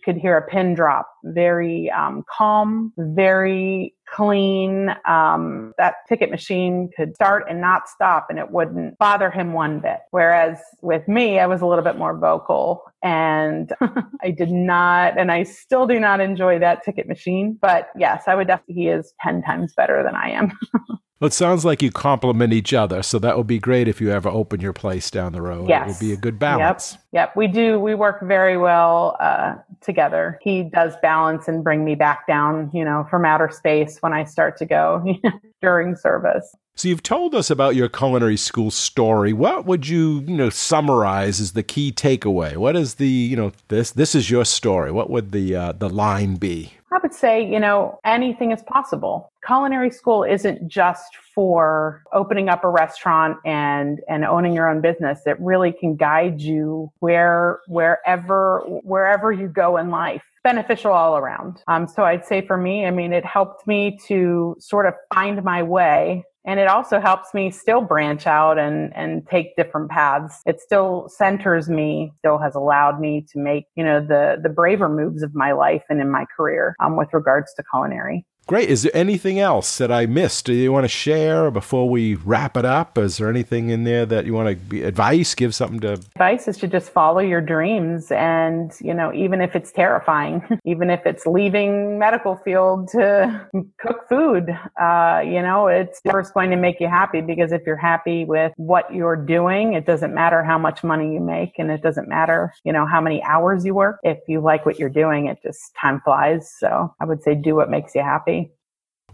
could 0.04 0.16
hear 0.16 0.36
a 0.36 0.46
pin 0.46 0.74
drop, 0.74 1.08
very 1.24 1.90
um, 1.90 2.22
calm, 2.30 2.92
very 2.98 3.94
clean. 4.14 4.94
Um, 5.06 5.72
that 5.78 5.96
ticket 6.08 6.30
machine 6.30 6.90
could 6.96 7.14
start 7.14 7.44
and 7.48 7.60
not 7.60 7.88
stop 7.88 8.26
and 8.30 8.38
it 8.38 8.50
wouldn't 8.50 8.98
bother 8.98 9.30
him 9.30 9.52
one 9.52 9.80
bit. 9.80 9.98
Whereas 10.10 10.58
with 10.82 11.06
me, 11.08 11.38
I 11.38 11.46
was 11.46 11.60
a 11.60 11.66
little 11.66 11.84
bit 11.84 11.98
more 11.98 12.16
vocal 12.16 12.82
and 13.02 13.72
I 14.22 14.30
did 14.30 14.50
not, 14.50 15.18
and 15.18 15.32
I 15.32 15.42
still 15.42 15.86
do 15.86 15.98
not 15.98 16.20
enjoy 16.20 16.58
that 16.60 16.84
ticket 16.84 17.08
machine. 17.08 17.58
But 17.60 17.88
yes, 17.96 18.24
I 18.26 18.34
would 18.34 18.46
definitely, 18.46 18.74
he 18.74 18.88
is 18.88 19.12
10 19.20 19.42
times 19.42 19.74
better 19.76 20.02
than 20.02 20.14
I 20.14 20.30
am. 20.30 20.52
Well, 21.20 21.28
it 21.28 21.32
sounds 21.32 21.64
like 21.64 21.80
you 21.80 21.92
complement 21.92 22.52
each 22.52 22.74
other, 22.74 23.02
so 23.02 23.20
that 23.20 23.36
would 23.36 23.46
be 23.46 23.60
great 23.60 23.86
if 23.86 24.00
you 24.00 24.10
ever 24.10 24.28
open 24.28 24.60
your 24.60 24.72
place 24.72 25.10
down 25.10 25.32
the 25.32 25.40
road. 25.40 25.68
Yes. 25.68 25.84
It 25.84 25.92
would 25.92 26.08
be 26.08 26.12
a 26.12 26.16
good 26.16 26.38
balance. 26.40 26.92
Yep, 26.92 27.00
yep. 27.12 27.36
we 27.36 27.46
do. 27.46 27.78
We 27.78 27.94
work 27.94 28.20
very 28.22 28.56
well 28.56 29.16
uh, 29.20 29.54
together. 29.80 30.40
He 30.42 30.64
does 30.64 30.94
balance 31.02 31.46
and 31.46 31.62
bring 31.62 31.84
me 31.84 31.94
back 31.94 32.26
down, 32.26 32.70
you 32.74 32.84
know, 32.84 33.06
from 33.08 33.24
outer 33.24 33.48
space 33.48 33.98
when 34.00 34.12
I 34.12 34.24
start 34.24 34.56
to 34.58 34.66
go 34.66 35.04
during 35.62 35.94
service. 35.94 36.54
So 36.76 36.88
you've 36.88 37.04
told 37.04 37.36
us 37.36 37.50
about 37.50 37.76
your 37.76 37.88
culinary 37.88 38.36
school 38.36 38.72
story. 38.72 39.32
What 39.32 39.64
would 39.64 39.86
you, 39.86 40.24
you 40.26 40.36
know, 40.36 40.50
summarize 40.50 41.40
as 41.40 41.52
the 41.52 41.62
key 41.62 41.92
takeaway? 41.92 42.56
What 42.56 42.74
is 42.74 42.96
the, 42.96 43.08
you 43.08 43.36
know, 43.36 43.52
this 43.68 43.92
this 43.92 44.16
is 44.16 44.28
your 44.28 44.44
story. 44.44 44.90
What 44.90 45.08
would 45.08 45.30
the 45.30 45.54
uh, 45.54 45.72
the 45.72 45.88
line 45.88 46.34
be? 46.34 46.72
I 46.92 46.98
would 47.00 47.14
say, 47.14 47.44
you 47.44 47.60
know, 47.60 48.00
anything 48.04 48.50
is 48.50 48.62
possible. 48.62 49.32
Culinary 49.46 49.90
school 49.90 50.24
isn't 50.24 50.66
just 50.66 51.16
for 51.32 52.02
opening 52.12 52.48
up 52.48 52.64
a 52.64 52.68
restaurant 52.68 53.38
and 53.44 54.00
and 54.08 54.24
owning 54.24 54.52
your 54.52 54.68
own 54.68 54.80
business. 54.80 55.20
It 55.26 55.38
really 55.38 55.70
can 55.70 55.94
guide 55.94 56.40
you 56.40 56.90
where 56.98 57.60
wherever 57.68 58.60
wherever 58.82 59.30
you 59.30 59.46
go 59.46 59.76
in 59.76 59.90
life 59.90 60.22
beneficial 60.42 60.92
all 60.92 61.16
around. 61.16 61.62
Um, 61.68 61.88
so 61.88 62.04
I'd 62.04 62.26
say 62.26 62.46
for 62.46 62.56
me, 62.56 62.84
I 62.84 62.90
mean, 62.90 63.12
it 63.12 63.24
helped 63.24 63.66
me 63.66 63.98
to 64.06 64.56
sort 64.58 64.86
of 64.86 64.94
find 65.14 65.42
my 65.42 65.62
way 65.62 66.24
and 66.44 66.60
it 66.60 66.68
also 66.68 67.00
helps 67.00 67.32
me 67.34 67.50
still 67.50 67.80
branch 67.80 68.26
out 68.26 68.58
and 68.58 68.94
and 68.94 69.26
take 69.28 69.56
different 69.56 69.90
paths. 69.90 70.40
It 70.46 70.60
still 70.60 71.08
centers 71.08 71.68
me 71.68 72.12
still 72.18 72.38
has 72.38 72.54
allowed 72.54 73.00
me 73.00 73.24
to 73.32 73.38
make 73.38 73.66
you 73.76 73.84
know 73.84 74.00
the 74.00 74.38
the 74.42 74.48
braver 74.48 74.88
moves 74.88 75.22
of 75.22 75.34
my 75.34 75.52
life 75.52 75.82
and 75.88 76.00
in 76.00 76.10
my 76.10 76.26
career 76.36 76.76
um, 76.80 76.96
with 76.96 77.08
regards 77.12 77.52
to 77.54 77.64
culinary 77.70 78.24
Great. 78.46 78.68
Is 78.68 78.82
there 78.82 78.94
anything 78.94 79.38
else 79.38 79.78
that 79.78 79.90
I 79.90 80.04
missed? 80.04 80.44
Do 80.44 80.52
you 80.52 80.70
want 80.70 80.84
to 80.84 80.88
share 80.88 81.50
before 81.50 81.88
we 81.88 82.16
wrap 82.16 82.58
it 82.58 82.66
up? 82.66 82.98
Is 82.98 83.16
there 83.16 83.30
anything 83.30 83.70
in 83.70 83.84
there 83.84 84.04
that 84.04 84.26
you 84.26 84.34
want 84.34 84.50
to 84.50 84.56
be 84.56 84.82
advice? 84.82 85.34
Give 85.34 85.54
something 85.54 85.80
to 85.80 85.92
advice 85.92 86.46
is 86.46 86.58
to 86.58 86.68
just 86.68 86.90
follow 86.90 87.20
your 87.20 87.40
dreams, 87.40 88.12
and 88.12 88.70
you 88.82 88.92
know, 88.92 89.14
even 89.14 89.40
if 89.40 89.56
it's 89.56 89.72
terrifying, 89.72 90.42
even 90.66 90.90
if 90.90 91.06
it's 91.06 91.24
leaving 91.24 91.98
medical 91.98 92.36
field 92.36 92.88
to 92.88 93.48
cook 93.78 94.06
food, 94.10 94.50
uh, 94.78 95.22
you 95.24 95.40
know, 95.40 95.68
it's 95.68 96.02
first 96.10 96.34
going 96.34 96.50
to 96.50 96.56
make 96.56 96.80
you 96.80 96.88
happy 96.88 97.22
because 97.22 97.50
if 97.50 97.62
you're 97.64 97.76
happy 97.76 98.26
with 98.26 98.52
what 98.56 98.94
you're 98.94 99.16
doing, 99.16 99.72
it 99.72 99.86
doesn't 99.86 100.12
matter 100.12 100.44
how 100.44 100.58
much 100.58 100.84
money 100.84 101.14
you 101.14 101.20
make, 101.20 101.54
and 101.58 101.70
it 101.70 101.80
doesn't 101.80 102.08
matter, 102.08 102.52
you 102.62 102.74
know, 102.74 102.84
how 102.84 103.00
many 103.00 103.22
hours 103.22 103.64
you 103.64 103.74
work. 103.74 104.00
If 104.02 104.18
you 104.28 104.42
like 104.42 104.66
what 104.66 104.78
you're 104.78 104.90
doing, 104.90 105.28
it 105.28 105.38
just 105.42 105.74
time 105.80 106.02
flies. 106.02 106.52
So 106.58 106.94
I 107.00 107.06
would 107.06 107.22
say 107.22 107.34
do 107.34 107.54
what 107.54 107.70
makes 107.70 107.94
you 107.94 108.02
happy. 108.02 108.33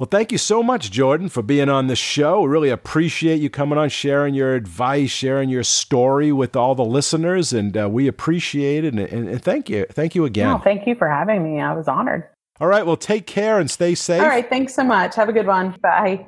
Well, 0.00 0.08
thank 0.10 0.32
you 0.32 0.38
so 0.38 0.62
much, 0.62 0.90
Jordan, 0.90 1.28
for 1.28 1.42
being 1.42 1.68
on 1.68 1.88
the 1.88 1.94
show. 1.94 2.40
We 2.40 2.48
really 2.48 2.70
appreciate 2.70 3.42
you 3.42 3.50
coming 3.50 3.76
on, 3.76 3.90
sharing 3.90 4.32
your 4.32 4.54
advice, 4.54 5.10
sharing 5.10 5.50
your 5.50 5.62
story 5.62 6.32
with 6.32 6.56
all 6.56 6.74
the 6.74 6.86
listeners, 6.86 7.52
and 7.52 7.76
uh, 7.76 7.86
we 7.86 8.06
appreciate 8.06 8.86
it. 8.86 8.94
And, 8.94 9.00
and, 9.00 9.28
and, 9.28 9.42
thank 9.42 9.68
you, 9.68 9.84
thank 9.90 10.14
you 10.14 10.24
again. 10.24 10.48
No, 10.48 10.56
thank 10.56 10.86
you 10.86 10.94
for 10.94 11.06
having 11.06 11.44
me. 11.44 11.60
I 11.60 11.74
was 11.74 11.86
honored. 11.86 12.26
All 12.62 12.66
right, 12.66 12.86
well, 12.86 12.96
take 12.96 13.26
care 13.26 13.60
and 13.60 13.70
stay 13.70 13.94
safe. 13.94 14.22
All 14.22 14.28
right, 14.28 14.48
thanks 14.48 14.74
so 14.74 14.84
much. 14.84 15.16
Have 15.16 15.28
a 15.28 15.34
good 15.34 15.46
one. 15.46 15.76
Bye. 15.82 16.24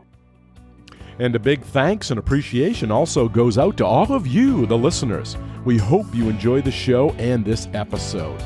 And 1.18 1.34
a 1.34 1.38
big 1.38 1.62
thanks 1.62 2.10
and 2.10 2.18
appreciation 2.18 2.90
also 2.90 3.26
goes 3.26 3.56
out 3.56 3.78
to 3.78 3.86
all 3.86 4.12
of 4.12 4.26
you, 4.26 4.66
the 4.66 4.76
listeners. 4.76 5.38
We 5.64 5.78
hope 5.78 6.14
you 6.14 6.28
enjoy 6.28 6.60
the 6.60 6.70
show 6.70 7.12
and 7.12 7.42
this 7.42 7.68
episode. 7.72 8.38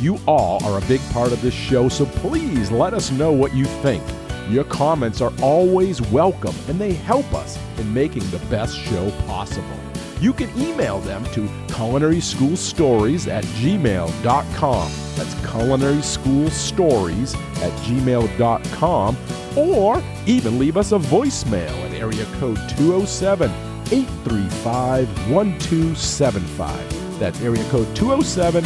You 0.00 0.18
all 0.26 0.62
are 0.62 0.76
a 0.76 0.84
big 0.88 1.00
part 1.12 1.32
of 1.32 1.40
this 1.40 1.54
show, 1.54 1.88
so 1.88 2.04
please 2.04 2.70
let 2.70 2.92
us 2.92 3.10
know 3.10 3.32
what 3.32 3.54
you 3.54 3.64
think. 3.64 4.02
Your 4.48 4.64
comments 4.64 5.20
are 5.20 5.32
always 5.40 6.02
welcome 6.02 6.56
and 6.68 6.76
they 6.78 6.92
help 6.92 7.32
us 7.32 7.58
in 7.78 7.94
making 7.94 8.28
the 8.30 8.38
best 8.50 8.76
show 8.76 9.10
possible. 9.26 9.78
You 10.20 10.32
can 10.32 10.48
email 10.58 11.00
them 11.00 11.24
to 11.32 11.48
culinaryschoolstories 11.68 13.28
at 13.28 13.44
gmail.com. 13.44 14.92
That's 15.16 15.34
culinaryschoolstories 15.34 17.34
at 17.62 17.72
gmail.com. 17.82 19.16
Or 19.56 20.02
even 20.26 20.58
leave 20.58 20.76
us 20.76 20.92
a 20.92 20.98
voicemail 20.98 21.72
at 21.84 21.92
area 21.92 22.26
code 22.38 22.58
207 22.76 23.50
835 23.92 25.30
1275. 25.30 27.18
That's 27.18 27.40
area 27.40 27.64
code 27.70 27.96
207 27.96 28.64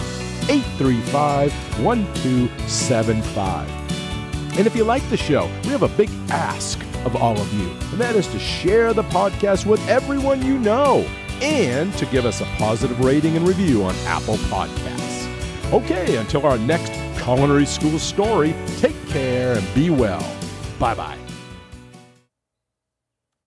835 0.48 1.52
1275. 1.84 3.77
And 4.58 4.66
if 4.66 4.74
you 4.74 4.84
like 4.84 5.08
the 5.08 5.16
show, 5.16 5.46
we 5.62 5.70
have 5.70 5.84
a 5.84 5.88
big 5.88 6.10
ask 6.30 6.80
of 7.04 7.14
all 7.16 7.38
of 7.40 7.52
you, 7.54 7.70
and 7.92 8.00
that 8.00 8.16
is 8.16 8.26
to 8.28 8.38
share 8.40 8.92
the 8.92 9.04
podcast 9.04 9.66
with 9.66 9.80
everyone 9.88 10.44
you 10.44 10.58
know 10.58 11.06
and 11.40 11.92
to 11.94 12.06
give 12.06 12.26
us 12.26 12.40
a 12.40 12.44
positive 12.56 12.98
rating 13.04 13.36
and 13.36 13.46
review 13.46 13.84
on 13.84 13.94
Apple 13.98 14.36
Podcasts. 14.48 15.28
Okay, 15.72 16.16
until 16.16 16.44
our 16.44 16.58
next 16.58 16.90
culinary 17.22 17.66
school 17.66 17.98
story, 17.98 18.54
take 18.78 18.96
care 19.08 19.56
and 19.56 19.74
be 19.74 19.90
well. 19.90 20.36
Bye 20.78 20.94
bye. 20.94 21.27